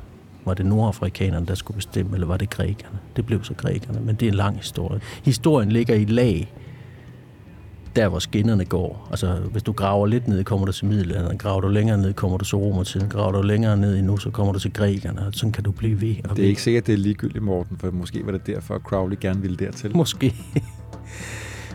Var 0.45 0.53
det 0.53 0.65
nordafrikanerne, 0.65 1.45
der 1.45 1.55
skulle 1.55 1.75
bestemme, 1.75 2.13
eller 2.13 2.27
var 2.27 2.37
det 2.37 2.49
grækerne? 2.49 2.99
Det 3.15 3.25
blev 3.25 3.43
så 3.43 3.53
grækerne, 3.53 3.99
men 3.99 4.15
det 4.15 4.25
er 4.25 4.29
en 4.29 4.35
lang 4.35 4.57
historie. 4.57 5.01
Historien 5.23 5.71
ligger 5.71 5.95
i 5.95 6.05
lag, 6.05 6.53
der 7.97 8.07
hvor 8.07 8.19
skinnerne 8.19 8.65
går. 8.65 9.07
Altså, 9.09 9.35
hvis 9.51 9.63
du 9.63 9.71
graver 9.71 10.07
lidt 10.07 10.27
ned, 10.27 10.43
kommer 10.43 10.65
du 10.65 10.71
til 10.71 10.85
middelalderen. 10.85 11.37
Graver 11.37 11.61
du 11.61 11.67
længere 11.67 11.97
ned, 11.97 12.13
kommer 12.13 12.37
du 12.37 12.45
til 12.45 12.55
romertiden. 12.55 13.09
Graver 13.09 13.31
du 13.31 13.41
længere 13.41 13.77
ned 13.77 13.97
endnu, 13.97 14.17
så 14.17 14.29
kommer 14.29 14.53
du 14.53 14.59
til 14.59 14.73
grækerne. 14.73 15.27
Og 15.27 15.33
sådan 15.33 15.51
kan 15.51 15.63
du 15.63 15.71
blive 15.71 16.01
ved. 16.01 16.15
Og 16.29 16.35
det 16.37 16.45
er 16.45 16.49
ikke 16.49 16.61
sikkert, 16.61 16.87
det 16.87 16.93
er 16.93 16.97
ligegyldigt, 16.97 17.43
Morten, 17.43 17.77
for 17.77 17.91
måske 17.91 18.25
var 18.25 18.31
det 18.31 18.47
derfor, 18.47 18.75
at 18.75 18.81
Crowley 18.81 19.17
gerne 19.21 19.41
ville 19.41 19.57
dertil. 19.57 19.97
Måske. 19.97 20.35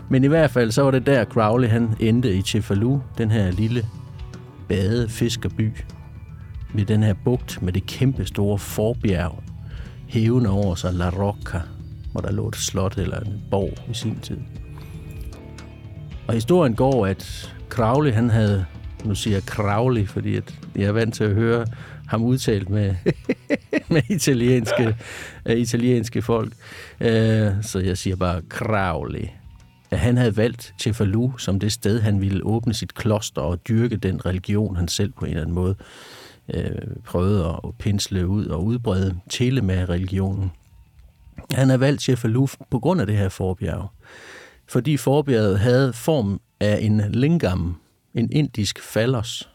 Men 0.09 0.23
i 0.23 0.27
hvert 0.27 0.51
fald, 0.51 0.71
så 0.71 0.81
var 0.81 0.91
det 0.91 1.05
der, 1.05 1.25
Crowley 1.25 1.67
han 1.67 1.95
endte 1.99 2.35
i 2.35 2.41
Cefalu, 2.41 2.99
den 3.17 3.31
her 3.31 3.51
lille 3.51 3.85
bade 4.69 5.09
fiskerby 5.09 5.71
ved 6.73 6.85
den 6.85 7.03
her 7.03 7.13
bugt 7.25 7.61
med 7.61 7.73
det 7.73 7.85
kæmpe 7.85 8.25
store 8.25 8.59
forbjerg 8.59 9.43
hævende 10.07 10.49
over 10.49 10.75
sig 10.75 10.93
La 10.93 11.09
Rocca, 11.09 11.61
hvor 12.11 12.21
der 12.21 12.31
lå 12.31 12.47
et 12.47 12.55
slot 12.55 12.97
eller 12.97 13.19
en 13.19 13.41
borg 13.51 13.89
i 13.91 13.93
sin 13.93 14.19
tid. 14.21 14.37
Og 16.27 16.33
historien 16.33 16.75
går, 16.75 17.07
at 17.07 17.53
Crowley, 17.69 18.13
han 18.13 18.29
havde, 18.29 18.65
nu 19.05 19.15
siger 19.15 19.35
jeg 19.35 19.43
Crowley, 19.43 20.07
fordi 20.07 20.35
at 20.35 20.59
jeg 20.75 20.83
er 20.83 20.91
vant 20.91 21.15
til 21.15 21.23
at 21.23 21.33
høre 21.33 21.65
ham 22.07 22.23
udtalt 22.23 22.69
med, 22.69 22.95
med 23.93 24.01
italienske, 24.09 24.97
uh, 25.49 25.55
italienske 25.55 26.21
folk. 26.21 26.53
Uh, 27.01 27.07
så 27.61 27.81
jeg 27.85 27.97
siger 27.97 28.15
bare 28.15 28.41
Crowley. 28.49 29.27
At 29.91 29.99
han 29.99 30.17
havde 30.17 30.37
valgt 30.37 30.73
Cefalu 30.81 31.37
som 31.37 31.59
det 31.59 31.71
sted, 31.71 32.01
han 32.01 32.21
ville 32.21 32.45
åbne 32.45 32.73
sit 32.73 32.93
kloster 32.93 33.41
og 33.41 33.67
dyrke 33.67 33.97
den 33.97 34.25
religion, 34.25 34.75
han 34.75 34.87
selv 34.87 35.11
på 35.11 35.25
en 35.25 35.29
eller 35.29 35.41
anden 35.41 35.55
måde 35.55 35.75
uh, 36.53 37.03
prøvede 37.05 37.59
at 37.63 37.75
pensle 37.79 38.27
ud 38.27 38.45
og 38.45 38.65
udbrede 38.65 39.19
med 39.61 39.89
religionen. 39.89 40.51
Han 41.53 41.69
har 41.69 41.77
valgt 41.77 42.01
Cefalu 42.01 42.47
på 42.71 42.79
grund 42.79 43.01
af 43.01 43.07
det 43.07 43.17
her 43.17 43.29
forbjerg 43.29 43.89
fordi 44.67 44.97
forbjerget 44.97 45.59
havde 45.59 45.93
form 45.93 46.41
af 46.59 46.79
en 46.81 47.01
lingam, 47.11 47.81
en 48.13 48.31
indisk 48.31 48.81
fallos. 48.81 49.49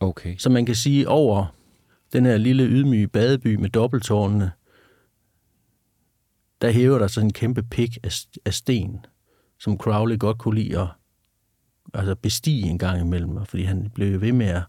Okay. 0.00 0.36
Så 0.36 0.50
man 0.50 0.66
kan 0.66 0.74
sige 0.74 1.08
over 1.08 1.46
den 2.12 2.26
her 2.26 2.36
lille 2.36 2.64
ydmyge 2.64 3.08
badeby 3.08 3.54
med 3.54 3.68
dobbelttårnene, 3.68 4.50
der 6.60 6.70
hæver 6.70 6.98
der 6.98 7.06
sådan 7.06 7.26
en 7.28 7.32
kæmpe 7.32 7.62
pik 7.62 7.98
af, 8.02 8.12
af 8.44 8.54
sten, 8.54 9.06
som 9.58 9.78
Crowley 9.78 10.18
godt 10.18 10.38
kunne 10.38 10.60
lide 10.60 10.80
at 10.80 10.88
altså 11.94 12.14
bestige 12.14 12.70
en 12.70 12.78
gang 12.78 13.00
imellem, 13.00 13.46
fordi 13.46 13.62
han 13.62 13.90
blev 13.94 14.12
jo 14.12 14.18
ved 14.20 14.32
med 14.32 14.46
at, 14.46 14.62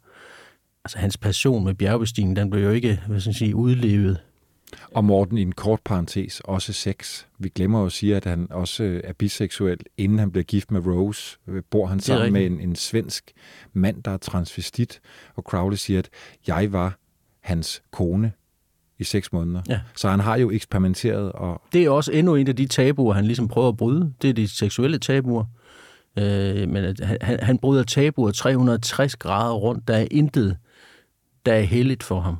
altså 0.86 0.98
hans 0.98 1.18
passion 1.18 1.63
med 1.63 1.74
bjergbestigning, 1.74 2.36
den 2.36 2.50
blev 2.50 2.63
jo 2.63 2.70
ikke, 2.70 3.02
hvad 3.08 3.20
skal 3.20 3.30
jeg 3.30 3.36
sige, 3.36 3.56
udlevet 3.56 4.24
og 4.91 5.06
Morten, 5.06 5.38
i 5.38 5.41
en 5.41 5.51
kort 5.51 5.80
parentes, 5.86 6.41
også 6.43 6.73
sex. 6.73 7.25
Vi 7.39 7.49
glemmer 7.49 7.80
jo 7.80 7.86
at 7.86 7.91
sige, 7.91 8.15
at 8.15 8.25
han 8.25 8.47
også 8.51 9.01
er 9.04 9.13
biseksuel. 9.13 9.80
Inden 9.97 10.19
han 10.19 10.32
bliver 10.32 10.43
gift 10.43 10.71
med 10.71 10.86
Rose, 10.88 11.38
øh, 11.47 11.63
bor 11.69 11.86
han 11.86 11.99
sammen 11.99 12.34
med 12.34 12.45
en, 12.45 12.60
en 12.60 12.75
svensk 12.75 13.32
mand, 13.73 14.04
der 14.04 14.12
er 14.12 14.17
transvestit. 14.17 15.01
Og 15.36 15.43
Crowley 15.43 15.78
siger, 15.78 15.99
at 15.99 16.10
jeg 16.47 16.71
var 16.71 16.97
hans 17.41 17.84
kone 17.91 18.32
i 18.99 19.04
seks 19.04 19.34
måneder. 19.34 19.62
Ja. 19.69 19.80
Så 19.95 20.10
han 20.10 20.19
har 20.19 20.38
jo 20.38 20.51
eksperimenteret. 20.51 21.32
Og... 21.32 21.62
Det 21.73 21.84
er 21.84 21.89
også 21.89 22.12
endnu 22.12 22.36
en 22.36 22.47
af 22.47 22.56
de 22.56 22.67
tabuer, 22.67 23.13
han 23.13 23.25
ligesom 23.25 23.47
prøver 23.47 23.67
at 23.67 23.78
bryde. 23.78 24.13
Det 24.21 24.30
er 24.30 24.34
de 24.34 24.47
seksuelle 24.47 24.97
tabuer. 24.97 25.45
Øh, 26.17 26.69
men 26.69 26.95
han, 27.01 27.39
han 27.41 27.58
bryder 27.58 27.84
tabuer 27.84 28.32
360 28.32 29.15
grader 29.15 29.54
rundt. 29.54 29.88
Der 29.88 29.95
er 29.95 30.08
intet, 30.12 30.58
der 31.45 31.54
er 31.54 31.62
heldigt 31.62 32.04
for 32.04 32.19
ham. 32.19 32.38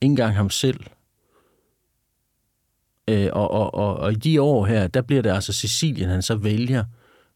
Ingen 0.00 0.16
gang 0.16 0.34
ham 0.34 0.50
selv. 0.50 0.80
Øh, 3.10 3.28
og, 3.32 3.50
og, 3.50 3.74
og, 3.74 3.96
og 3.96 4.12
i 4.12 4.14
de 4.14 4.42
år 4.42 4.66
her, 4.66 4.86
der 4.86 5.02
bliver 5.02 5.22
det 5.22 5.30
altså 5.30 5.52
Sicilien, 5.52 6.10
han 6.10 6.22
så 6.22 6.36
vælger 6.36 6.84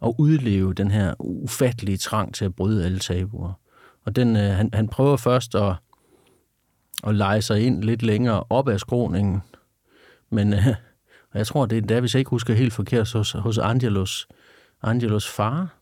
at 0.05 0.15
udleve 0.19 0.75
den 0.75 0.91
her 0.91 1.15
ufattelige 1.19 1.97
trang 1.97 2.35
til 2.35 2.45
at 2.45 2.55
bryde 2.55 2.85
alle 2.85 2.99
tabuer. 2.99 3.53
Og 4.05 4.17
den, 4.17 4.37
øh, 4.37 4.43
han, 4.43 4.71
han 4.73 4.89
prøver 4.89 5.17
først 5.17 5.55
at, 5.55 5.75
at 7.07 7.15
lege 7.15 7.43
sig 7.43 7.61
ind 7.67 7.85
lidt 7.85 8.03
længere 8.03 8.45
op 8.51 8.69
ad 8.69 8.79
skråningen, 8.79 9.43
men 10.31 10.53
øh, 10.53 10.67
jeg 11.35 11.47
tror, 11.47 11.67
det 11.67 11.79
er 11.79 11.83
der, 11.83 12.01
hvis 12.01 12.15
jeg 12.15 12.19
ikke 12.19 12.31
husker 12.31 12.55
helt 12.55 12.73
forkert, 12.73 13.13
hos, 13.13 13.33
hos 13.33 13.59
Angelos, 13.59 14.29
Angelos 14.83 15.29
far, 15.29 15.75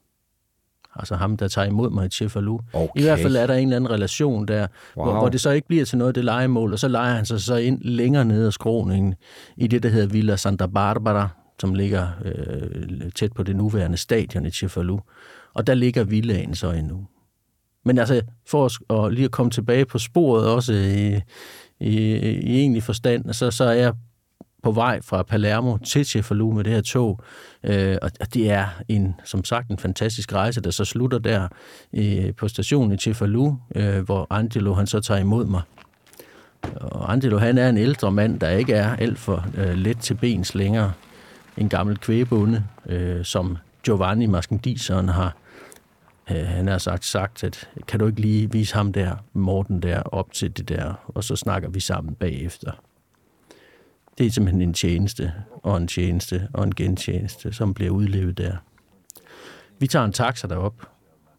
altså 0.97 1.15
ham, 1.15 1.37
der 1.37 1.49
tager 1.49 1.69
imod 1.69 1.91
mig 1.91 2.07
i 2.07 2.11
Cefalu. 2.11 2.59
Okay. 2.73 3.01
I 3.01 3.03
hvert 3.03 3.19
fald 3.19 3.37
er 3.37 3.47
der 3.47 3.55
en 3.55 3.63
eller 3.63 3.77
anden 3.77 3.91
relation 3.91 4.49
der, 4.49 4.67
wow. 4.97 5.05
hvor, 5.07 5.19
hvor 5.19 5.29
det 5.29 5.41
så 5.41 5.51
ikke 5.51 5.69
bliver 5.69 5.85
til 5.85 5.99
noget 5.99 6.15
det 6.15 6.25
legemål, 6.25 6.73
og 6.73 6.79
så 6.79 6.89
leger 6.89 7.15
han 7.15 7.27
sig 7.27 7.41
så 7.41 7.57
ind 7.57 7.83
længere 7.83 8.25
ned 8.25 8.47
ad 8.47 8.53
skråningen 8.53 9.15
i 9.57 9.67
det, 9.67 9.83
der 9.83 9.89
hedder 9.89 10.07
Villa 10.07 10.37
Santa 10.37 10.67
Barbara, 10.67 11.29
som 11.61 11.75
ligger 11.75 12.09
øh, 12.25 13.13
tæt 13.15 13.33
på 13.33 13.43
det 13.43 13.57
nuværende 13.57 13.97
stadion 13.97 14.47
i 14.47 14.51
Cefalu. 14.51 14.99
Og 15.55 15.67
der 15.67 15.75
ligger 15.75 16.05
villaen 16.05 16.55
så 16.55 16.71
endnu. 16.71 17.07
Men 17.85 17.99
altså, 17.99 18.23
for 18.49 18.65
at, 18.65 19.05
at 19.05 19.13
lige 19.15 19.25
at 19.25 19.31
komme 19.31 19.51
tilbage 19.51 19.85
på 19.85 19.99
sporet 19.99 20.47
også 20.47 20.73
i, 20.73 21.21
i, 21.81 22.17
i 22.25 22.59
egentlig 22.59 22.83
forstand, 22.83 23.33
så, 23.33 23.51
så 23.51 23.65
er 23.65 23.73
jeg 23.73 23.93
på 24.63 24.73
vej 24.73 25.03
fra 25.03 25.23
Palermo 25.23 25.77
til 25.77 26.05
Cefalu 26.05 26.53
med 26.53 26.65
det 26.65 26.73
her 26.73 26.81
tog. 26.81 27.21
Øh, 27.65 27.97
og 28.03 28.35
det 28.35 28.51
er 28.51 28.67
en, 28.89 29.15
som 29.25 29.45
sagt 29.45 29.71
en 29.71 29.79
fantastisk 29.79 30.33
rejse, 30.33 30.61
der 30.61 30.71
så 30.71 30.85
slutter 30.85 31.19
der 31.19 31.49
øh, 31.93 32.35
på 32.35 32.49
stationen 32.49 32.93
i 32.93 32.99
Cefalu, 32.99 33.55
øh, 33.75 34.01
hvor 34.01 34.27
Angelo 34.31 34.75
han 34.75 34.87
så 34.87 35.01
tager 35.01 35.21
imod 35.21 35.47
mig. 35.47 35.63
Og 36.75 37.13
Angelo 37.13 37.39
han 37.39 37.59
er 37.59 37.69
en 37.69 37.77
ældre 37.77 38.13
mand, 38.13 38.41
der 38.41 38.51
ikke 38.51 38.73
er 38.73 38.97
alt 38.97 39.19
for 39.19 39.47
øh, 39.57 39.75
let 39.75 39.99
til 39.99 40.15
bens 40.15 40.55
længere. 40.55 40.93
En 41.57 41.69
gammel 41.69 41.99
kvæbunde, 41.99 42.65
øh, 42.87 43.25
som 43.25 43.57
Giovanni 43.85 44.27
Maskendiseren 44.27 45.09
har 45.09 45.37
øh, 46.31 46.47
han 46.47 46.69
har 46.69 46.79
sagt, 46.79 47.05
sagt, 47.05 47.45
at 47.45 47.69
kan 47.89 48.01
du 48.01 48.07
ikke 48.07 48.21
lige 48.21 48.53
vise 48.53 48.75
ham 48.75 48.93
der, 48.93 49.17
Morten 49.33 49.83
der, 49.83 50.03
op 50.03 50.33
til 50.33 50.57
det 50.57 50.69
der, 50.69 50.95
og 51.09 51.25
så 51.25 51.37
snakker 51.37 51.69
vi 51.69 51.81
sammen 51.81 52.15
bagefter. 52.15 52.73
Det 54.19 54.27
er 54.27 54.31
simpelthen 54.31 54.63
en 54.63 54.75
tjeneste, 54.75 55.33
og 55.63 55.77
en 55.77 55.89
tjeneste, 55.89 56.49
og 56.53 56.65
en 56.65 56.75
gentjeneste, 56.75 57.53
som 57.53 57.75
bliver 57.75 57.91
udlevet 57.91 58.39
der. 58.39 58.57
Vi 59.79 59.87
tager 59.87 60.05
en 60.05 60.13
taxa 60.13 60.49
derop 60.49 60.89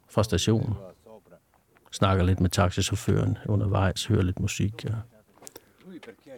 fra 0.09 0.23
stationen, 0.23 0.73
snakker 1.91 2.23
lidt 2.23 2.39
med 2.39 2.49
taxichaufføren 2.49 3.37
undervejs, 3.45 4.05
hører 4.05 4.21
lidt 4.21 4.39
musik, 4.39 4.85
og, 4.85 4.95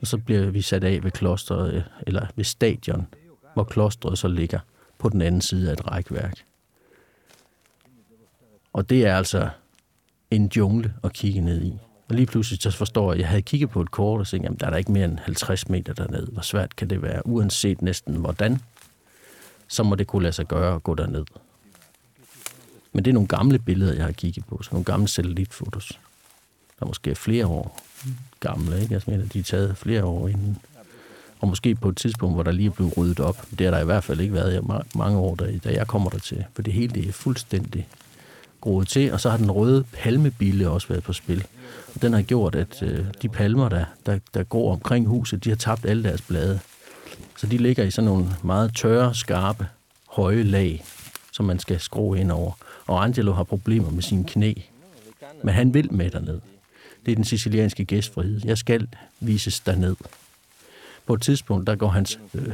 og 0.01 0.07
så 0.07 0.17
bliver 0.17 0.49
vi 0.49 0.61
sat 0.61 0.83
af 0.83 1.03
ved 1.03 1.11
klosteret, 1.11 1.85
eller 2.07 2.27
ved 2.35 2.43
stadion, 2.43 3.07
hvor 3.53 3.63
klostret 3.63 4.17
så 4.17 4.27
ligger 4.27 4.59
på 4.97 5.09
den 5.09 5.21
anden 5.21 5.41
side 5.41 5.69
af 5.69 5.73
et 5.73 5.91
rækværk. 5.91 6.45
Og 8.73 8.89
det 8.89 9.05
er 9.05 9.17
altså 9.17 9.49
en 10.31 10.51
jungle 10.55 10.93
at 11.03 11.13
kigge 11.13 11.41
ned 11.41 11.61
i. 11.61 11.79
Og 12.07 12.15
lige 12.15 12.25
pludselig 12.25 12.61
så 12.61 12.71
forstår 12.71 13.11
jeg, 13.11 13.13
at 13.13 13.19
jeg 13.19 13.29
havde 13.29 13.41
kigget 13.41 13.69
på 13.69 13.81
et 13.81 13.91
kort 13.91 14.19
og 14.19 14.27
tænkt, 14.27 14.47
at 14.47 14.59
der 14.59 14.65
er 14.65 14.69
der 14.69 14.77
ikke 14.77 14.91
mere 14.91 15.05
end 15.05 15.19
50 15.19 15.69
meter 15.69 15.93
derned. 15.93 16.27
Hvor 16.27 16.41
svært 16.41 16.75
kan 16.75 16.89
det 16.89 17.01
være, 17.01 17.27
uanset 17.27 17.81
næsten 17.81 18.15
hvordan, 18.15 18.59
så 19.67 19.83
må 19.83 19.95
det 19.95 20.07
kunne 20.07 20.23
lade 20.23 20.33
sig 20.33 20.47
gøre 20.47 20.75
at 20.75 20.83
gå 20.83 20.95
derned. 20.95 21.25
Men 22.93 23.05
det 23.05 23.11
er 23.11 23.13
nogle 23.13 23.27
gamle 23.27 23.59
billeder, 23.59 23.93
jeg 23.93 24.05
har 24.05 24.11
kigget 24.11 24.45
på, 24.45 24.59
så 24.63 24.69
nogle 24.71 24.85
gamle 24.85 25.07
satellitfotos. 25.07 25.99
Der 26.79 26.85
er 26.85 26.87
måske 26.87 27.15
flere 27.15 27.47
år 27.47 27.81
gamle, 28.39 28.81
ikke? 28.81 28.93
Jeg 28.93 29.01
mener, 29.07 29.25
de 29.25 29.39
er 29.39 29.43
taget 29.43 29.77
flere 29.77 30.03
år 30.03 30.27
inden. 30.27 30.57
Og 31.39 31.47
måske 31.47 31.75
på 31.75 31.89
et 31.89 31.97
tidspunkt, 31.97 32.35
hvor 32.35 32.43
der 32.43 32.51
lige 32.51 32.67
er 32.67 32.71
blevet 32.71 32.97
ryddet 32.97 33.19
op. 33.19 33.45
Det 33.59 33.61
har 33.61 33.71
der 33.71 33.81
i 33.81 33.85
hvert 33.85 34.03
fald 34.03 34.19
ikke 34.19 34.33
været 34.33 34.55
i 34.55 34.67
mange 34.97 35.17
år, 35.17 35.35
da 35.35 35.73
jeg 35.73 35.87
kommer 35.87 36.09
der 36.09 36.19
til. 36.19 36.45
For 36.53 36.61
det 36.61 36.73
hele 36.73 36.93
det 36.93 37.07
er 37.07 37.11
fuldstændig 37.11 37.87
groet 38.65 38.87
til, 38.87 39.13
og 39.13 39.21
så 39.21 39.29
har 39.29 39.37
den 39.37 39.51
røde 39.51 39.83
palmebille 39.93 40.69
også 40.69 40.87
været 40.87 41.03
på 41.03 41.13
spil. 41.13 41.45
Og 41.95 42.01
den 42.01 42.13
har 42.13 42.21
gjort, 42.21 42.55
at 42.55 42.83
øh, 42.83 43.05
de 43.21 43.29
palmer, 43.29 43.69
der, 43.69 43.85
der, 44.05 44.19
der 44.33 44.43
går 44.43 44.71
omkring 44.71 45.07
huset, 45.07 45.43
de 45.43 45.49
har 45.49 45.55
tabt 45.55 45.85
alle 45.85 46.03
deres 46.03 46.21
blade. 46.21 46.59
Så 47.37 47.47
de 47.47 47.57
ligger 47.57 47.83
i 47.83 47.91
sådan 47.91 48.09
nogle 48.09 48.25
meget 48.43 48.75
tørre, 48.75 49.15
skarpe, 49.15 49.67
høje 50.07 50.43
lag, 50.43 50.83
som 51.31 51.45
man 51.45 51.59
skal 51.59 51.79
skrue 51.79 52.19
ind 52.19 52.31
over. 52.31 52.51
Og 52.87 53.03
Angelo 53.03 53.33
har 53.33 53.43
problemer 53.43 53.89
med 53.91 54.01
sine 54.03 54.23
knæ. 54.23 54.53
Men 55.43 55.53
han 55.53 55.73
vil 55.73 55.93
med 55.93 56.11
derned. 56.11 56.41
Det 57.05 57.11
er 57.11 57.15
den 57.15 57.25
sicilianske 57.25 57.85
gæstfrihed. 57.85 58.41
Jeg 58.45 58.57
skal 58.57 58.87
vises 59.19 59.59
derned. 59.59 59.95
På 61.05 61.13
et 61.13 61.21
tidspunkt, 61.21 61.67
der 61.67 61.75
går 61.75 61.87
hans 61.87 62.19
øh, 62.33 62.53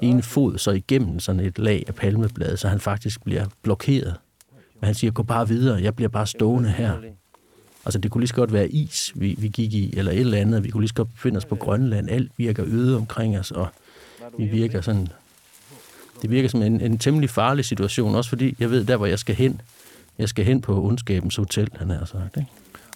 ene 0.00 0.22
fod 0.22 0.58
så 0.58 0.70
igennem 0.70 1.20
sådan 1.20 1.40
et 1.40 1.58
lag 1.58 1.84
af 1.88 1.94
palmeblade, 1.94 2.56
så 2.56 2.68
han 2.68 2.80
faktisk 2.80 3.24
bliver 3.24 3.46
blokeret 3.62 4.16
men 4.82 4.86
han 4.86 4.94
siger, 4.94 5.10
gå 5.10 5.22
bare 5.22 5.48
videre, 5.48 5.82
jeg 5.82 5.96
bliver 5.96 6.08
bare 6.08 6.26
stående 6.26 6.70
her. 6.70 6.92
Altså 7.84 7.98
det 7.98 8.10
kunne 8.10 8.20
lige 8.20 8.28
så 8.28 8.34
godt 8.34 8.52
være 8.52 8.68
is, 8.68 9.12
vi, 9.14 9.34
vi 9.38 9.48
gik 9.48 9.74
i, 9.74 9.94
eller 9.96 10.12
et 10.12 10.20
eller 10.20 10.38
andet. 10.38 10.64
Vi 10.64 10.70
kunne 10.70 10.80
lige 10.80 10.88
så 10.88 10.94
godt 10.94 11.14
befinde 11.14 11.36
os 11.36 11.44
på 11.44 11.56
Grønland. 11.56 12.10
Alt 12.10 12.32
virker 12.36 12.64
øde 12.66 12.96
omkring 12.96 13.38
os, 13.38 13.50
og 13.50 13.68
vi 14.38 14.44
virker 14.44 14.80
sådan... 14.80 15.08
Det 16.22 16.30
virker 16.30 16.48
som 16.48 16.62
en, 16.62 16.80
en 16.80 16.98
temmelig 16.98 17.30
farlig 17.30 17.64
situation, 17.64 18.14
også 18.14 18.28
fordi 18.28 18.56
jeg 18.58 18.70
ved, 18.70 18.84
der 18.84 18.96
hvor 18.96 19.06
jeg 19.06 19.18
skal 19.18 19.34
hen, 19.34 19.60
jeg 20.18 20.28
skal 20.28 20.44
hen 20.44 20.60
på 20.60 20.84
ondskabens 20.84 21.36
hotel, 21.36 21.68
han 21.74 21.90
har 21.90 22.04
sagt. 22.04 22.36
Ikke? 22.36 22.50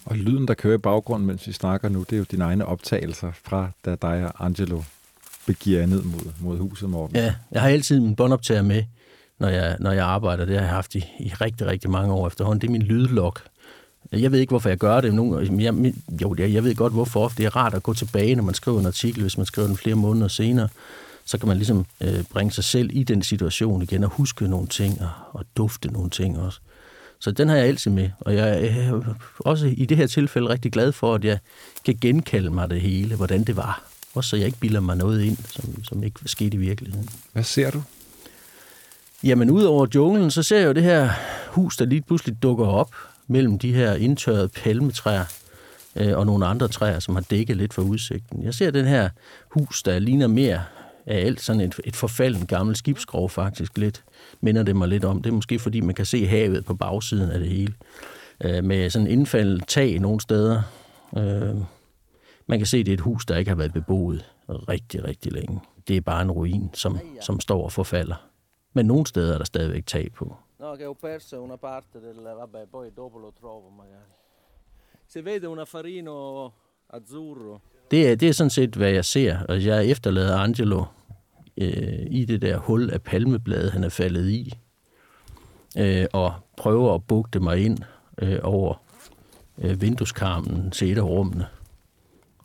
Og 0.05 0.17
lyden, 0.17 0.47
der 0.47 0.53
kører 0.53 0.75
i 0.75 0.77
baggrunden, 0.77 1.27
mens 1.27 1.47
vi 1.47 1.51
snakker 1.51 1.89
nu, 1.89 1.99
det 1.99 2.13
er 2.13 2.17
jo 2.17 2.25
dine 2.31 2.43
egne 2.43 2.65
optagelser 2.65 3.31
fra, 3.43 3.69
da 3.85 3.95
dig 4.01 4.25
og 4.25 4.45
Angelo 4.45 4.81
begiver 5.45 5.85
ned 5.85 6.01
mod, 6.01 6.31
mod 6.39 6.57
huset, 6.57 6.89
Morten. 6.89 7.15
Ja, 7.15 7.33
jeg 7.51 7.61
har 7.61 7.69
altid 7.69 7.99
min 7.99 8.15
båndoptager 8.15 8.61
med, 8.61 8.83
når 9.39 9.47
jeg, 9.47 9.77
når 9.79 9.91
jeg 9.91 10.05
arbejder. 10.05 10.45
Det 10.45 10.55
har 10.55 10.61
jeg 10.61 10.73
haft 10.73 10.95
i, 10.95 11.05
i 11.19 11.33
rigtig, 11.41 11.67
rigtig 11.67 11.89
mange 11.89 12.13
år 12.13 12.27
efterhånden. 12.27 12.61
Det 12.61 12.67
er 12.67 12.71
min 12.71 12.81
lydlok. 12.81 13.41
Jeg 14.11 14.31
ved 14.31 14.39
ikke, 14.39 14.51
hvorfor 14.51 14.69
jeg 14.69 14.77
gør 14.77 15.01
det. 15.01 15.13
Nogen, 15.13 15.61
jeg, 15.61 15.93
jo, 16.21 16.35
jeg 16.37 16.63
ved 16.63 16.75
godt, 16.75 16.93
hvorfor. 16.93 17.27
Det 17.37 17.45
er 17.45 17.55
rart 17.55 17.73
at 17.73 17.83
gå 17.83 17.93
tilbage, 17.93 18.35
når 18.35 18.43
man 18.43 18.53
skriver 18.53 18.79
en 18.79 18.85
artikel, 18.85 19.21
hvis 19.21 19.37
man 19.37 19.45
skriver 19.45 19.67
den 19.67 19.77
flere 19.77 19.95
måneder 19.95 20.27
senere. 20.27 20.69
Så 21.25 21.37
kan 21.37 21.47
man 21.47 21.57
ligesom 21.57 21.85
øh, 22.01 22.23
bringe 22.23 22.51
sig 22.51 22.63
selv 22.63 22.89
i 22.93 23.03
den 23.03 23.21
situation 23.21 23.81
igen 23.81 24.03
og 24.03 24.09
huske 24.09 24.47
nogle 24.47 24.67
ting 24.67 25.01
og, 25.01 25.09
og 25.31 25.45
dufte 25.57 25.91
nogle 25.91 26.09
ting 26.09 26.39
også. 26.39 26.59
Så 27.19 27.31
den 27.31 27.49
har 27.49 27.55
jeg 27.55 27.65
altid 27.65 27.91
med, 27.91 28.09
og 28.19 28.35
jeg 28.35 28.65
er 28.65 29.01
også 29.39 29.67
i 29.67 29.85
det 29.85 29.97
her 29.97 30.07
tilfælde 30.07 30.49
rigtig 30.49 30.71
glad 30.71 30.91
for, 30.91 31.15
at 31.15 31.25
jeg 31.25 31.39
kan 31.85 31.97
genkalde 32.01 32.49
mig 32.49 32.69
det 32.69 32.81
hele, 32.81 33.15
hvordan 33.15 33.43
det 33.43 33.55
var. 33.55 33.83
Også 34.15 34.29
så 34.29 34.37
jeg 34.37 34.45
ikke 34.45 34.59
bilder 34.59 34.79
mig 34.79 34.97
noget 34.97 35.23
ind, 35.23 35.37
som, 35.49 35.83
som 35.83 36.03
ikke 36.03 36.19
skete 36.25 36.57
i 36.57 36.59
virkeligheden. 36.59 37.09
Hvad 37.33 37.43
ser 37.43 37.71
du? 37.71 37.83
Jamen, 39.23 39.49
ud 39.49 39.63
over 39.63 39.87
junglen, 39.95 40.31
så 40.31 40.43
ser 40.43 40.59
jeg 40.59 40.67
jo 40.67 40.71
det 40.71 40.83
her 40.83 41.09
hus, 41.47 41.77
der 41.77 41.85
lige 41.85 42.01
pludselig 42.01 42.43
dukker 42.43 42.65
op 42.65 42.95
mellem 43.27 43.59
de 43.59 43.73
her 43.73 43.93
indtørrede 43.93 44.47
palmetræer 44.47 45.25
øh, 45.95 46.17
og 46.17 46.25
nogle 46.25 46.45
andre 46.45 46.67
træer, 46.67 46.99
som 46.99 47.15
har 47.15 47.21
dækket 47.21 47.57
lidt 47.57 47.73
for 47.73 47.81
udsigten. 47.81 48.43
Jeg 48.43 48.53
ser 48.53 48.71
den 48.71 48.85
her 48.85 49.09
hus, 49.49 49.83
der 49.83 49.99
ligner 49.99 50.27
mere 50.27 50.63
af 51.05 51.25
alt 51.25 51.41
sådan 51.41 51.61
et, 51.61 51.79
et 51.83 51.95
forfalden 51.95 52.45
gammelt 52.45 52.77
skibskrog 52.77 53.31
faktisk 53.31 53.77
lidt, 53.77 54.03
minder 54.41 54.63
det 54.63 54.75
mig 54.75 54.87
lidt 54.87 55.05
om. 55.05 55.21
Det 55.21 55.29
er 55.29 55.35
måske 55.35 55.59
fordi, 55.59 55.81
man 55.81 55.95
kan 55.95 56.05
se 56.05 56.27
havet 56.27 56.65
på 56.65 56.73
bagsiden 56.73 57.31
af 57.31 57.39
det 57.39 57.49
hele, 57.49 57.73
øh, 58.43 58.63
med 58.63 58.89
sådan 58.89 59.07
indfaldet 59.07 59.67
tag 59.67 59.99
nogle 59.99 60.21
steder. 60.21 60.61
Øh, 61.17 61.55
man 62.47 62.59
kan 62.59 62.65
se, 62.65 62.83
det 62.83 62.87
er 62.91 62.93
et 62.93 62.99
hus, 62.99 63.25
der 63.25 63.37
ikke 63.37 63.49
har 63.51 63.55
været 63.55 63.73
beboet 63.73 64.25
rigtig, 64.49 65.03
rigtig 65.03 65.31
længe. 65.31 65.59
Det 65.87 65.97
er 65.97 66.01
bare 66.01 66.21
en 66.21 66.31
ruin, 66.31 66.69
som, 66.73 66.99
som 67.21 67.39
står 67.39 67.63
og 67.63 67.71
forfalder. 67.71 68.26
Men 68.77 68.85
nogle 68.85 69.05
steder 69.05 69.33
er 69.33 69.37
der 69.37 69.45
stadigvæk 69.45 69.85
tag 69.85 70.11
på. 70.13 70.35
No, 70.59 70.75
che 70.75 70.85
ho 70.85 70.93
perso 70.93 71.41
una 71.41 71.55
parte 71.55 71.99
del... 71.99 72.15
Vabbè, 72.39 72.65
poi 72.71 72.91
dopo 72.97 73.17
lo 73.19 73.31
trovo 73.39 73.69
magari. 73.69 74.11
Se 75.07 75.21
vede 75.21 75.47
un 75.47 75.59
affarino 75.59 76.51
azzurro. 76.89 77.59
Det 77.91 78.11
er, 78.11 78.15
det 78.15 78.29
er 78.29 78.33
sådan 78.33 78.49
set, 78.49 78.75
hvad 78.75 78.91
jeg 78.91 79.05
ser. 79.05 79.39
Og 79.49 79.65
jeg 79.65 79.85
efterlader 79.85 80.37
Angelo 80.37 80.85
øh, 81.57 82.07
i 82.09 82.25
det 82.25 82.41
der 82.41 82.57
hul 82.57 82.89
af 82.89 83.01
palmeblade, 83.01 83.71
han 83.71 83.83
er 83.83 83.89
faldet 83.89 84.29
i. 84.29 84.53
Øh, 85.77 86.05
og 86.13 86.33
prøver 86.57 86.93
at 86.93 87.03
bugte 87.03 87.39
mig 87.39 87.65
ind 87.65 87.77
øh, 88.21 88.39
over 88.43 88.81
øh, 89.57 89.81
vindueskarmen 89.81 90.71
til 90.71 90.91
et 90.91 90.97
af 90.97 91.03
rummene. 91.03 91.47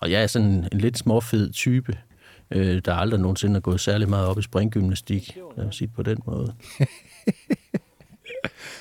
Og 0.00 0.10
jeg 0.10 0.22
er 0.22 0.26
sådan 0.26 0.68
en 0.72 0.80
lidt 0.80 0.98
småfed 0.98 1.52
type, 1.52 1.98
øh, 2.54 2.82
der 2.84 2.94
aldrig 2.94 3.20
nogensinde 3.20 3.56
er 3.56 3.60
gået 3.60 3.80
særlig 3.80 4.08
meget 4.08 4.26
op 4.26 4.38
i 4.38 4.42
springgymnastik, 4.42 5.38
lad 5.56 5.64
mig 5.64 5.74
sige 5.74 5.88
på 5.96 6.02
den 6.02 6.18
måde. 6.26 6.54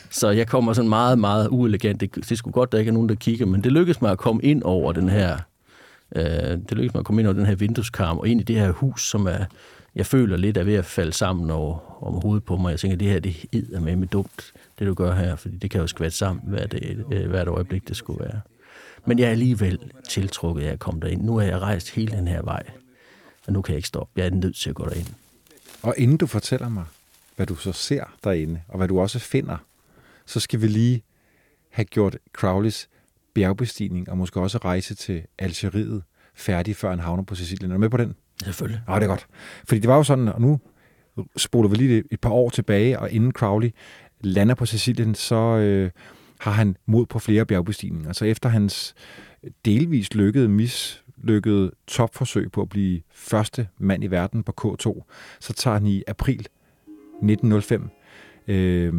Så 0.10 0.30
jeg 0.30 0.48
kommer 0.48 0.74
sådan 0.74 0.90
meget, 0.90 1.20
meget 1.20 1.48
uelegant. 1.52 2.02
Det, 2.02 2.30
det 2.30 2.38
skulle 2.38 2.54
godt, 2.54 2.72
der 2.72 2.78
ikke 2.78 2.90
er 2.90 2.94
nogen, 2.94 3.10
der 3.10 3.16
kigger, 3.16 3.46
men 3.46 3.64
det 3.64 3.72
lykkedes 3.72 4.02
mig 4.02 4.12
at 4.12 4.18
komme 4.18 4.44
ind 4.44 4.64
over 4.64 4.92
den 4.92 5.10
her, 5.10 5.38
øh, 6.16 6.24
det 6.24 6.72
lykkedes 6.72 6.94
mig 6.94 7.00
at 7.00 7.06
komme 7.06 7.22
ind 7.22 7.28
over 7.28 7.34
den 7.34 7.46
her 7.46 7.56
vindueskarm, 7.56 8.18
og 8.18 8.28
ind 8.28 8.42
i 8.42 8.44
det 8.44 8.56
her 8.56 8.72
hus, 8.72 9.10
som 9.10 9.28
er, 9.28 9.46
jeg 9.96 10.06
føler 10.06 10.38
lidt 10.38 10.58
er 10.58 10.64
ved 10.64 10.76
at 10.76 10.86
falde 10.86 11.14
sammen 11.14 11.52
over, 11.52 12.04
om 12.04 12.22
hovedet 12.22 12.44
på 12.44 12.58
mig. 12.58 12.72
Jeg 12.72 12.80
tænker, 12.80 12.98
det 12.98 13.08
her, 13.08 13.20
det 13.20 13.46
er 13.74 13.80
med 13.80 13.96
med 13.96 14.08
dumt, 14.08 14.52
det 14.80 14.88
du 14.88 14.94
gør 14.94 15.16
her, 15.16 15.36
fordi 15.36 15.58
det 15.58 15.72
kan 15.72 15.82
jo 15.82 15.88
skvætte 15.88 16.18
sammen 16.18 16.44
hver 16.48 16.68
det, 16.68 17.06
øh, 17.12 17.30
hvert 17.30 17.48
øjeblik, 17.48 17.88
det 17.88 17.96
skulle 17.96 18.20
være. 18.20 18.42
Men 19.06 19.20
jeg 19.20 19.26
er 19.26 19.32
alligevel 19.32 19.80
tiltrukket 20.10 20.64
af 20.64 20.72
at 20.72 20.80
komme 20.80 21.00
derind. 21.00 21.24
Nu 21.24 21.38
har 21.38 21.46
jeg 21.46 21.62
rejst 21.62 21.96
hele 21.96 22.18
den 22.18 22.28
her 22.28 22.42
vej 22.42 22.64
og 23.48 23.54
nu 23.54 23.62
kan 23.62 23.74
jeg 23.74 23.78
ikke 23.78 23.88
stoppe. 23.88 24.12
Jeg 24.16 24.26
er 24.26 24.30
nødt 24.30 24.56
til 24.56 24.70
at 24.70 24.76
gå 24.76 24.86
derind. 24.86 25.08
Og 25.84 25.96
inden 25.98 26.18
du 26.18 26.28
fortæller 26.28 26.70
mig, 26.70 26.86
hvad 27.36 27.46
du 27.46 27.56
så 27.56 27.72
ser 27.72 28.04
derinde, 28.24 28.62
og 28.68 28.78
hvad 28.78 28.88
du 28.88 29.00
også 29.00 29.20
finder, 29.20 29.58
så 30.26 30.40
skal 30.40 30.62
vi 30.62 30.68
lige 30.68 31.04
have 31.70 31.86
gjort 31.86 32.18
Crowleys 32.34 32.90
bjergbestigning, 33.34 34.10
og 34.10 34.18
måske 34.18 34.40
også 34.40 34.58
rejse 34.58 34.96
til 34.96 35.22
Algeriet 35.40 36.04
færdig, 36.34 36.76
før 36.76 36.90
han 36.90 37.00
havner 37.00 37.24
på 37.24 37.36
Sicilien. 37.36 37.72
Er 37.72 37.76
du 37.76 37.80
med 37.80 37.90
på 37.90 37.98
den? 37.98 38.16
Selvfølgelig. 38.44 38.82
Ja, 38.88 38.96
det 38.96 39.04
er 39.04 39.08
godt. 39.08 39.28
Fordi 39.66 39.80
det 39.80 39.90
var 39.90 39.96
jo 39.98 40.04
sådan, 40.04 40.28
og 40.28 40.42
nu 40.42 40.60
spoler 41.38 41.70
vi 41.70 41.76
lige 41.76 42.04
et 42.12 42.20
par 42.20 42.30
år 42.30 42.50
tilbage, 42.50 43.00
og 43.00 43.12
inden 43.12 43.32
Crowley 43.32 43.72
lander 44.22 44.56
på 44.56 44.66
Sicilien, 44.66 45.16
så 45.16 45.36
øh, 45.36 45.92
har 46.40 46.52
han 46.52 46.78
mod 46.86 47.06
på 47.06 47.20
flere 47.20 47.46
bjergbestigninger. 47.46 48.14
Så 48.14 48.26
efter 48.26 48.50
hans 48.50 48.96
delvis 49.66 50.14
lykkede 50.14 50.48
mis 50.48 51.04
lykket 51.24 51.72
topforsøg 51.88 52.52
på 52.52 52.62
at 52.62 52.70
blive 52.70 53.02
første 53.14 53.68
mand 53.78 54.04
i 54.04 54.08
verden 54.08 54.44
på 54.44 54.54
K2, 54.62 55.04
så 55.40 55.54
tager 55.54 55.74
han 55.74 55.88
i 55.88 56.04
april 56.08 56.48
1905 57.22 57.90
øh, 58.48 58.94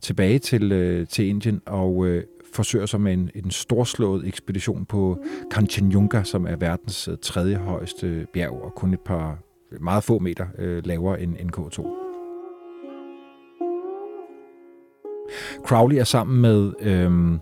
tilbage 0.00 0.38
til, 0.38 0.72
øh, 0.72 1.06
til 1.06 1.28
Indien 1.28 1.62
og 1.66 2.06
øh, 2.06 2.24
forsøger 2.54 2.86
sig 2.86 3.00
med 3.00 3.12
en, 3.12 3.30
en 3.34 3.50
storslået 3.50 4.28
ekspedition 4.28 4.84
på 4.84 5.24
Kanchenjunga, 5.50 6.22
som 6.22 6.46
er 6.46 6.56
verdens 6.56 7.08
øh, 7.08 7.16
tredje 7.22 7.56
højeste 7.56 8.26
bjerg 8.32 8.62
og 8.62 8.74
kun 8.76 8.94
et 8.94 9.00
par 9.00 9.38
meget 9.80 10.04
få 10.04 10.18
meter 10.18 10.46
øh, 10.58 10.86
lavere 10.86 11.20
end, 11.20 11.36
end 11.40 11.50
K2. 11.56 12.02
Crowley 15.66 15.96
er 15.96 16.04
sammen 16.04 16.40
med 16.40 16.72
øh, 16.80 17.38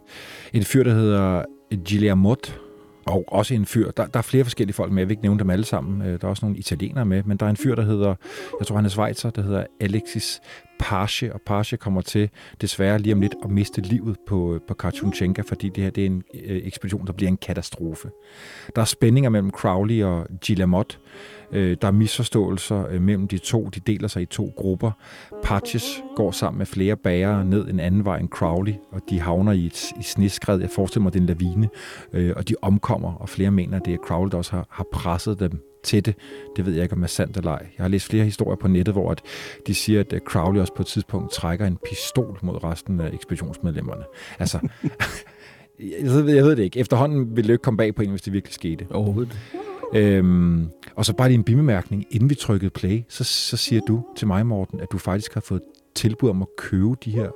en 0.52 0.64
fyr, 0.64 0.82
der 0.82 0.94
hedder 0.94 1.44
Guillermot, 1.88 2.60
og 3.06 3.24
også 3.28 3.54
en 3.54 3.66
fyr, 3.66 3.90
der, 3.90 4.06
der 4.06 4.18
er 4.18 4.22
flere 4.22 4.44
forskellige 4.44 4.74
folk 4.74 4.92
med, 4.92 5.02
jeg 5.02 5.08
vil 5.08 5.12
ikke 5.12 5.22
nævne 5.22 5.38
dem 5.38 5.50
alle 5.50 5.64
sammen, 5.64 6.02
øh, 6.02 6.20
der 6.20 6.26
er 6.26 6.30
også 6.30 6.46
nogle 6.46 6.58
italienere 6.58 7.04
med, 7.04 7.22
men 7.22 7.36
der 7.36 7.46
er 7.46 7.50
en 7.50 7.56
fyr, 7.56 7.74
der 7.74 7.82
hedder, 7.82 8.14
jeg 8.60 8.66
tror 8.66 8.76
han 8.76 8.84
er 8.84 8.88
svejser, 8.88 9.30
der 9.30 9.42
hedder 9.42 9.64
Alexis 9.80 10.40
Page, 10.80 11.32
og 11.34 11.40
Page 11.46 11.76
kommer 11.76 12.00
til 12.00 12.30
desværre 12.60 12.98
lige 12.98 13.14
om 13.14 13.20
lidt 13.20 13.34
at 13.44 13.50
miste 13.50 13.80
livet 13.80 14.16
på, 14.26 14.60
på 14.68 14.74
Kachunchenka, 14.74 15.42
fordi 15.42 15.68
det 15.68 15.84
her 15.84 15.90
det 15.90 16.02
er 16.02 16.06
en 16.06 16.22
øh, 16.44 16.60
ekspedition, 16.64 17.06
der 17.06 17.12
bliver 17.12 17.28
en 17.28 17.36
katastrofe. 17.36 18.10
Der 18.76 18.82
er 18.82 18.86
spændinger 18.86 19.30
mellem 19.30 19.50
Crowley 19.50 20.02
og 20.02 20.26
Gilamot. 20.40 20.98
Øh, 21.52 21.76
der 21.82 21.88
er 21.88 21.92
misforståelser 21.92 22.86
øh, 22.90 23.02
mellem 23.02 23.28
de 23.28 23.38
to. 23.38 23.68
De 23.68 23.80
deler 23.80 24.08
sig 24.08 24.22
i 24.22 24.26
to 24.26 24.52
grupper. 24.56 24.90
Patches 25.42 26.02
går 26.16 26.30
sammen 26.30 26.58
med 26.58 26.66
flere 26.66 26.96
bærere 26.96 27.44
ned 27.44 27.68
en 27.68 27.80
anden 27.80 28.04
vej 28.04 28.18
end 28.18 28.28
Crowley, 28.28 28.74
og 28.92 29.00
de 29.10 29.20
havner 29.20 29.52
i 29.52 29.66
et 29.66 29.92
i 30.00 30.02
sneskred. 30.02 30.60
Jeg 30.60 30.70
forestiller 30.70 31.02
mig, 31.02 31.12
det 31.12 31.18
er 31.18 31.22
en 31.22 31.26
lavine, 31.26 31.68
øh, 32.12 32.32
og 32.36 32.48
de 32.48 32.54
omkommer, 32.62 33.12
og 33.12 33.28
flere 33.28 33.50
mener, 33.50 33.76
at 33.76 33.84
det 33.84 33.94
er 33.94 33.98
Crowley, 33.98 34.30
der 34.30 34.36
også 34.36 34.52
har, 34.52 34.66
har 34.70 34.86
presset 34.92 35.40
dem 35.40 35.62
til 35.84 36.06
det. 36.06 36.14
Det 36.56 36.66
ved 36.66 36.72
jeg 36.72 36.82
ikke, 36.82 36.94
om 36.94 37.02
er 37.02 37.06
sandt 37.06 37.36
eller 37.36 37.50
ej. 37.50 37.66
Jeg 37.78 37.84
har 37.84 37.88
læst 37.88 38.06
flere 38.06 38.24
historier 38.24 38.56
på 38.56 38.68
nettet, 38.68 38.94
hvor 38.94 39.10
at 39.10 39.22
de 39.66 39.74
siger, 39.74 40.00
at 40.00 40.20
Crowley 40.24 40.60
også 40.60 40.74
på 40.74 40.82
et 40.82 40.86
tidspunkt 40.86 41.32
trækker 41.32 41.66
en 41.66 41.78
pistol 41.90 42.38
mod 42.42 42.64
resten 42.64 43.00
af 43.00 43.10
ekspeditionsmedlemmerne. 43.12 44.02
Altså, 44.38 44.58
jeg 46.02 46.10
ved, 46.10 46.34
jeg 46.34 46.44
ved 46.44 46.56
det 46.56 46.62
ikke. 46.62 46.78
Efterhånden 46.78 47.36
ville 47.36 47.48
det 47.48 47.54
ikke 47.54 47.62
komme 47.62 47.78
bag 47.78 47.94
på 47.94 48.02
en, 48.02 48.10
hvis 48.10 48.22
det 48.22 48.32
virkelig 48.32 48.54
skete. 48.54 48.86
Overhovedet. 48.90 49.38
Øhm, 49.94 50.70
og 50.94 51.04
så 51.06 51.12
bare 51.16 51.28
lige 51.28 51.38
en 51.38 51.44
bimærkning. 51.44 52.06
Inden 52.10 52.30
vi 52.30 52.34
trykkede 52.34 52.70
play, 52.70 53.02
så, 53.08 53.24
så 53.24 53.56
siger 53.56 53.80
du 53.88 54.04
til 54.16 54.26
mig, 54.26 54.46
Morten, 54.46 54.80
at 54.80 54.88
du 54.92 54.98
faktisk 54.98 55.34
har 55.34 55.40
fået 55.40 55.62
tilbud 55.94 56.30
om 56.30 56.42
at 56.42 56.48
købe 56.58 56.94
de 57.04 57.10
her 57.10 57.30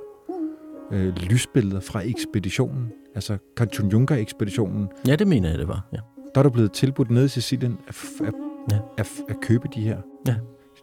øh, 0.91 1.15
lysbilleder 1.15 1.79
fra 1.79 2.01
ekspeditionen. 2.05 2.91
Altså 3.15 3.37
Kanchenjunga-ekspeditionen. 3.57 4.87
Ja, 5.07 5.15
det 5.15 5.27
mener 5.27 5.49
jeg, 5.49 5.59
det 5.59 5.67
var. 5.67 5.87
Ja. 5.93 5.97
Der 6.35 6.39
er 6.39 6.43
du 6.43 6.49
blevet 6.49 6.71
tilbudt 6.71 7.11
nede 7.11 7.25
i 7.25 7.27
Sicilien 7.27 7.77
at, 7.87 7.95
at, 8.27 8.33
Ja. 8.71 8.77
at, 8.97 9.11
at 9.29 9.35
købe 9.41 9.67
de 9.75 9.81
her. 9.81 9.97
Ja. 10.27 10.35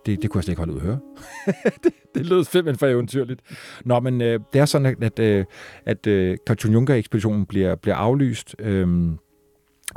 Det, 0.07 0.23
det 0.23 0.31
kunne 0.31 0.39
jeg 0.39 0.45
slet 0.45 0.53
ikke 0.53 0.61
holde 0.61 0.73
ud 0.73 0.79
at 0.79 0.85
høre. 0.85 0.99
det, 1.85 1.93
det 2.15 2.27
lød 2.27 2.45
simpelthen 2.45 2.79
for 2.79 2.87
eventyrligt. 2.87 3.41
Nå, 3.85 4.01
men 4.01 4.21
øh, 4.21 4.41
det 4.53 4.61
er 4.61 4.65
sådan, 4.65 4.87
at, 4.87 5.03
at, 5.03 5.19
øh, 5.19 5.45
at 5.87 6.07
øh, 6.07 6.37
Kanchenjunga-ekspeditionen 6.47 7.47
bliver, 7.47 7.75
bliver 7.75 7.97
aflyst. 7.97 8.57
Øhm, 8.59 9.19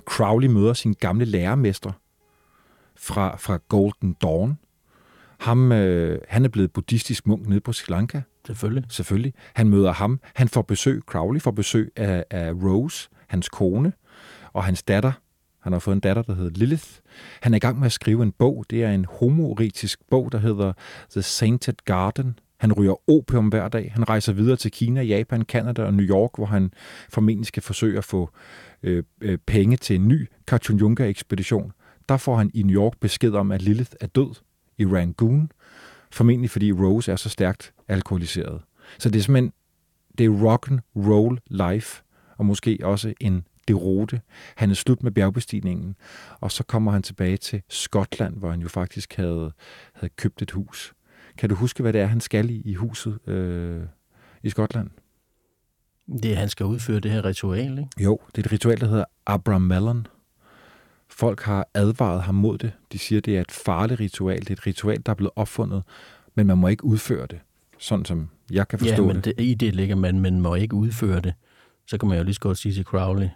Crowley 0.06 0.48
møder 0.48 0.74
sin 0.74 0.94
gamle 0.94 1.26
lærermester 1.26 1.92
fra, 2.98 3.36
fra 3.38 3.60
Golden 3.70 4.14
Dawn. 4.22 4.58
Ham, 5.40 5.72
øh, 5.72 6.20
han 6.30 6.46
er 6.46 6.50
blevet 6.50 6.74
buddhistisk 6.74 7.28
munk 7.28 7.48
nede 7.48 7.62
på 7.62 7.74
Sri 7.74 7.92
Lanka, 7.94 8.22
Selvfølgelig. 8.46 8.86
selvfølgelig. 8.90 9.34
Han 9.54 9.70
møder 9.70 9.92
ham. 9.92 10.20
Han 10.34 10.48
får 10.48 10.62
besøg, 10.62 11.02
Crowley 11.06 11.42
får 11.42 11.52
besøg 11.52 11.92
af, 11.96 12.26
af 12.30 12.52
Rose, 12.52 13.10
hans 13.28 13.50
kone, 13.50 13.94
og 14.54 14.64
hans 14.64 14.84
datter. 14.84 15.12
Han 15.62 15.74
har 15.74 15.80
fået 15.80 15.96
en 15.96 16.00
datter, 16.00 16.22
der 16.22 16.36
hedder 16.36 16.52
Lilith. 16.52 16.88
Han 17.42 17.54
er 17.54 17.56
i 17.56 17.60
gang 17.60 17.80
med 17.80 17.86
at 17.86 17.92
skrive 17.92 18.24
en 18.24 18.32
bog. 18.32 18.66
Det 18.70 18.84
er 18.84 18.92
en 18.92 19.06
homoritisk 19.10 20.00
bog, 20.10 20.32
der 20.32 20.38
hedder 20.38 20.74
The 21.12 21.22
Sainted 21.22 21.74
Garden. 21.86 22.40
Han 22.58 22.74
ryger 22.74 23.10
opium 23.10 23.48
hver 23.48 23.68
dag. 23.68 23.92
Han 23.94 24.10
rejser 24.10 24.34
videre 24.34 24.56
til 24.58 24.72
Kina, 24.72 25.02
Japan, 25.02 25.42
Kanada 25.42 25.84
og 25.84 25.94
New 25.94 26.06
York, 26.06 26.32
hvor 26.38 26.46
han 26.46 26.72
formentlig 27.10 27.46
skal 27.48 27.64
forsøge 27.64 27.98
at 27.98 28.04
få 28.04 28.30
øh, 28.84 29.04
øh, 29.22 29.38
penge 29.46 29.78
til 29.78 29.96
en 29.96 30.08
ny 30.08 30.28
Kanchenjunga-ekspedition. 30.48 31.72
Der 32.10 32.18
får 32.18 32.36
han 32.36 32.52
i 32.54 32.64
New 32.64 32.76
York 32.76 32.94
besked 33.00 33.34
om, 33.34 33.52
at 33.52 33.62
Lilith 33.62 33.92
er 34.02 34.08
død 34.08 34.36
i 34.78 34.86
Rangoon. 34.86 35.52
Formentlig 36.12 36.50
fordi 36.50 36.72
Rose 36.72 37.12
er 37.12 37.16
så 37.16 37.30
stærkt 37.30 37.74
alkoholiseret. 37.88 38.62
Så 39.00 39.10
det 39.10 39.20
er 39.20 39.24
simpelthen 39.24 39.54
det 40.18 40.26
er 40.26 40.30
rock 40.30 40.72
and 40.72 40.80
roll 40.96 41.40
life, 41.48 42.04
og 42.38 42.46
måske 42.46 42.80
også 42.84 43.14
en 43.20 43.48
deroute. 43.68 44.22
Han 44.56 44.72
er 44.72 44.76
slut 44.76 45.04
med 45.04 45.12
bjergbestigningen, 45.12 45.96
og 46.40 46.52
så 46.52 46.64
kommer 46.64 46.92
han 46.92 47.04
tilbage 47.04 47.38
til 47.38 47.62
Skotland, 47.70 48.38
hvor 48.38 48.50
han 48.50 48.62
jo 48.62 48.68
faktisk 48.68 49.16
havde, 49.16 49.52
havde 49.94 50.14
købt 50.18 50.42
et 50.42 50.52
hus. 50.52 50.94
Kan 51.38 51.50
du 51.50 51.56
huske, 51.56 51.82
hvad 51.82 51.94
det 51.94 52.02
er, 52.02 52.06
han 52.06 52.22
skal 52.22 52.50
i, 52.50 52.62
i 52.66 52.74
huset 52.74 53.28
øh, 53.28 53.84
i 54.44 54.50
Skotland? 54.50 54.90
Det 56.08 56.34
er, 56.34 56.36
han 56.36 56.50
skal 56.50 56.66
udføre 56.66 57.00
det 57.00 57.12
her 57.12 57.26
ritual, 57.26 57.80
ikke? 57.80 57.90
Jo, 58.00 58.20
det 58.28 58.42
er 58.42 58.46
et 58.46 58.52
ritual, 58.52 58.80
der 58.80 58.88
hedder 58.88 59.06
Abramelon. 59.26 60.08
Folk 61.18 61.42
har 61.42 61.68
advaret 61.74 62.22
ham 62.24 62.36
mod 62.36 62.58
det. 62.58 62.72
De 62.92 63.00
siger, 63.00 63.22
det 63.22 63.38
er 63.38 63.42
et 63.42 63.52
farligt 63.52 64.00
ritual. 64.00 64.40
Det 64.40 64.50
er 64.50 64.54
et 64.54 64.68
ritual, 64.68 65.02
der 65.06 65.12
er 65.12 65.16
blevet 65.16 65.32
opfundet, 65.36 65.84
men 66.36 66.48
man 66.48 66.58
må 66.58 66.68
ikke 66.68 66.86
udføre 66.86 67.28
det, 67.28 67.40
sådan 67.78 68.06
som 68.06 68.30
jeg 68.52 68.68
kan 68.68 68.80
forstå 68.80 69.08
ja, 69.08 69.14
men 69.14 69.16
det. 69.16 69.26
det, 69.26 69.34
i 69.40 69.54
det 69.54 69.76
ligger 69.76 69.96
man, 69.96 70.20
men 70.20 70.42
må 70.42 70.56
ikke 70.56 70.76
udføre 70.76 71.20
det. 71.20 71.34
Så 71.88 71.98
kan 71.98 72.10
man 72.10 72.18
jo 72.18 72.24
lige 72.24 72.34
så 72.34 72.40
godt 72.40 72.58
sige 72.58 72.74
til 72.74 72.84
Crowley, 72.84 73.28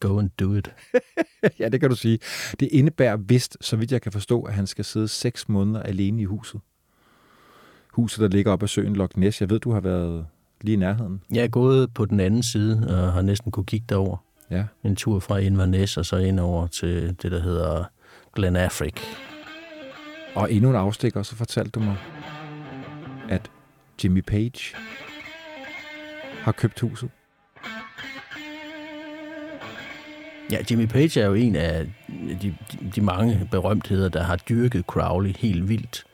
go 0.00 0.18
and 0.18 0.30
do 0.40 0.54
it. 0.54 0.74
ja, 1.60 1.68
det 1.68 1.80
kan 1.80 1.90
du 1.90 1.96
sige. 1.96 2.18
Det 2.60 2.68
indebærer 2.72 3.16
vist, 3.16 3.56
så 3.60 3.76
vidt 3.76 3.92
jeg 3.92 4.02
kan 4.02 4.12
forstå, 4.12 4.42
at 4.42 4.54
han 4.54 4.66
skal 4.66 4.84
sidde 4.84 5.08
seks 5.08 5.48
måneder 5.48 5.82
alene 5.82 6.22
i 6.22 6.24
huset. 6.24 6.60
Huset, 7.92 8.20
der 8.20 8.28
ligger 8.28 8.52
op 8.52 8.62
ad 8.62 8.68
søen 8.68 8.96
Loch 8.96 9.18
Ness. 9.18 9.40
Jeg 9.40 9.50
ved, 9.50 9.60
du 9.60 9.72
har 9.72 9.80
været 9.80 10.26
lige 10.60 10.74
i 10.74 10.76
nærheden. 10.76 11.22
Jeg 11.32 11.44
er 11.44 11.48
gået 11.48 11.94
på 11.94 12.04
den 12.04 12.20
anden 12.20 12.42
side 12.42 12.86
og 12.88 13.12
har 13.12 13.22
næsten 13.22 13.52
kunne 13.52 13.66
kigge 13.66 13.86
derover. 13.88 14.25
Ja. 14.50 14.64
En 14.84 14.96
tur 14.96 15.20
fra 15.20 15.38
Inverness 15.38 15.96
og 15.96 16.06
så 16.06 16.16
ind 16.16 16.40
over 16.40 16.66
til 16.66 17.16
det, 17.22 17.32
der 17.32 17.40
hedder 17.40 17.84
Glen 18.34 18.56
Affric. 18.56 19.00
Og 20.34 20.52
endnu 20.52 20.70
en 20.70 20.76
afstikker, 20.76 21.22
så 21.22 21.36
fortalte 21.36 21.70
du 21.70 21.80
mig, 21.80 21.96
at 23.28 23.50
Jimmy 24.04 24.20
Page 24.20 24.76
har 26.40 26.52
købt 26.52 26.80
huset. 26.80 27.10
Ja, 30.50 30.58
Jimmy 30.70 30.86
Page 30.86 31.20
er 31.20 31.26
jo 31.26 31.34
en 31.34 31.56
af 31.56 31.86
de, 32.42 32.56
de, 32.94 33.00
mange 33.00 33.48
berømtheder, 33.50 34.08
der 34.08 34.22
har 34.22 34.36
dyrket 34.36 34.84
Crowley 34.84 35.36
helt 35.36 35.68
vildt. 35.68 36.04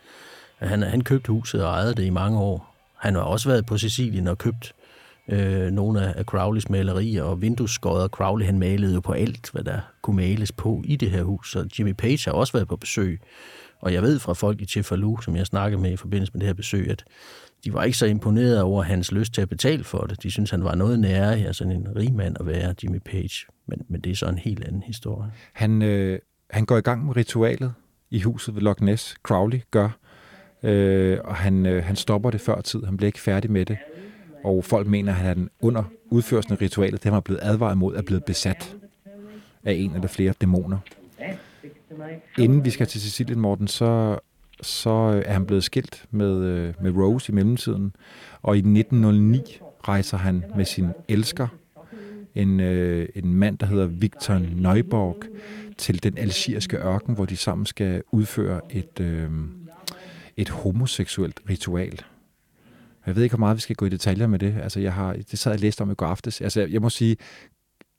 Han, 0.59 0.83
han 0.83 1.01
købte 1.01 1.33
huset 1.33 1.65
og 1.65 1.71
ejede 1.71 1.95
det 1.95 2.05
i 2.05 2.11
mange 2.11 2.39
år. 2.39 2.75
Han 2.99 3.15
har 3.15 3.23
også 3.23 3.49
været 3.49 3.67
på 3.67 3.79
Sicilien 3.79 4.29
og 4.29 4.39
købt 4.39 4.75
øh, 5.33 5.71
nogle 5.71 6.15
af, 6.15 6.25
Crowleys 6.25 6.71
malerier 6.71 7.23
og 7.23 7.43
vindueskodder. 7.43 8.09
Crowley 8.09 8.47
han 8.47 8.59
malede 8.59 8.95
jo 8.95 9.01
på 9.01 9.13
alt, 9.13 9.51
hvad 9.53 9.65
der 9.65 9.81
kunne 10.03 10.17
males 10.17 10.53
på 10.53 10.83
i 10.85 10.97
det 10.97 11.11
her 11.11 11.23
hus. 11.23 11.53
Så 11.53 11.69
Jimmy 11.79 11.93
Page 11.93 12.19
har 12.25 12.33
også 12.33 12.53
været 12.53 12.69
på 12.69 12.77
besøg. 12.77 13.21
Og 13.81 13.93
jeg 13.93 14.03
ved 14.03 14.19
fra 14.19 14.33
folk 14.33 14.61
i 14.61 14.67
Cefalu, 14.67 15.21
som 15.21 15.37
jeg 15.37 15.47
snakkede 15.47 15.83
med 15.83 15.93
i 15.93 15.97
forbindelse 15.97 16.33
med 16.33 16.41
det 16.41 16.47
her 16.47 16.55
besøg, 16.55 16.91
at 16.91 17.05
de 17.65 17.73
var 17.73 17.85
ikke 17.85 17.99
så 17.99 18.07
imponeret 18.07 18.61
over 18.61 18.83
hans 18.83 19.13
lyst 19.13 19.35
til 19.35 19.43
at 19.43 19.49
betale 19.49 19.85
for 19.85 19.99
det. 19.99 20.23
De 20.23 20.31
synes 20.31 20.51
han 20.51 20.65
var 20.65 20.75
noget 20.75 21.01
nære, 21.01 21.29
ja, 21.29 21.53
sådan 21.53 21.73
en 21.73 21.97
rig 21.97 22.15
mand 22.15 22.37
at 22.41 22.47
være, 22.47 22.75
Jimmy 22.83 22.99
Page. 23.05 23.47
Men, 23.67 23.83
men 23.89 24.01
det 24.01 24.13
er 24.13 24.17
så 24.17 24.27
en 24.27 24.39
helt 24.39 24.65
anden 24.65 24.83
historie. 24.83 25.31
Han, 25.53 25.83
øh, 25.83 26.19
han 26.51 26.67
går 26.67 26.77
i 26.77 26.81
gang 26.81 27.07
med 27.07 27.17
ritualet 27.17 27.73
i 28.11 28.21
huset 28.21 28.55
ved 28.55 28.63
Loch 28.63 28.83
Ness. 28.83 29.17
Crowley 29.23 29.61
gør. 29.71 29.89
Øh, 30.63 31.19
og 31.25 31.35
han, 31.35 31.67
øh, 31.67 31.85
han 31.85 31.97
stopper 31.97 32.31
det 32.31 32.41
før 32.41 32.61
tid. 32.61 32.85
Han 32.85 32.97
bliver 32.97 33.09
ikke 33.09 33.21
færdig 33.21 33.51
med 33.51 33.67
det. 33.67 33.79
Og 34.45 34.65
folk 34.65 34.87
mener, 34.87 35.13
at 35.13 35.19
han 35.19 35.51
under 35.61 35.85
udførelsen 36.11 36.53
af 36.53 36.61
ritualet, 36.61 37.05
det 37.05 37.13
har 37.13 37.21
blevet 37.21 37.41
advaret 37.43 37.79
mod, 37.79 37.95
er 37.97 38.03
blevet 38.03 38.25
besat 38.25 38.77
af 39.65 39.73
en 39.73 39.95
eller 39.95 40.09
flere 40.09 40.35
dæmoner. 40.41 40.79
Inden 42.39 42.65
vi 42.65 42.71
skal 42.71 42.87
til 42.87 43.01
Sicilien, 43.01 43.41
Morten, 43.41 43.69
så, 43.69 44.19
så 44.63 44.91
øh, 44.91 45.23
er 45.27 45.33
han 45.33 45.47
blevet 45.47 45.65
skilt 45.65 46.05
med, 46.11 46.45
øh, 46.45 46.75
med 46.83 46.91
Rose 46.91 47.33
i 47.33 47.35
mellemtiden. 47.35 47.97
Og 48.43 48.57
i 48.57 48.59
1909 48.59 49.59
rejser 49.89 50.17
han 50.17 50.45
med 50.57 50.65
sin 50.65 50.89
elsker, 51.09 51.49
en, 52.35 52.61
øh, 52.61 53.09
en 53.15 53.35
mand, 53.35 53.59
der 53.59 53.67
hedder 53.67 53.87
Victor 53.87 54.39
Neuborg, 54.55 55.17
til 55.79 56.03
den 56.03 56.19
algeriske 56.19 56.77
ørken, 56.77 57.15
hvor 57.15 57.25
de 57.25 57.37
sammen 57.37 57.67
skal 57.67 58.03
udføre 58.11 58.61
et, 58.71 59.01
øh, 59.01 59.31
et 60.37 60.49
homoseksuelt 60.49 61.41
ritual. 61.51 62.01
Jeg 63.07 63.17
ved 63.17 63.23
ikke, 63.23 63.37
hvor 63.37 63.41
meget 63.41 63.57
vi 63.57 63.61
skal 63.61 63.77
gå 63.77 63.87
i 63.87 63.89
detaljer 63.89 64.27
med 64.27 64.39
det. 64.39 64.57
Altså, 64.63 64.81
jeg 64.81 64.93
har, 64.93 65.13
det 65.31 65.39
sad 65.39 65.53
jeg 65.53 65.61
læste 65.61 65.83
om 65.83 65.91
i 65.91 65.95
går 65.95 66.07
aftes. 66.07 66.41
Altså, 66.41 66.61
jeg, 66.61 66.71
jeg 66.71 66.83
må 66.83 66.91
sige, 66.91 67.17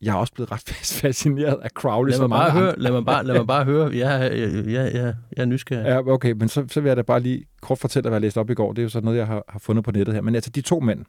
jeg 0.02 0.12
er 0.12 0.16
også 0.16 0.34
blevet 0.34 0.52
ret 0.52 0.70
fascineret 1.02 1.60
af 1.64 1.70
Crowley. 1.70 2.12
Lad 2.12 2.20
mig 2.20 2.30
bare 2.30 2.52
høre, 2.52 2.74
lad 2.78 2.92
mig 2.92 3.06
bare, 3.06 3.26
lad 3.26 3.36
mig 3.36 3.48
bare 3.48 3.66
høre. 3.66 3.98
Jeg, 3.98 4.38
jeg, 4.38 4.54
jeg, 4.54 4.94
jeg, 4.94 4.94
jeg 5.38 5.42
er 5.42 5.46
nysgerrig. 5.46 5.86
Ja, 5.86 6.08
okay, 6.08 6.32
men 6.32 6.50
så, 6.50 6.66
så 6.68 6.82
vil 6.82 6.88
jeg 6.90 6.98
da 6.98 7.02
bare 7.02 7.20
lige 7.20 7.46
kort 7.62 7.80
fortælle, 7.80 8.10
hvad 8.10 8.16
jeg 8.16 8.22
læste 8.22 8.38
op 8.38 8.50
i 8.50 8.54
går. 8.54 8.74
Det 8.74 8.82
er 8.82 8.84
jo 8.84 8.90
sådan 8.90 9.06
noget, 9.06 9.18
jeg 9.18 9.28
har, 9.28 9.44
har 9.50 9.60
fundet 9.60 9.86
på 9.86 9.92
nettet 9.92 10.16
her. 10.16 10.22
Men 10.22 10.36
altså, 10.36 10.50
de 10.50 10.62
to 10.62 10.80
mænd, 10.80 11.06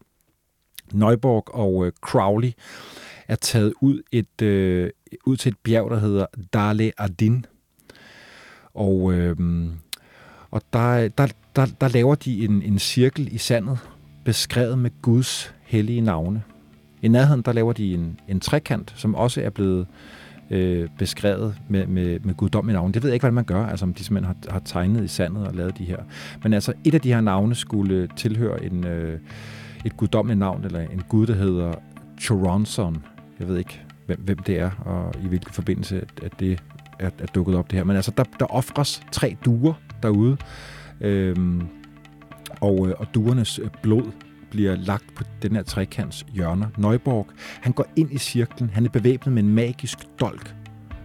Neuborg 0.93 1.55
og 1.55 1.87
øh, 1.87 1.93
Crowley, 2.01 2.53
er 3.29 3.37
taget 3.37 3.75
ud, 3.81 4.03
et, 4.13 4.43
øh, 4.43 4.91
ud 5.27 5.37
til 5.37 5.51
et 5.51 5.59
bjerg, 5.65 5.91
der 5.91 5.99
hedder 5.99 6.27
Dale 6.53 6.93
Ardin. 6.99 7.47
Og, 8.75 9.13
øh, 9.13 9.37
og 10.55 10.63
der, 10.73 11.09
der, 11.09 11.27
der, 11.57 11.67
der 11.81 11.89
laver 11.89 12.15
de 12.15 12.45
en, 12.45 12.63
en 12.63 12.79
cirkel 12.79 13.35
i 13.35 13.39
sandet, 13.39 13.79
beskrevet 14.25 14.79
med 14.79 14.91
Guds 15.03 15.55
hellige 15.63 16.01
navne. 16.01 16.43
I 17.03 17.09
nærheden, 17.09 17.43
der 17.43 17.53
laver 17.53 17.73
de 17.73 17.95
en, 17.95 18.21
en 18.29 18.41
trekant, 18.41 18.93
som 18.97 19.15
også 19.15 19.41
er 19.41 19.51
blevet 19.51 19.87
øh, 20.51 20.89
beskrevet 20.99 21.55
med, 21.69 21.87
med, 21.87 22.21
med 22.21 22.35
guddommelige 22.35 22.75
navne. 22.75 22.93
Det 22.93 23.03
ved 23.03 23.11
jeg 23.11 23.15
ikke, 23.15 23.23
hvordan 23.23 23.35
man 23.35 23.45
gør, 23.45 23.67
altså 23.67 23.85
om 23.85 23.95
de 23.95 24.05
simpelthen 24.05 24.37
har, 24.45 24.53
har 24.53 24.61
tegnet 24.61 25.05
i 25.05 25.09
sandet 25.09 25.47
og 25.47 25.55
lavet 25.55 25.79
de 25.79 25.85
her. 25.85 25.99
Men 26.43 26.53
altså, 26.53 26.73
et 26.85 26.95
af 26.95 27.01
de 27.01 27.13
her 27.13 27.21
navne 27.21 27.55
skulle 27.55 28.09
tilhøre 28.17 28.65
en, 28.65 28.87
øh, 28.87 29.19
et 29.85 29.97
guddommeligt 29.97 30.39
navn, 30.39 30.65
eller 30.65 30.81
en 30.81 31.03
gud, 31.09 31.27
der 31.27 31.35
hedder 31.35 31.75
Choronson. 32.21 33.05
Jeg 33.41 33.49
ved 33.49 33.59
ikke, 33.59 33.81
hvem, 34.07 34.21
hvem 34.21 34.39
det 34.39 34.59
er, 34.59 34.71
og 34.85 35.15
i 35.25 35.27
hvilken 35.27 35.53
forbindelse, 35.53 36.01
at, 36.01 36.25
at 36.25 36.41
det 36.41 36.63
er, 36.99 37.11
er 37.19 37.27
dukket 37.27 37.57
op 37.57 37.71
det 37.71 37.77
her. 37.77 37.85
Men 37.85 37.97
altså, 37.97 38.13
der, 38.17 38.25
der 38.41 38.47
offres 38.47 39.03
tre 39.13 39.37
duer 39.45 39.75
derude. 40.05 40.37
Øhm, 41.01 41.63
og, 42.61 42.89
øh, 42.89 42.95
og 42.99 43.07
duernes 43.15 43.59
øh, 43.59 43.71
blod 43.83 44.13
bliver 44.51 44.77
lagt 44.77 45.15
på 45.15 45.25
den 45.43 45.55
her 45.57 45.63
trekants 45.63 46.27
hjørner. 46.35 46.67
Nøjborg, 46.77 47.27
han 47.61 47.73
går 47.73 47.87
ind 47.97 48.13
i 48.13 48.19
cirklen. 48.19 48.71
Han 48.71 48.85
er 48.85 48.89
bevæbnet 48.89 49.33
med 49.33 49.43
en 49.43 49.55
magisk 49.55 49.99
dolk. 50.21 50.55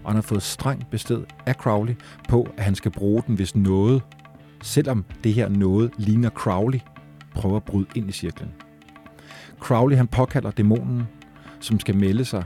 Og 0.04 0.12
han 0.12 0.16
har 0.16 0.22
fået 0.22 0.42
streng 0.42 0.88
bested 0.92 1.24
af 1.46 1.54
Crowley 1.54 1.94
på, 2.30 2.48
at 2.58 2.64
han 2.64 2.76
skal 2.76 2.92
bruge 2.92 3.24
den, 3.28 3.36
hvis 3.36 3.56
noget, 3.56 4.02
selvom 4.64 5.06
det 5.24 5.34
her 5.34 5.50
noget 5.50 5.92
ligner 5.98 6.30
Crowley, 6.30 6.80
prøver 7.36 7.56
at 7.56 7.64
bryde 7.64 7.86
ind 7.96 8.10
i 8.10 8.12
cirklen. 8.12 8.52
Crowley 9.60 9.96
han 9.98 10.08
påkalder 10.08 10.52
dæmonen, 10.52 11.04
som 11.60 11.80
skal 11.80 11.98
melde 11.98 12.26
sig. 12.26 12.44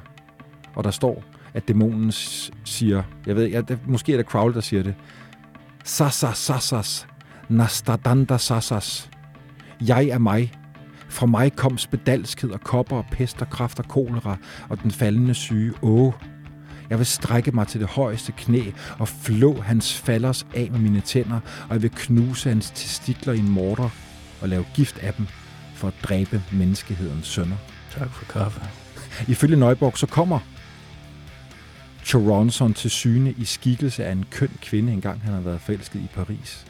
Og 0.75 0.83
der 0.83 0.91
står, 0.91 1.23
at 1.53 1.67
dæmonen 1.67 2.11
siger, 2.63 3.03
jeg 3.25 3.35
ved 3.35 3.43
ikke, 3.43 3.79
måske 3.85 4.13
er 4.13 4.17
det 4.17 4.25
Crowley, 4.25 4.55
der 4.55 4.61
siger 4.61 4.83
det, 4.83 4.95
Sasas, 5.85 6.37
sasas, 6.37 7.07
nastadanda 7.49 8.37
sasas. 8.37 9.09
Jeg 9.87 10.07
er 10.07 10.17
mig, 10.17 10.51
fra 11.09 11.25
mig 11.25 11.55
kom 11.55 11.77
spedalskhed 11.77 12.51
og 12.51 12.61
kopper 12.61 12.97
og 12.97 13.05
pest 13.11 13.41
og 13.41 13.49
kraft 13.49 13.79
og 13.79 13.85
kolera 13.87 14.37
og 14.69 14.83
den 14.83 14.91
faldende 14.91 15.33
syge. 15.33 15.73
Åh, 15.81 16.13
jeg 16.89 16.97
vil 16.97 17.05
strække 17.05 17.51
mig 17.51 17.67
til 17.67 17.79
det 17.79 17.89
højeste 17.89 18.31
knæ 18.31 18.71
og 18.99 19.07
flå 19.07 19.61
hans 19.61 19.97
falders 19.97 20.45
af 20.55 20.69
med 20.71 20.79
mine 20.79 21.01
tænder, 21.01 21.39
og 21.69 21.73
jeg 21.73 21.81
vil 21.81 21.91
knuse 21.95 22.49
hans 22.49 22.71
testikler 22.71 23.33
i 23.33 23.39
en 23.39 23.49
morter 23.49 23.89
og 24.41 24.49
lave 24.49 24.65
gift 24.75 24.97
af 24.97 25.13
dem 25.13 25.27
for 25.75 25.87
at 25.87 25.93
dræbe 26.03 26.43
menneskehedens 26.51 27.27
sønner. 27.27 27.57
Tak 27.91 28.09
for 28.09 28.25
kaffe. 28.25 28.61
Ifølge 29.27 29.55
Neuborg 29.55 29.97
så 29.97 30.07
kommer 30.07 30.39
Choronson 32.05 32.73
til 32.73 32.89
syne 32.89 33.33
i 33.37 33.45
skikkelse 33.45 34.05
af 34.05 34.11
en 34.11 34.25
køn 34.31 34.51
kvinde, 34.61 34.93
engang 34.93 35.21
han 35.21 35.33
har 35.33 35.41
været 35.41 35.61
forelsket 35.61 35.99
i 35.99 36.07
Paris. 36.13 36.65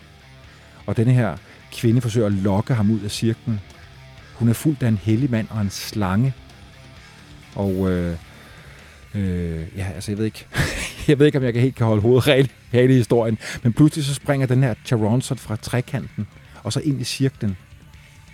Og 0.85 0.97
denne 0.97 1.13
her 1.13 1.37
kvinde 1.73 2.01
forsøger 2.01 2.27
at 2.27 2.33
lokke 2.33 2.73
ham 2.73 2.91
ud 2.91 2.99
af 2.99 3.11
cirklen, 3.11 3.59
hun 4.33 4.49
er 4.49 4.53
fuldt 4.53 4.83
af 4.83 4.87
en 4.87 4.97
hellig 4.97 5.31
mand 5.31 5.47
og 5.49 5.61
en 5.61 5.69
slange. 5.69 6.33
Og 7.55 7.91
øh, 7.91 8.17
øh, 9.15 9.63
ja, 9.77 9.87
altså 9.95 10.11
jeg 10.11 10.17
ved 10.17 10.25
ikke, 10.25 10.45
jeg 11.07 11.19
ved 11.19 11.25
ikke, 11.25 11.37
om 11.37 11.43
jeg 11.43 11.53
helt 11.53 11.75
kan 11.75 11.85
holde 11.85 12.01
hovedet 12.01 12.27
rent 12.27 12.51
her 12.71 12.81
i 12.81 12.87
historien. 12.87 13.37
Men 13.63 13.73
pludselig 13.73 14.05
så 14.05 14.13
springer 14.13 14.47
den 14.47 14.63
her 14.63 14.73
Charonson 14.85 15.37
fra 15.37 15.55
trekanten 15.55 16.27
og 16.63 16.73
så 16.73 16.79
ind 16.79 17.01
i 17.01 17.03
cirklen. 17.03 17.57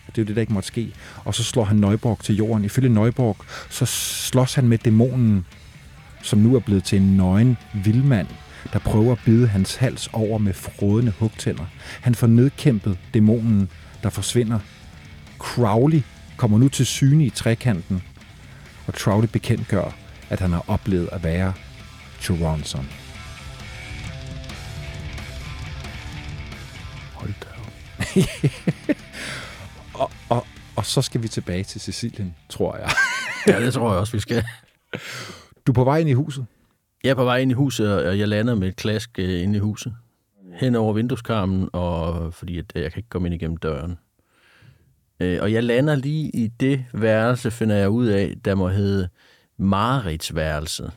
Det 0.08 0.18
er 0.18 0.22
jo 0.22 0.28
det, 0.28 0.36
der 0.36 0.42
ikke 0.42 0.54
måtte 0.54 0.68
ske. 0.68 0.94
Og 1.26 1.36
så 1.36 1.44
slår 1.44 1.64
han 1.64 1.78
Nøjborg 1.78 2.20
til 2.24 2.36
jorden. 2.36 2.66
Ifølge 2.66 2.90
Nøjborg, 2.90 3.38
så 3.70 3.86
slås 3.86 4.54
han 4.54 4.68
med 4.68 4.78
dæmonen, 4.78 5.46
som 6.22 6.40
nu 6.40 6.56
er 6.56 6.60
blevet 6.60 6.84
til 6.84 7.02
en 7.02 7.18
nøgen 7.18 7.58
vildmand, 7.74 8.28
der 8.74 8.80
prøver 8.80 9.12
at 9.12 9.20
bide 9.26 9.48
hans 9.48 9.76
hals 9.76 10.10
over 10.14 10.38
med 10.38 10.54
frodende 10.54 11.14
hugtænder. 11.20 11.66
Han 12.02 12.16
får 12.16 12.28
nedkæmpet 12.28 12.98
dæmonen, 13.14 13.70
der 14.04 14.10
forsvinder 14.10 14.60
Crowley 15.40 16.02
kommer 16.38 16.58
nu 16.58 16.68
til 16.70 16.86
syne 16.86 17.26
i 17.26 17.30
trekanten, 17.30 18.04
og 18.88 18.94
Crowley 18.94 19.28
bekendtgør, 19.34 19.96
at 20.30 20.40
han 20.40 20.52
har 20.52 20.66
oplevet 20.68 21.10
at 21.12 21.24
være 21.24 21.54
Choronson. 22.22 22.90
Hold 27.14 27.34
da 27.42 27.48
og, 30.02 30.12
og, 30.30 30.48
og 30.76 30.86
så 30.86 31.02
skal 31.02 31.24
vi 31.24 31.28
tilbage 31.28 31.64
til 31.64 31.82
Sicilien, 31.82 32.36
tror 32.50 32.78
jeg. 32.78 32.92
ja, 33.48 33.66
det 33.66 33.74
tror 33.74 33.92
jeg 33.92 34.00
også, 34.00 34.14
vi 34.14 34.20
skal. 34.20 34.44
Du 35.70 35.72
er 35.72 35.76
på 35.76 35.84
vej 35.84 35.98
ind 35.98 36.10
i 36.10 36.14
huset? 36.14 36.46
Jeg 37.04 37.10
er 37.10 37.16
på 37.16 37.24
vej 37.24 37.38
ind 37.38 37.52
i 37.52 37.54
huset, 37.54 38.06
og 38.06 38.20
jeg 38.20 38.28
lander 38.28 38.56
med 38.56 38.68
et 38.68 38.76
klask 38.76 39.20
øh, 39.20 39.44
ind 39.44 39.56
i 39.56 39.60
huset. 39.60 39.96
Hen 40.54 40.76
over 40.76 40.94
vindueskarmen, 40.94 41.70
og 41.74 42.34
fordi 42.34 42.58
at 42.58 42.72
jeg 42.76 42.92
kan 42.92 43.00
ikke 43.00 43.10
komme 43.10 43.28
ind 43.28 43.36
igennem 43.36 43.58
døren. 43.58 43.98
Øh, 45.20 45.40
og 45.42 45.54
jeg 45.54 45.64
lander 45.64 45.96
lige 45.96 46.30
i 46.30 46.48
det 46.48 46.86
værelse, 46.94 47.52
finder 47.52 47.76
jeg 47.76 47.90
ud 47.90 48.08
af, 48.08 48.36
der 48.46 48.56
må 48.56 48.68
hedde 48.68 49.10
Maritsværelset, 49.58 50.92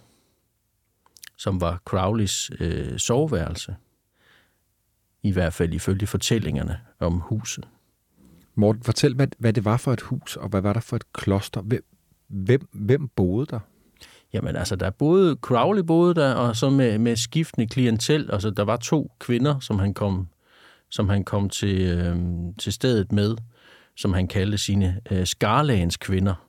som 1.39 1.61
var 1.61 1.83
Crowleys 1.85 2.51
øh, 2.61 2.99
soveværelse. 2.99 3.77
I 5.23 5.33
hvert 5.33 5.53
fald 5.53 5.75
ifølge 5.75 6.07
fortællingerne 6.07 6.81
om 6.99 7.21
huset. 7.21 7.69
Morten, 8.55 8.83
fortæl, 8.83 9.15
hvad, 9.15 9.29
hvad 9.39 9.53
det 9.53 9.65
var 9.65 9.77
for 9.77 9.93
et 9.93 10.01
hus, 10.01 10.37
og 10.37 10.49
hvad 10.49 10.61
var 10.61 10.73
der 10.73 10.81
for 10.81 10.97
et 10.97 11.13
kloster? 11.13 11.61
Hvem, 11.61 11.85
hvem, 12.29 12.69
hvem 12.73 13.09
boede 13.09 13.47
der? 13.47 13.61
Jamen 14.33 14.57
altså, 14.57 14.77
der 14.77 14.91
boede, 14.91 15.37
Crowley 15.41 15.83
boede 15.83 16.15
der, 16.15 16.35
og 16.35 16.57
så 16.57 16.71
med, 16.71 16.99
med 16.99 17.17
skiftende 17.17 17.69
klientel. 17.69 18.31
Altså, 18.33 18.51
der 18.51 18.63
var 18.63 18.77
to 18.77 19.13
kvinder, 19.19 19.61
som 19.61 19.79
han 19.79 19.95
kom, 19.95 20.29
som 20.91 21.09
han 21.09 21.25
kom 21.25 21.49
til, 21.49 21.81
øh, 21.81 22.17
til 22.59 22.73
stedet 22.73 23.13
med 23.13 23.37
som 23.97 24.13
han 24.13 24.29
kaldte 24.29 24.59
sine 24.59 25.01
øh, 25.11 25.27
skarlagens 25.27 25.97
kvinder. 25.97 26.49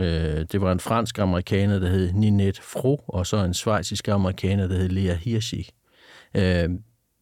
Øh, 0.00 0.46
det 0.52 0.60
var 0.60 0.72
en 0.72 0.80
fransk 0.80 1.18
amerikaner, 1.18 1.78
der 1.78 1.88
hed 1.88 2.12
Ninette 2.12 2.62
Fro, 2.62 3.04
og 3.06 3.26
så 3.26 3.36
en 3.36 3.54
svejsisk 3.54 4.08
amerikaner, 4.08 4.66
der 4.66 4.76
hed 4.76 4.88
Lea 4.88 5.14
Hirschig. 5.14 5.66
Øh, 6.34 6.70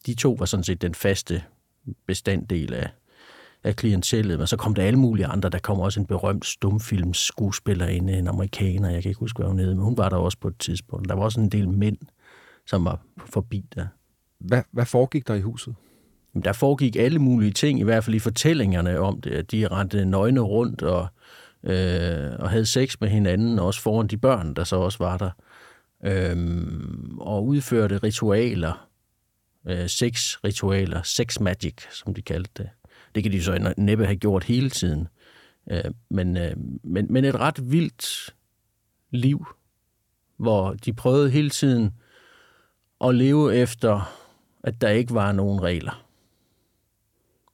de 0.06 0.14
to 0.14 0.36
var 0.38 0.44
sådan 0.44 0.64
set 0.64 0.82
den 0.82 0.94
faste 0.94 1.42
bestanddel 2.06 2.74
af, 2.74 2.88
af 3.64 3.76
klientellet, 3.76 4.38
men 4.38 4.46
så 4.46 4.56
kom 4.56 4.74
der 4.74 4.82
alle 4.82 4.98
mulige 4.98 5.26
andre. 5.26 5.48
Der 5.48 5.58
kom 5.58 5.80
også 5.80 6.00
en 6.00 6.06
berømt 6.06 6.46
stumfilms 6.46 7.18
skuespiller 7.18 7.86
ind, 7.86 8.10
en 8.10 8.28
amerikaner, 8.28 8.90
jeg 8.90 9.02
kan 9.02 9.10
ikke 9.10 9.18
huske, 9.18 9.38
hvad 9.38 9.46
hun 9.46 9.58
hed, 9.58 9.74
men 9.74 9.84
hun 9.84 9.96
var 9.96 10.08
der 10.08 10.16
også 10.16 10.38
på 10.38 10.48
et 10.48 10.58
tidspunkt. 10.58 11.08
Der 11.08 11.14
var 11.14 11.22
også 11.22 11.40
en 11.40 11.48
del 11.48 11.68
mænd, 11.68 11.96
som 12.66 12.84
var 12.84 13.00
forbi 13.26 13.64
der. 13.74 13.86
Hvad, 14.38 14.62
hvad 14.72 14.86
foregik 14.86 15.28
der 15.28 15.34
i 15.34 15.40
huset? 15.40 15.74
der 16.44 16.52
foregik 16.52 16.96
alle 16.96 17.18
mulige 17.18 17.50
ting, 17.50 17.80
i 17.80 17.82
hvert 17.82 18.04
fald 18.04 18.16
i 18.16 18.18
fortællingerne 18.18 18.98
om 18.98 19.20
det, 19.20 19.30
at 19.30 19.50
de 19.50 19.68
rendte 19.68 20.04
nøgne 20.04 20.40
rundt 20.40 20.82
og, 20.82 21.08
øh, 21.62 22.30
og 22.38 22.50
havde 22.50 22.66
sex 22.66 22.96
med 23.00 23.08
hinanden, 23.08 23.58
også 23.58 23.80
foran 23.82 24.06
de 24.06 24.16
børn, 24.16 24.54
der 24.54 24.64
så 24.64 24.76
også 24.76 24.98
var 24.98 25.16
der, 25.16 25.30
øh, 26.04 26.36
og 27.18 27.46
udførte 27.46 27.98
ritualer, 27.98 28.88
øh, 29.66 29.88
sex-ritualer, 29.88 31.02
sex 31.02 31.40
magic, 31.40 31.74
som 31.92 32.14
de 32.14 32.22
kaldte 32.22 32.50
det. 32.56 32.68
Det 33.14 33.22
kan 33.22 33.32
de 33.32 33.42
så 33.42 33.74
næppe 33.76 34.06
have 34.06 34.16
gjort 34.16 34.44
hele 34.44 34.70
tiden. 34.70 35.08
Øh, 35.70 35.84
men, 36.08 36.36
øh, 36.36 36.52
men, 36.82 37.06
men 37.12 37.24
et 37.24 37.34
ret 37.34 37.72
vildt 37.72 38.34
liv, 39.10 39.46
hvor 40.36 40.74
de 40.74 40.92
prøvede 40.92 41.30
hele 41.30 41.50
tiden 41.50 41.90
at 43.04 43.14
leve 43.14 43.56
efter, 43.56 44.16
at 44.64 44.80
der 44.80 44.88
ikke 44.88 45.14
var 45.14 45.32
nogen 45.32 45.62
regler. 45.62 46.06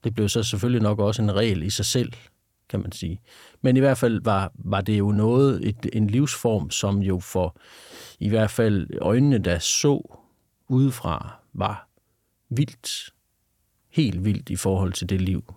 Det 0.05 0.15
blev 0.15 0.29
så 0.29 0.43
selvfølgelig 0.43 0.83
nok 0.83 0.99
også 0.99 1.23
en 1.23 1.35
regel 1.35 1.63
i 1.63 1.71
sig 1.71 1.85
selv, 1.85 2.13
kan 2.69 2.81
man 2.81 2.93
sige. 2.93 3.21
Men 3.61 3.77
i 3.77 3.81
hvert 3.81 3.99
fald 3.99 4.21
var, 4.25 4.53
var 4.55 4.81
det 4.81 4.99
jo 4.99 5.13
noget, 5.13 5.69
et, 5.69 5.87
en 5.93 6.07
livsform, 6.07 6.71
som 6.71 6.99
jo 6.99 7.19
for 7.19 7.57
i 8.19 8.29
hvert 8.29 8.51
fald 8.51 8.89
øjnene, 9.01 9.39
der 9.39 9.59
så 9.59 10.19
udefra, 10.69 11.41
var 11.53 11.89
vildt, 12.49 13.15
helt 13.97 14.25
vildt 14.25 14.51
i 14.51 14.57
forhold 14.57 14.93
til 14.93 15.09
det 15.09 15.21
liv, 15.21 15.55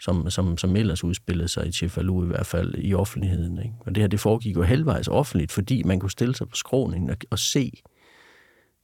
som, 0.00 0.30
som, 0.30 0.58
som 0.58 0.76
ellers 0.76 1.04
udspillede 1.04 1.48
sig 1.48 1.66
i 1.66 1.72
Cefalu, 1.72 2.24
i 2.24 2.26
hvert 2.26 2.46
fald 2.46 2.74
i 2.78 2.94
offentligheden. 2.94 3.58
Ikke? 3.58 3.74
Og 3.80 3.94
det 3.94 4.02
her, 4.02 4.08
det 4.08 4.20
foregik 4.20 4.56
jo 4.56 4.62
halvvejs 4.62 5.08
offentligt, 5.08 5.52
fordi 5.52 5.82
man 5.82 6.00
kunne 6.00 6.10
stille 6.10 6.34
sig 6.34 6.48
på 6.48 6.56
skråningen 6.56 7.10
og, 7.10 7.16
og 7.30 7.38
se, 7.38 7.72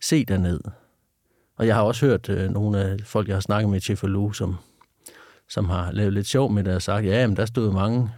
se 0.00 0.24
derned. 0.24 0.60
Og 1.56 1.66
jeg 1.66 1.74
har 1.74 1.82
også 1.82 2.06
hørt 2.06 2.28
øh, 2.28 2.50
nogle 2.50 2.80
af 2.80 2.96
folk, 3.04 3.28
jeg 3.28 3.36
har 3.36 3.40
snakket 3.40 3.70
med 3.70 3.78
i 3.78 3.80
Cefalu, 3.80 4.32
som 4.32 4.56
som 5.48 5.68
har 5.68 5.92
lavet 5.92 6.12
lidt 6.12 6.26
sjov 6.26 6.52
med 6.52 6.64
det 6.64 6.74
og 6.74 6.82
sagt, 6.82 7.06
ja, 7.06 7.26
men 7.26 7.36
der 7.36 7.46
stod 7.46 7.72
mange, 7.72 8.10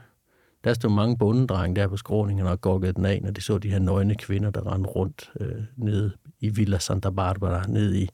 der 0.65 0.75
stod 0.75 0.91
mange 0.91 1.19
bundedrenge 1.19 1.81
der 1.81 1.89
på 1.89 1.97
skråningen 1.97 2.47
og 2.47 2.61
gokkede 2.61 2.93
den 2.93 3.05
af, 3.05 3.21
når 3.23 3.31
de 3.31 3.41
så 3.41 3.59
de 3.59 3.71
her 3.71 3.79
nøgne 3.79 4.15
kvinder, 4.15 4.51
der 4.51 4.73
rendte 4.73 4.91
rundt 4.91 5.31
øh, 5.41 5.63
nede 5.77 6.13
i 6.41 6.49
Villa 6.49 6.79
Santa 6.79 7.11
Barbara, 7.11 7.67
ned 7.69 7.95
i, 7.95 8.09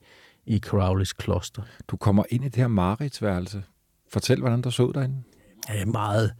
i 0.45 0.59
Crowleys 0.59 1.13
kloster. 1.13 1.61
Du 1.87 1.97
kommer 1.97 2.23
ind 2.29 2.45
i 2.45 2.47
det 2.47 2.55
her 2.55 2.67
maritsværelse. 2.67 3.63
Fortæl, 4.09 4.39
hvordan 4.39 4.61
der 4.61 4.69
så 4.69 4.91
derinde. 4.95 5.23
Ja, 5.69 5.85
meget 5.85 6.33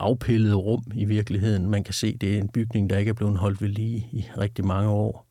afpillet 0.00 0.56
rum 0.56 0.82
i 0.94 1.04
virkeligheden. 1.04 1.70
Man 1.70 1.84
kan 1.84 1.94
se, 1.94 2.16
det 2.16 2.34
er 2.34 2.38
en 2.38 2.48
bygning, 2.48 2.90
der 2.90 2.98
ikke 2.98 3.08
er 3.08 3.14
blevet 3.14 3.38
holdt 3.38 3.62
ved 3.62 3.68
lige 3.68 4.08
i 4.12 4.26
rigtig 4.38 4.66
mange 4.66 4.90
år. 4.90 5.30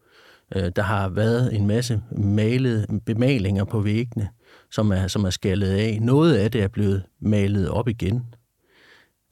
Øh, 0.56 0.72
der 0.76 0.82
har 0.82 1.10
været 1.10 1.56
en 1.56 1.68
masse 1.68 2.02
malede 2.12 3.00
bemalinger 3.06 3.64
på 3.64 3.80
væggene, 3.80 4.30
som 4.72 4.92
er, 4.92 5.08
som 5.08 5.26
er 5.26 5.30
skaldet 5.30 5.68
af. 5.68 6.00
Noget 6.02 6.36
af 6.36 6.52
det 6.52 6.64
er 6.64 6.68
blevet 6.68 7.04
malet 7.20 7.70
op 7.70 7.88
igen, 7.88 8.26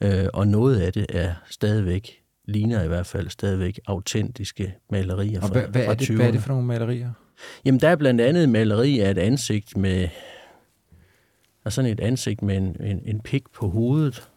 øh, 0.02 0.26
og 0.34 0.48
noget 0.48 0.80
af 0.80 0.92
det 0.92 1.06
er 1.08 1.34
stadigvæk, 1.50 2.22
ligner 2.44 2.82
i 2.82 2.88
hvert 2.88 3.06
fald 3.06 3.28
stadigvæk 3.28 3.80
autentiske 3.86 4.74
malerier 4.90 5.40
fra, 5.40 5.46
og 5.46 5.52
hvad, 5.52 5.62
hvad, 5.62 5.84
fra 5.84 5.92
er 5.92 5.96
det, 5.96 6.16
hvad 6.16 6.26
er 6.26 6.30
det 6.30 6.40
for 6.40 6.48
nogle 6.48 6.66
malerier? 6.66 7.12
Jamen, 7.64 7.80
der 7.80 7.88
er 7.88 7.96
blandt 7.96 8.20
andet 8.20 8.48
maleri 8.48 9.00
af 9.00 9.10
et 9.10 9.18
ansigt 9.18 9.76
med, 9.76 10.08
og 11.64 11.72
sådan 11.72 11.90
et 11.90 12.00
ansigt 12.00 12.42
med 12.42 12.56
en, 12.56 12.76
en, 12.80 13.02
en 13.04 13.20
pik 13.20 13.42
på 13.54 13.68
hovedet. 13.68 14.28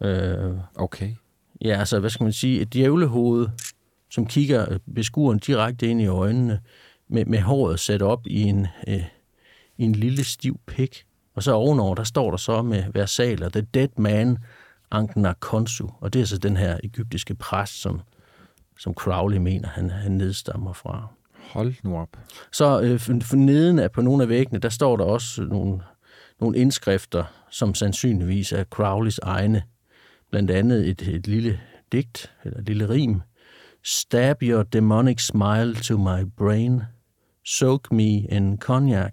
Øh, 0.00 0.54
okay. 0.76 1.10
Ja, 1.60 1.78
altså, 1.78 2.00
hvad 2.00 2.10
skal 2.10 2.24
man 2.24 2.32
sige, 2.32 2.60
et 2.60 2.74
djævlehoved, 2.74 3.48
som 4.10 4.26
kigger 4.26 4.78
beskueren 4.94 5.38
direkte 5.38 5.86
ind 5.86 6.00
i 6.00 6.06
øjnene, 6.06 6.60
med, 7.08 7.24
med 7.24 7.40
håret 7.40 7.80
sat 7.80 8.02
op 8.02 8.26
i 8.26 8.42
en, 8.42 8.66
øh, 8.88 9.04
i 9.78 9.84
en 9.84 9.92
lille 9.92 10.24
stiv 10.24 10.60
pik. 10.66 11.04
Og 11.34 11.42
så 11.42 11.52
ovenover, 11.52 11.94
der 11.94 12.04
står 12.04 12.30
der 12.30 12.36
så 12.36 12.62
med 12.62 12.84
versaler, 12.94 13.48
The 13.48 13.60
Dead 13.60 13.88
Man 13.96 14.38
Ankna 14.90 15.32
Konsu. 15.32 15.88
Og 16.00 16.12
det 16.12 16.20
er 16.20 16.24
så 16.24 16.38
den 16.38 16.56
her 16.56 16.78
egyptiske 16.84 17.34
præst, 17.34 17.80
som, 17.80 18.00
som 18.78 18.94
Crowley 18.94 19.36
mener, 19.36 19.68
han, 19.68 19.90
han 19.90 20.12
nedstammer 20.12 20.72
fra. 20.72 21.08
Hold 21.48 21.74
nu 21.82 21.96
op. 21.96 22.16
Så 22.52 22.80
øh, 22.80 22.98
for, 22.98 23.18
for 23.22 23.36
neden 23.36 23.78
af 23.78 23.92
på 23.92 24.00
nogle 24.02 24.22
af 24.22 24.28
væggene, 24.28 24.58
der 24.58 24.68
står 24.68 24.96
der 24.96 25.04
også 25.04 25.42
nogle, 25.42 25.80
nogle 26.40 26.58
indskrifter, 26.58 27.24
som 27.50 27.74
sandsynligvis 27.74 28.52
er 28.52 28.64
Crowleys 28.64 29.18
egne. 29.18 29.62
Blandt 30.30 30.50
andet 30.50 30.88
et, 30.88 31.02
et 31.02 31.26
lille 31.26 31.60
digt, 31.92 32.32
eller 32.44 32.58
et 32.58 32.66
lille 32.66 32.88
rim. 32.88 33.20
Stab 33.84 34.42
your 34.42 34.62
demonic 34.62 35.20
smile 35.20 35.74
to 35.74 35.98
my 35.98 36.24
brain. 36.36 36.82
Soak 37.44 37.92
me 37.92 38.10
in 38.10 38.58
cognac, 38.58 39.12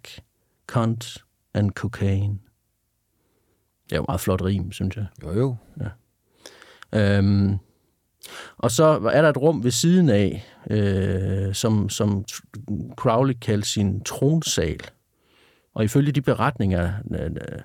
cunt 0.67 1.17
and 1.53 1.71
cocaine. 1.71 2.39
Det 3.85 3.91
er 3.91 3.97
jo 3.97 4.05
meget 4.07 4.21
flot 4.21 4.41
rim, 4.41 4.71
synes 4.71 4.97
jeg. 4.97 5.05
Jo, 5.23 5.33
jo. 5.33 5.55
Øhm, 6.95 7.57
og 8.57 8.71
så 8.71 8.83
er 9.13 9.21
der 9.21 9.29
et 9.29 9.37
rum 9.37 9.63
ved 9.63 9.71
siden 9.71 10.09
af, 10.09 10.45
øh, 10.69 11.53
som, 11.53 11.89
som 11.89 12.25
Crowley 12.95 13.33
kaldte 13.41 13.69
sin 13.69 14.03
tronsal. 14.03 14.79
Og 15.73 15.83
ifølge 15.83 16.11
de 16.11 16.21
beretninger, 16.21 16.93
øh, 17.11 17.25
øh, 17.25 17.59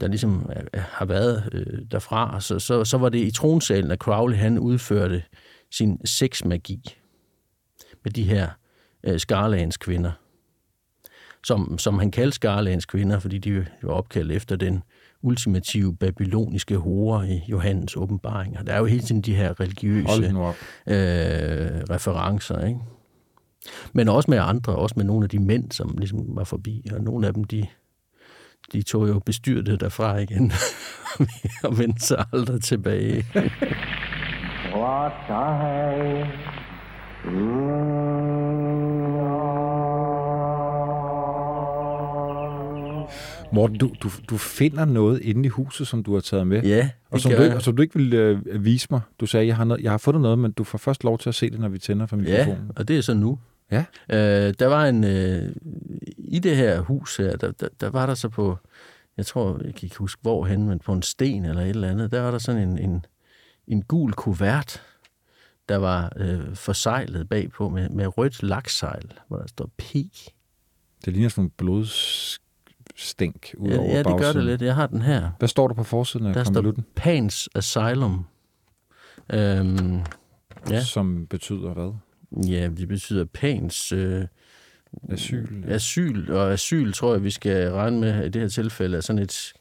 der 0.00 0.08
ligesom 0.08 0.50
øh, 0.56 0.82
har 0.82 1.04
været 1.04 1.48
øh, 1.52 1.82
derfra, 1.90 2.40
så, 2.40 2.58
så, 2.58 2.84
så 2.84 2.98
var 2.98 3.08
det 3.08 3.18
i 3.18 3.30
tronsalen, 3.30 3.90
at 3.90 3.98
Crowley 3.98 4.36
han 4.36 4.58
udførte 4.58 5.22
sin 5.70 6.06
sexmagi 6.06 6.96
med 8.04 8.12
de 8.12 8.22
her 8.22 8.48
øh, 9.04 9.20
Skarlagens 9.20 9.76
kvinder. 9.76 10.12
Som, 11.44 11.78
som 11.78 11.98
han 11.98 12.10
kaldte 12.10 12.34
Skarlagens 12.34 12.86
kvinder, 12.86 13.18
fordi 13.18 13.38
de 13.38 13.66
var 13.82 13.92
opkaldt 13.92 14.32
efter 14.32 14.56
den 14.56 14.82
ultimative 15.26 15.96
babyloniske 15.96 16.76
hore 16.76 17.28
i 17.28 17.42
Johannes 17.48 17.96
åbenbaringer. 17.96 18.62
Der 18.62 18.72
er 18.72 18.78
jo 18.78 18.84
hele 18.84 19.02
tiden 19.02 19.20
de 19.20 19.34
her 19.34 19.60
religiøse 19.60 20.24
øh, 20.86 21.82
referencer, 21.90 22.66
ikke? 22.66 22.80
Men 23.92 24.08
også 24.08 24.30
med 24.30 24.38
andre, 24.38 24.76
også 24.76 24.94
med 24.96 25.04
nogle 25.04 25.24
af 25.24 25.28
de 25.30 25.38
mænd, 25.38 25.72
som 25.72 25.94
ligesom 25.98 26.18
var 26.28 26.44
forbi, 26.44 26.90
og 26.92 27.00
nogle 27.00 27.26
af 27.26 27.34
dem, 27.34 27.44
de, 27.44 27.66
de 28.72 28.82
tog 28.82 29.08
jo 29.08 29.18
bestyrtet 29.18 29.80
derfra 29.80 30.16
igen, 30.16 30.52
og 31.64 31.78
vendte 31.78 32.06
sig 32.06 32.24
aldrig 32.32 32.62
tilbage. 32.62 33.24
What 34.74 35.12
I 35.30 36.56
Morten, 43.52 43.78
du, 43.78 43.90
du, 44.02 44.10
du 44.30 44.36
finder 44.36 44.84
noget 44.84 45.20
inde 45.22 45.44
i 45.44 45.48
huset, 45.48 45.86
som 45.86 46.02
du 46.02 46.14
har 46.14 46.20
taget 46.20 46.46
med. 46.46 46.62
Ja, 46.62 46.90
og 47.10 47.20
som 47.20 47.32
du, 47.32 47.42
og 47.54 47.62
som 47.62 47.76
du 47.76 47.82
ikke 47.82 47.94
ville 47.94 48.16
øh, 48.16 48.64
vise 48.64 48.86
mig. 48.90 49.00
Du 49.20 49.26
sagde, 49.26 49.46
jeg 49.46 49.56
har, 49.56 49.64
noget, 49.64 49.82
jeg 49.82 49.90
har 49.90 49.98
fundet 49.98 50.22
noget, 50.22 50.38
men 50.38 50.52
du 50.52 50.64
får 50.64 50.78
først 50.78 51.04
lov 51.04 51.18
til 51.18 51.28
at 51.28 51.34
se 51.34 51.50
det, 51.50 51.60
når 51.60 51.68
vi 51.68 51.78
tænder 51.78 52.06
for 52.06 52.16
Ja, 52.16 52.22
mikrofonen. 52.22 52.70
og 52.76 52.88
det 52.88 52.96
er 52.98 53.00
så 53.00 53.14
nu. 53.14 53.38
Ja. 53.70 53.84
Øh, 54.10 54.54
der 54.58 54.66
var 54.66 54.86
en... 54.86 55.04
Øh, 55.04 55.52
I 56.18 56.38
det 56.38 56.56
her 56.56 56.80
hus 56.80 57.16
her, 57.16 57.36
der, 57.36 57.52
der, 57.52 57.68
der 57.80 57.90
var 57.90 58.06
der 58.06 58.14
så 58.14 58.28
på... 58.28 58.58
Jeg 59.16 59.26
tror, 59.26 59.60
jeg 59.64 59.74
kan 59.74 59.86
ikke 59.86 59.96
huske 59.96 60.18
hvorhen, 60.22 60.68
men 60.68 60.78
på 60.78 60.92
en 60.92 61.02
sten 61.02 61.44
eller 61.44 61.62
et 61.62 61.68
eller 61.68 61.90
andet, 61.90 62.10
der 62.10 62.20
var 62.20 62.30
der 62.30 62.38
sådan 62.38 62.68
en, 62.68 62.78
en, 62.78 63.04
en 63.68 63.82
gul 63.82 64.12
kuvert, 64.12 64.82
der 65.68 65.76
var 65.76 66.12
øh, 66.16 66.54
forsejlet 66.54 67.28
bagpå 67.28 67.68
med, 67.68 67.88
med 67.88 68.18
rødt 68.18 68.42
laksejl, 68.42 69.12
hvor 69.28 69.36
der 69.36 69.46
står 69.46 69.70
P. 69.78 69.82
Det 71.04 71.12
ligner 71.12 71.28
sådan 71.28 71.50
nogle 71.58 71.86
blodstænk 72.96 73.54
ud 73.58 73.70
Ja, 73.70 73.78
over 73.78 73.90
ja, 73.90 73.98
det 73.98 74.04
gør 74.06 74.12
bagsiden. 74.12 74.36
det 74.36 74.44
lidt. 74.44 74.62
Jeg 74.62 74.74
har 74.74 74.86
den 74.86 75.02
her. 75.02 75.30
Hvad 75.38 75.48
står 75.48 75.68
der 75.68 75.74
på 75.74 75.82
forsiden 75.84 76.26
af 76.26 76.34
Der 76.34 76.44
står 76.44 76.74
Pans 76.94 77.48
Asylum. 77.54 78.26
Øhm, 79.32 80.00
Ja. 80.70 80.82
som 80.82 81.26
betyder 81.30 81.72
hvad? 81.74 81.92
ja, 82.48 82.68
det 82.76 82.88
betyder 82.88 83.24
Pans 83.24 83.92
øh, 83.92 84.24
Asyl? 85.10 85.46
asyl. 85.68 86.30
Og 86.32 86.52
asyl 86.52 86.92
tror 86.92 87.12
jeg, 87.12 87.24
vi 87.24 87.30
skal 87.30 87.70
regne 87.72 88.00
med 88.00 88.24
i 88.24 88.28
det 88.28 88.42
her 88.42 88.48
tilfælde, 88.48 88.96
er 88.96 89.00
sådan 89.00 89.22
et, 89.22 89.52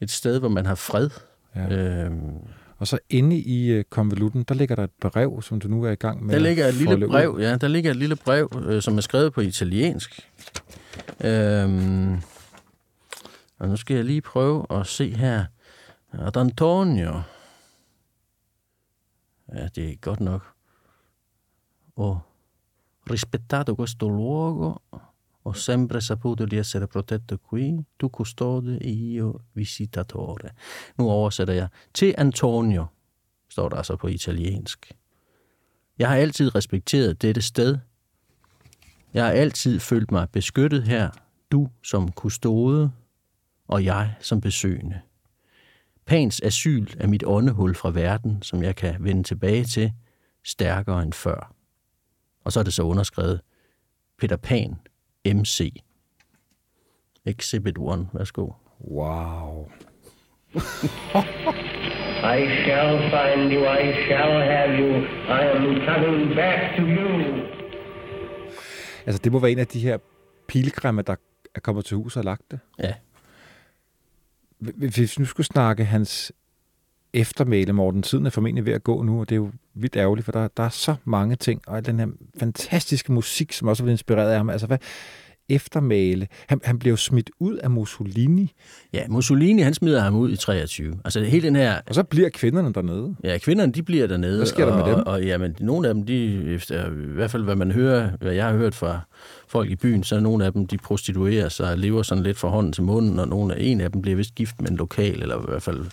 et 0.00 0.10
sted, 0.10 0.38
hvor 0.38 0.48
man 0.48 0.66
har 0.66 0.74
fred. 0.74 1.10
Ja. 1.56 1.76
Øhm, 2.04 2.30
Og 2.78 2.86
så 2.86 2.98
inde 3.10 3.36
i 3.38 3.68
øh, 3.70 3.84
konvolutten, 3.90 4.42
der 4.42 4.54
ligger 4.54 4.74
der 4.76 4.84
et 4.84 4.90
brev, 5.00 5.42
som 5.42 5.60
du 5.60 5.68
nu 5.68 5.82
er 5.84 5.90
i 5.90 5.94
gang 5.94 6.26
med 6.26 6.34
der 6.34 6.40
ligger 6.40 6.66
et 6.66 6.74
lille 6.74 7.06
ud. 7.06 7.10
brev, 7.10 7.38
ja, 7.40 7.56
der 7.56 7.68
ligger 7.68 7.90
et 7.90 7.96
lille 7.96 8.16
brev, 8.16 8.62
øh, 8.66 8.82
som 8.82 8.96
er 8.96 9.00
skrevet 9.00 9.32
på 9.32 9.40
italiensk. 9.40 10.20
Øhm, 11.24 12.16
og 13.58 13.68
nu 13.68 13.76
skal 13.76 13.96
jeg 13.96 14.04
lige 14.04 14.20
prøve 14.20 14.66
at 14.70 14.86
se 14.86 15.16
her. 15.16 15.44
Ad 16.12 16.36
Antonio. 16.36 17.22
Ja, 19.54 19.68
det 19.68 19.90
er 19.90 19.96
godt 19.96 20.20
nok. 20.20 20.54
Og 21.96 22.20
rispettato 23.10 23.74
questo 23.74 24.08
luogo, 24.08 24.74
ho 25.42 25.52
sempre 25.52 26.00
saputo 26.00 26.44
di 26.44 26.56
essere 26.56 26.86
protetto 26.86 27.38
qui, 27.38 27.84
tu 27.98 28.08
custode 28.08 28.78
e 28.80 28.90
io 28.90 29.40
visitatore. 29.54 30.50
Nu 30.98 31.10
oversætter 31.10 31.54
jeg. 31.54 31.68
Til 31.94 32.14
Antonio, 32.18 32.86
står 33.48 33.68
der 33.68 33.76
altså 33.76 33.96
på 33.96 34.06
italiensk. 34.06 34.92
Jeg 35.98 36.08
har 36.08 36.16
altid 36.16 36.54
respekteret 36.54 37.22
dette 37.22 37.42
sted. 37.42 37.78
Jeg 39.14 39.24
har 39.24 39.32
altid 39.32 39.80
følt 39.80 40.10
mig 40.10 40.30
beskyttet 40.30 40.82
her, 40.82 41.10
du 41.50 41.68
som 41.82 42.12
kustode, 42.12 42.92
og 43.68 43.84
jeg 43.84 44.14
som 44.20 44.40
besøgende. 44.40 45.00
Pans 46.06 46.40
asyl 46.40 46.86
er 46.98 47.06
mit 47.06 47.24
åndehul 47.26 47.74
fra 47.74 47.90
verden, 47.90 48.42
som 48.42 48.62
jeg 48.62 48.76
kan 48.76 48.96
vende 49.00 49.22
tilbage 49.22 49.64
til, 49.64 49.92
stærkere 50.44 51.02
end 51.02 51.12
før. 51.12 51.54
Og 52.44 52.52
så 52.52 52.60
er 52.60 52.64
det 52.64 52.74
så 52.74 52.82
underskrevet, 52.82 53.40
Peter 54.18 54.36
Pan, 54.36 54.76
MC. 55.26 55.82
Exhibit 57.24 57.78
1, 57.78 58.08
værsgo. 58.12 58.50
Wow. 58.80 59.70
I 62.18 62.40
shall 62.64 62.98
find 63.10 63.52
you, 63.52 63.62
I 63.66 63.92
shall 64.06 64.40
have 64.52 64.70
you, 64.80 64.90
I 65.28 65.42
am 65.56 65.64
coming 65.86 66.34
back 66.36 66.76
to 66.76 66.82
you. 66.82 67.42
Altså, 69.06 69.20
det 69.24 69.32
må 69.32 69.38
være 69.38 69.50
en 69.50 69.58
af 69.58 69.66
de 69.66 69.80
her 69.80 69.98
pilgrimme, 70.48 71.02
der 71.02 71.16
er 71.54 71.60
kommet 71.60 71.84
til 71.84 71.96
huset 71.96 72.16
og 72.16 72.24
lagt 72.24 72.50
det. 72.50 72.60
Ja, 72.78 72.94
hvis 74.58 74.98
vi 74.98 75.22
nu 75.22 75.24
skulle 75.24 75.46
snakke 75.46 75.84
hans 75.84 76.32
eftermæle, 77.12 77.72
Morten, 77.72 78.02
tiden 78.02 78.26
er 78.26 78.30
formentlig 78.30 78.66
ved 78.66 78.72
at 78.72 78.84
gå 78.84 79.02
nu, 79.02 79.20
og 79.20 79.28
det 79.28 79.34
er 79.34 79.40
jo 79.40 79.50
vildt 79.74 79.96
ærgerligt, 79.96 80.24
for 80.24 80.32
der, 80.32 80.48
der 80.48 80.62
er 80.62 80.68
så 80.68 80.94
mange 81.04 81.36
ting, 81.36 81.62
og 81.66 81.76
al 81.76 81.86
den 81.86 81.98
her 81.98 82.06
fantastiske 82.38 83.12
musik, 83.12 83.52
som 83.52 83.68
også 83.68 83.82
er 83.82 83.84
blevet 83.84 83.94
inspireret 83.94 84.30
af 84.30 84.36
ham. 84.36 84.50
Altså, 84.50 84.66
hvad 84.66 84.78
eftermæle? 85.48 86.28
Han, 86.48 86.60
han 86.64 86.78
blev 86.78 86.96
smidt 86.96 87.30
ud 87.40 87.56
af 87.56 87.70
Mussolini, 87.70 88.52
ja 88.92 89.02
Mussolini 89.08 89.62
han 89.62 89.74
smider 89.74 90.00
ham 90.00 90.16
ud 90.16 90.30
i 90.30 90.36
23. 90.36 90.94
Altså 91.04 91.20
hele 91.24 91.46
den 91.46 91.56
her 91.56 91.80
og 91.86 91.94
så 91.94 92.02
bliver 92.02 92.28
kvinderne 92.28 92.72
dernede. 92.72 93.14
Ja, 93.24 93.38
kvinderne, 93.38 93.72
de 93.72 93.82
bliver 93.82 94.06
dernede. 94.06 94.36
Hvad 94.36 94.46
sker 94.46 94.64
der 94.64 94.72
og, 94.72 94.78
med 94.86 94.96
dem? 94.96 95.02
Og, 95.06 95.12
og 95.12 95.22
jamen, 95.24 95.56
nogle 95.60 95.88
af 95.88 95.94
dem, 95.94 96.06
de, 96.06 96.44
efter, 96.54 96.86
i 96.90 96.90
hvert 96.94 97.30
fald 97.30 97.44
hvad 97.44 97.56
man 97.56 97.72
hører, 97.72 98.10
hvad 98.20 98.32
jeg 98.32 98.44
har 98.46 98.52
hørt 98.56 98.74
fra 98.74 99.00
folk 99.48 99.70
i 99.70 99.76
byen, 99.76 100.04
så 100.04 100.16
er 100.16 100.20
nogle 100.20 100.44
af 100.44 100.52
dem, 100.52 100.66
de 100.66 100.78
prostituerer 100.78 101.48
sig 101.48 101.70
og 101.70 101.78
lever 101.78 102.02
sådan 102.02 102.24
lidt 102.24 102.38
fra 102.38 102.48
hånden 102.48 102.72
til 102.72 102.82
munden, 102.82 103.18
og 103.18 103.28
nogle 103.28 103.54
af, 103.54 103.58
en 103.62 103.80
af 103.80 103.92
dem 103.92 104.02
bliver 104.02 104.16
vist 104.16 104.34
gift 104.34 104.60
med 104.60 104.70
en 104.70 104.76
lokal, 104.76 105.22
eller 105.22 105.36
i 105.38 105.44
hvert 105.48 105.62
fald 105.62 105.84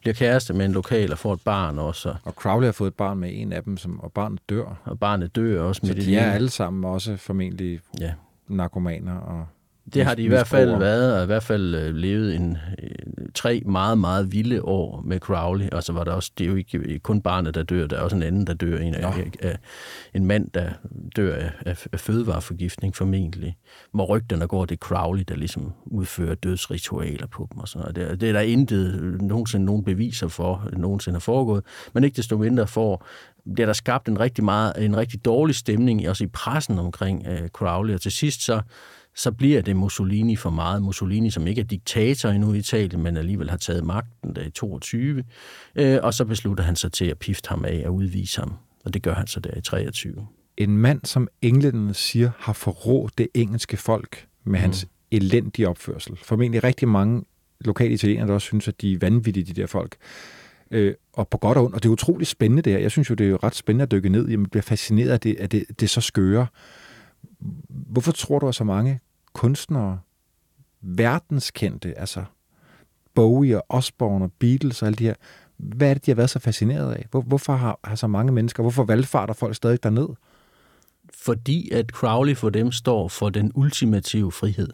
bliver 0.00 0.14
kæreste 0.14 0.54
med 0.54 0.64
en 0.66 0.72
lokal 0.72 1.12
og 1.12 1.18
får 1.18 1.32
et 1.34 1.40
barn 1.44 1.78
også, 1.78 2.14
og, 2.24 2.32
Crowley 2.32 2.64
har 2.66 2.72
fået 2.72 2.88
et 2.88 2.94
barn 2.94 3.18
med 3.18 3.30
en 3.32 3.52
af 3.52 3.62
dem, 3.62 3.76
som, 3.76 4.00
og 4.00 4.12
barnet 4.12 4.40
dør. 4.48 4.80
og 4.84 4.98
barnet 4.98 5.36
dør 5.36 5.62
også 5.62 5.80
Så 5.80 5.86
med 5.86 5.94
det 5.94 6.04
de 6.06 6.14
er 6.16 6.20
lille. 6.20 6.34
alle 6.34 6.50
sammen 6.50 6.84
også 6.84 7.16
formentlig 7.16 7.80
Ja. 8.00 8.12
Narkomaner. 8.50 9.14
Og 9.16 9.46
Det 9.94 10.04
har 10.04 10.14
de 10.14 10.22
i 10.22 10.28
hvert 10.28 10.46
fald 10.46 10.78
været, 10.78 11.16
og 11.16 11.22
i 11.22 11.26
hvert 11.26 11.42
fald 11.42 11.74
øh, 11.74 11.94
levet 11.94 12.34
en, 12.34 12.58
øh, 12.82 12.90
tre 13.34 13.62
meget, 13.66 13.98
meget 13.98 14.32
vilde 14.32 14.62
år 14.62 15.02
med 15.04 15.18
Crowley. 15.18 15.68
Og 15.68 15.82
så 15.82 15.92
var 15.92 16.04
der 16.04 16.12
også, 16.12 16.32
det 16.38 16.44
er 16.44 16.48
jo 16.48 16.56
ikke 16.56 16.98
kun 16.98 17.22
barnet, 17.22 17.54
der 17.54 17.62
dør, 17.62 17.86
der 17.86 17.96
er 17.96 18.00
også 18.00 18.16
en 18.16 18.22
anden, 18.22 18.46
der 18.46 18.54
dør. 18.54 18.78
En, 18.78 18.94
af, 18.94 19.30
af, 19.42 19.58
en 20.14 20.24
mand, 20.24 20.50
der 20.50 20.70
dør 21.16 21.34
af, 21.34 21.50
af, 21.66 21.86
af 21.92 22.00
fødevareforgiftning 22.00 22.96
formentlig. 22.96 23.56
Hvor 23.92 24.06
rygterne 24.06 24.46
går, 24.46 24.64
det 24.64 24.74
er 24.74 24.78
Crowley, 24.78 25.24
der 25.28 25.36
ligesom 25.36 25.72
udfører 25.86 26.34
dødsritualer 26.34 27.26
på 27.26 27.48
dem 27.52 27.60
og 27.60 27.68
sådan 27.68 27.94
noget. 27.96 28.10
Det, 28.10 28.20
det 28.20 28.28
er 28.28 28.32
der 28.32 28.40
intet 28.40 29.00
øh, 29.00 29.22
nogensinde 29.22 29.64
nogen 29.64 29.84
beviser 29.84 30.28
for, 30.28 30.68
øh, 30.72 30.78
nogensinde 30.78 31.14
har 31.14 31.20
foregået. 31.20 31.64
Men 31.94 32.04
ikke 32.04 32.16
desto 32.16 32.38
mindre 32.38 32.66
for, 32.66 33.04
bliver 33.54 33.66
der 33.66 33.72
skabt 33.72 34.08
en 34.08 34.20
rigtig, 34.20 34.44
meget, 34.44 34.84
en 34.84 34.96
rigtig 34.96 35.24
dårlig 35.24 35.54
stemning, 35.54 36.08
også 36.08 36.24
i 36.24 36.26
pressen 36.26 36.78
omkring 36.78 37.26
øh, 37.26 37.48
Crowley. 37.48 37.94
Og 37.94 38.00
til 38.00 38.12
sidst 38.12 38.42
så 38.42 38.60
så 39.14 39.32
bliver 39.32 39.62
det 39.62 39.76
Mussolini 39.76 40.36
for 40.36 40.50
meget. 40.50 40.82
Mussolini, 40.82 41.30
som 41.30 41.46
ikke 41.46 41.60
er 41.60 41.64
diktator 41.64 42.28
endnu 42.28 42.52
i 42.52 42.58
Italien, 42.58 43.02
men 43.02 43.16
alligevel 43.16 43.50
har 43.50 43.56
taget 43.56 43.84
magten 43.84 44.36
der 44.36 44.42
i 44.42 44.50
22. 44.50 45.24
Øh, 45.76 45.98
og 46.02 46.14
så 46.14 46.24
beslutter 46.24 46.64
han 46.64 46.76
sig 46.76 46.92
til 46.92 47.04
at 47.04 47.18
pifte 47.18 47.48
ham 47.48 47.64
af 47.64 47.82
og 47.86 47.94
udvise 47.94 48.40
ham. 48.40 48.52
Og 48.84 48.94
det 48.94 49.02
gør 49.02 49.14
han 49.14 49.26
så 49.26 49.40
der 49.40 49.56
i 49.56 49.60
23. 49.60 50.26
en 50.56 50.78
mand, 50.78 51.00
som 51.04 51.28
englænderne 51.42 51.94
siger, 51.94 52.30
har 52.38 52.52
forrådt 52.52 53.18
det 53.18 53.28
engelske 53.34 53.76
folk 53.76 54.26
med 54.44 54.58
hans 54.58 54.86
elendige 55.10 55.68
opførsel. 55.68 56.18
Formentlig 56.22 56.64
rigtig 56.64 56.88
mange 56.88 57.22
lokale 57.60 57.94
italienere, 57.94 58.26
der 58.26 58.34
også 58.34 58.44
synes, 58.44 58.68
at 58.68 58.80
de 58.80 58.92
er 58.92 58.98
vanvittige, 58.98 59.44
de 59.44 59.60
der 59.60 59.66
folk. 59.66 59.96
Øh, 60.70 60.94
og 61.12 61.28
på 61.28 61.38
godt 61.38 61.58
og 61.58 61.64
ondt. 61.64 61.74
Og 61.74 61.82
det 61.82 61.88
er 61.88 61.92
utroligt 61.92 62.30
spændende 62.30 62.62
det 62.62 62.72
her. 62.72 62.80
Jeg 62.80 62.90
synes 62.90 63.10
jo, 63.10 63.14
det 63.14 63.30
er 63.30 63.44
ret 63.44 63.54
spændende 63.54 63.82
at 63.82 63.90
dykke 63.90 64.08
ned 64.08 64.28
i. 64.28 64.36
Man 64.36 64.50
bliver 64.50 64.62
fascineret 64.62 65.10
af 65.10 65.20
det, 65.20 65.36
at 65.38 65.52
det, 65.52 65.64
det 65.68 65.82
er 65.82 65.88
så 65.88 66.00
skøre. 66.00 66.46
Hvorfor 67.68 68.12
tror 68.12 68.38
du, 68.38 68.48
at 68.48 68.54
så 68.54 68.64
mange 68.64 69.00
kunstnere, 69.32 70.00
verdenskendte, 70.80 71.98
altså 71.98 72.24
Bowie 73.14 73.56
og 73.56 73.64
Osborne 73.68 74.24
og 74.24 74.32
Beatles 74.38 74.82
og 74.82 74.86
alle 74.86 74.96
de 74.96 75.04
her, 75.04 75.14
hvad 75.56 75.90
er 75.90 75.94
det, 75.94 76.06
de 76.06 76.10
har 76.10 76.16
været 76.16 76.30
så 76.30 76.38
fascineret 76.38 76.92
af? 76.92 77.06
Hvor, 77.10 77.20
hvorfor 77.20 77.52
har, 77.52 77.80
har 77.84 77.94
så 77.94 78.06
mange 78.06 78.32
mennesker, 78.32 78.62
hvorfor 78.62 78.84
valgfarter 78.84 79.34
folk 79.34 79.56
stadig 79.56 79.82
derned? 79.82 80.08
Fordi 81.14 81.70
at 81.70 81.90
Crowley 81.90 82.36
for 82.36 82.50
dem 82.50 82.72
står 82.72 83.08
for 83.08 83.30
den 83.30 83.52
ultimative 83.54 84.32
frihed. 84.32 84.68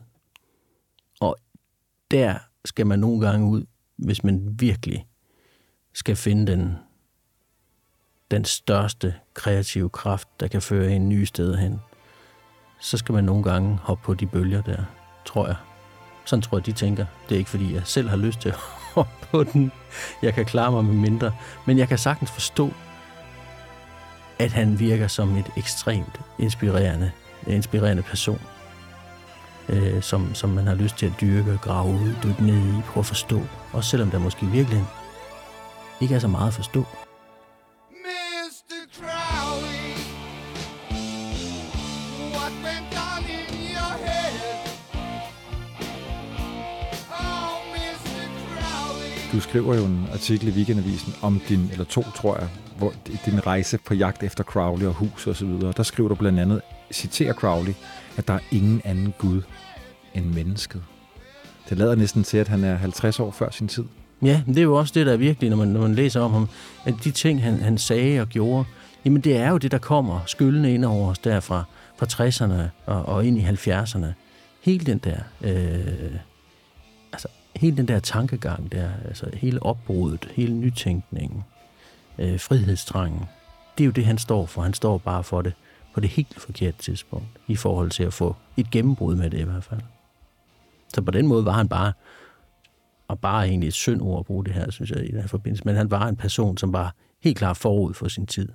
Og 1.20 1.36
der 2.10 2.38
skal 2.64 2.86
man 2.86 2.98
nogle 2.98 3.26
gange 3.26 3.50
ud, 3.50 3.64
hvis 3.96 4.24
man 4.24 4.56
virkelig 4.58 5.06
skal 5.96 6.16
finde 6.16 6.52
den, 6.52 6.78
den 8.30 8.44
største 8.44 9.14
kreative 9.34 9.90
kraft, 9.90 10.28
der 10.40 10.48
kan 10.48 10.62
føre 10.62 10.92
en 10.92 11.08
ny 11.08 11.24
sted 11.24 11.56
hen. 11.56 11.80
Så 12.80 12.96
skal 12.96 13.12
man 13.12 13.24
nogle 13.24 13.42
gange 13.42 13.78
hoppe 13.82 14.04
på 14.04 14.14
de 14.14 14.26
bølger 14.26 14.62
der, 14.62 14.84
tror 15.24 15.46
jeg. 15.46 15.56
Sådan 16.24 16.42
tror 16.42 16.58
jeg, 16.58 16.66
de 16.66 16.72
tænker. 16.72 17.06
Det 17.28 17.34
er 17.34 17.38
ikke, 17.38 17.50
fordi 17.50 17.74
jeg 17.74 17.82
selv 17.84 18.08
har 18.08 18.16
lyst 18.16 18.40
til 18.40 18.48
at 18.48 18.54
hoppe 18.94 19.26
på 19.30 19.44
den. 19.44 19.72
Jeg 20.22 20.34
kan 20.34 20.44
klare 20.44 20.72
mig 20.72 20.84
med 20.84 20.94
mindre. 20.94 21.32
Men 21.66 21.78
jeg 21.78 21.88
kan 21.88 21.98
sagtens 21.98 22.30
forstå, 22.30 22.70
at 24.38 24.52
han 24.52 24.78
virker 24.78 25.08
som 25.08 25.36
et 25.36 25.50
ekstremt 25.56 26.20
inspirerende, 26.38 27.12
inspirerende 27.46 28.02
person, 28.02 28.40
øh, 29.68 30.02
som, 30.02 30.34
som 30.34 30.50
man 30.50 30.66
har 30.66 30.74
lyst 30.74 30.96
til 30.96 31.06
at 31.06 31.12
dyrke, 31.20 31.58
grave 31.62 31.94
ud, 31.94 32.14
dykke 32.24 32.46
ned 32.46 32.78
i, 32.78 32.82
prøve 32.82 33.02
at 33.02 33.06
forstå. 33.06 33.42
Også 33.72 33.90
selvom 33.90 34.10
der 34.10 34.18
måske 34.18 34.46
virkelig 34.46 34.84
ikke 36.00 36.14
er 36.14 36.18
så 36.18 36.28
meget 36.28 36.48
at 36.48 36.54
forstå. 36.54 36.80
Mr. 37.90 38.76
Crowley, 38.96 39.94
what 42.34 42.52
went 42.64 42.92
on 43.12 43.22
in 43.38 43.48
your 43.74 43.92
head? 44.06 44.34
Oh, 47.10 47.56
Mr. 47.74 48.18
Crowley. 48.56 49.32
Du 49.32 49.40
skriver 49.40 49.74
jo 49.74 49.84
en 49.84 50.08
artikel 50.12 50.48
i 50.48 50.50
Weekendavisen 50.50 51.14
om 51.22 51.40
din, 51.48 51.68
eller 51.72 51.84
to 51.84 52.02
tror 52.02 52.38
jeg, 52.38 52.48
hvor 52.78 52.92
din 53.24 53.46
rejse 53.46 53.78
på 53.78 53.94
jagt 53.94 54.22
efter 54.22 54.44
Crowley 54.44 54.86
og 54.86 54.94
hus 54.94 55.26
og 55.26 55.36
så 55.36 55.46
videre. 55.46 55.72
Der 55.76 55.82
skriver 55.82 56.08
du 56.08 56.14
blandt 56.14 56.40
andet, 56.40 56.62
citerer 56.92 57.32
Crowley, 57.32 57.74
at 58.16 58.28
der 58.28 58.34
er 58.34 58.40
ingen 58.50 58.82
anden 58.84 59.14
Gud 59.18 59.42
end 60.14 60.24
mennesket. 60.24 60.82
Det 61.68 61.78
lader 61.78 61.94
næsten 61.94 62.24
til, 62.24 62.38
at 62.38 62.48
han 62.48 62.64
er 62.64 62.74
50 62.74 63.20
år 63.20 63.30
før 63.30 63.50
sin 63.50 63.68
tid. 63.68 63.84
Ja, 64.22 64.42
men 64.46 64.54
det 64.54 64.60
er 64.60 64.64
jo 64.64 64.74
også 64.74 64.92
det, 64.94 65.06
der 65.06 65.12
er 65.12 65.16
virkelig, 65.16 65.50
når 65.50 65.56
man, 65.56 65.68
når 65.68 65.80
man 65.80 65.94
læser 65.94 66.20
om 66.20 66.32
ham, 66.32 66.48
at 66.84 66.94
de 67.04 67.10
ting, 67.10 67.42
han, 67.42 67.60
han 67.60 67.78
sagde 67.78 68.20
og 68.20 68.28
gjorde, 68.28 68.64
jamen 69.04 69.20
det 69.20 69.36
er 69.36 69.50
jo 69.50 69.58
det, 69.58 69.70
der 69.70 69.78
kommer 69.78 70.20
skyldende 70.26 70.74
ind 70.74 70.84
over 70.84 71.10
os 71.10 71.18
derfra, 71.18 71.64
fra 71.98 72.06
60'erne 72.06 72.70
og, 72.86 73.06
og 73.06 73.26
ind 73.26 73.38
i 73.38 73.44
70'erne. 73.44 74.06
Hele 74.62 74.86
den 74.86 74.98
der, 74.98 75.18
øh, 75.40 76.14
altså 77.12 77.28
hele 77.56 77.76
den 77.76 77.88
der 77.88 77.98
tankegang 77.98 78.72
der, 78.72 78.90
altså 79.04 79.26
hele 79.34 79.62
opbruddet, 79.62 80.28
hele 80.34 80.54
nytænkningen, 80.54 81.44
øh, 82.18 82.40
frihedstrangen, 82.40 83.24
det 83.78 83.84
er 83.84 83.86
jo 83.86 83.92
det, 83.92 84.04
han 84.04 84.18
står 84.18 84.46
for. 84.46 84.62
Han 84.62 84.74
står 84.74 84.98
bare 84.98 85.24
for 85.24 85.42
det 85.42 85.52
på 85.94 86.00
det 86.00 86.10
helt 86.10 86.40
forkerte 86.40 86.78
tidspunkt, 86.78 87.26
i 87.46 87.56
forhold 87.56 87.90
til 87.90 88.02
at 88.02 88.12
få 88.12 88.36
et 88.56 88.70
gennembrud 88.70 89.16
med 89.16 89.30
det 89.30 89.38
i 89.38 89.42
hvert 89.42 89.64
fald. 89.64 89.80
Så 90.94 91.02
på 91.02 91.10
den 91.10 91.26
måde 91.26 91.44
var 91.44 91.52
han 91.52 91.68
bare 91.68 91.92
og 93.08 93.20
bare 93.20 93.48
egentlig 93.48 93.66
et 93.66 93.74
synd 93.74 94.02
ord 94.02 94.18
at 94.18 94.26
bruge 94.26 94.44
det 94.44 94.52
her, 94.52 94.70
synes 94.70 94.90
jeg, 94.90 95.04
i 95.04 95.10
den 95.10 95.20
her 95.20 95.28
forbindelse. 95.28 95.64
Men 95.64 95.76
han 95.76 95.90
var 95.90 96.08
en 96.08 96.16
person, 96.16 96.58
som 96.58 96.72
var 96.72 96.94
helt 97.22 97.38
klar 97.38 97.52
forud 97.52 97.94
for 97.94 98.08
sin 98.08 98.26
tid. 98.26 98.48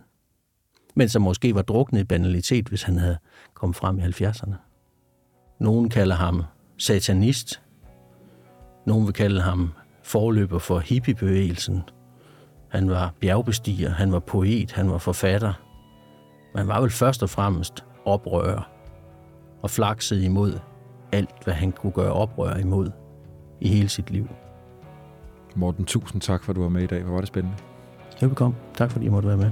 Men 0.95 1.09
som 1.09 1.21
måske 1.21 1.55
var 1.55 1.61
druknet 1.61 2.01
i 2.01 2.03
banalitet, 2.03 2.67
hvis 2.67 2.83
han 2.83 2.97
havde 2.97 3.17
kommet 3.53 3.75
frem 3.75 3.99
i 3.99 4.01
70'erne. 4.01 4.53
Nogen 5.59 5.89
kalder 5.89 6.15
ham 6.15 6.43
satanist. 6.77 7.61
Nogen 8.85 9.05
vil 9.05 9.13
kalde 9.13 9.41
ham 9.41 9.73
forløber 10.03 10.59
for 10.59 10.79
hippiebevægelsen. 10.79 11.81
Han 12.69 12.89
var 12.89 13.13
bjergbestiger, 13.19 13.89
han 13.89 14.11
var 14.11 14.19
poet, 14.19 14.71
han 14.71 14.89
var 14.91 14.97
forfatter. 14.97 15.53
Men 16.55 16.67
var 16.67 16.81
vel 16.81 16.89
først 16.89 17.23
og 17.23 17.29
fremmest 17.29 17.85
oprører 18.05 18.69
og 19.61 19.69
flaksede 19.69 20.25
imod 20.25 20.59
alt, 21.11 21.43
hvad 21.43 21.53
han 21.53 21.71
kunne 21.71 21.91
gøre 21.91 22.13
oprør 22.13 22.55
imod 22.55 22.91
i 23.61 23.67
hele 23.67 23.89
sit 23.89 24.09
liv. 24.09 24.27
Morten, 25.55 25.85
tusind 25.85 26.21
tak 26.21 26.43
for, 26.43 26.51
at 26.51 26.55
du 26.55 26.61
var 26.61 26.69
med 26.69 26.83
i 26.83 26.87
dag. 26.87 27.03
Hvor 27.03 27.13
var 27.13 27.19
det 27.19 27.27
spændende. 27.27 27.57
Velbekomme. 28.21 28.55
Tak 28.75 28.91
fordi 28.91 29.05
I 29.05 29.09
måtte 29.09 29.27
være 29.27 29.37
med. 29.37 29.51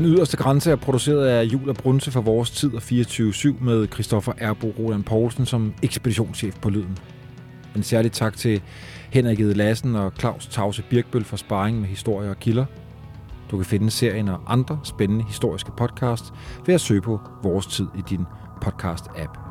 Den 0.00 0.08
yderste 0.08 0.36
grænse 0.36 0.70
er 0.70 0.76
produceret 0.76 1.26
af 1.26 1.44
Jul 1.44 1.68
og 1.68 1.74
Brunse 1.74 2.10
for 2.10 2.20
vores 2.20 2.50
tid 2.50 2.74
og 2.74 2.82
24-7 2.82 3.64
med 3.64 3.88
Christoffer 3.92 4.32
Erbo 4.38 4.74
Roland 4.78 5.04
Poulsen 5.04 5.46
som 5.46 5.74
ekspeditionschef 5.82 6.56
på 6.60 6.70
Lyden. 6.70 6.98
En 7.76 7.82
særlig 7.82 8.12
tak 8.12 8.36
til 8.36 8.62
Henrik 9.10 9.40
Ede 9.40 9.54
Lassen 9.54 9.96
og 9.96 10.12
Claus 10.18 10.46
Tause 10.46 10.82
Birkbøl 10.90 11.24
for 11.24 11.36
sparring 11.36 11.80
med 11.80 11.88
historier 11.88 12.30
og 12.30 12.38
kilder. 12.38 12.64
Du 13.50 13.56
kan 13.56 13.66
finde 13.66 13.90
serien 13.90 14.28
og 14.28 14.40
andre 14.46 14.80
spændende 14.84 15.24
historiske 15.24 15.70
podcasts 15.76 16.32
ved 16.66 16.74
at 16.74 16.80
søge 16.80 17.00
på 17.00 17.20
Vores 17.42 17.66
Tid 17.66 17.86
i 17.98 18.02
din 18.10 18.24
podcast-app. 18.64 19.49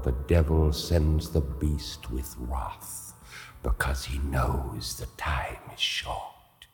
For 0.00 0.12
the 0.12 0.24
devil 0.28 0.72
sends 0.72 1.28
the 1.28 1.42
beast 1.42 2.10
with 2.10 2.34
wrath, 2.38 3.12
because 3.62 4.06
he 4.06 4.18
knows 4.18 4.96
the 4.96 5.04
time 5.18 5.60
is 5.74 5.80
short. 5.80 6.66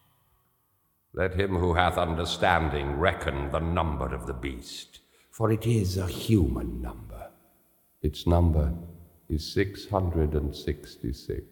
Let 1.12 1.34
him 1.34 1.56
who 1.56 1.74
hath 1.74 1.98
understanding 1.98 3.00
reckon 3.00 3.50
the 3.50 3.58
number 3.58 4.14
of 4.14 4.28
the 4.28 4.32
beast, 4.32 5.00
for 5.32 5.50
it 5.50 5.66
is 5.66 5.96
a 5.96 6.06
human 6.06 6.80
number. 6.80 7.30
Its 8.00 8.28
number 8.28 8.72
is 9.28 9.52
666. 9.52 11.46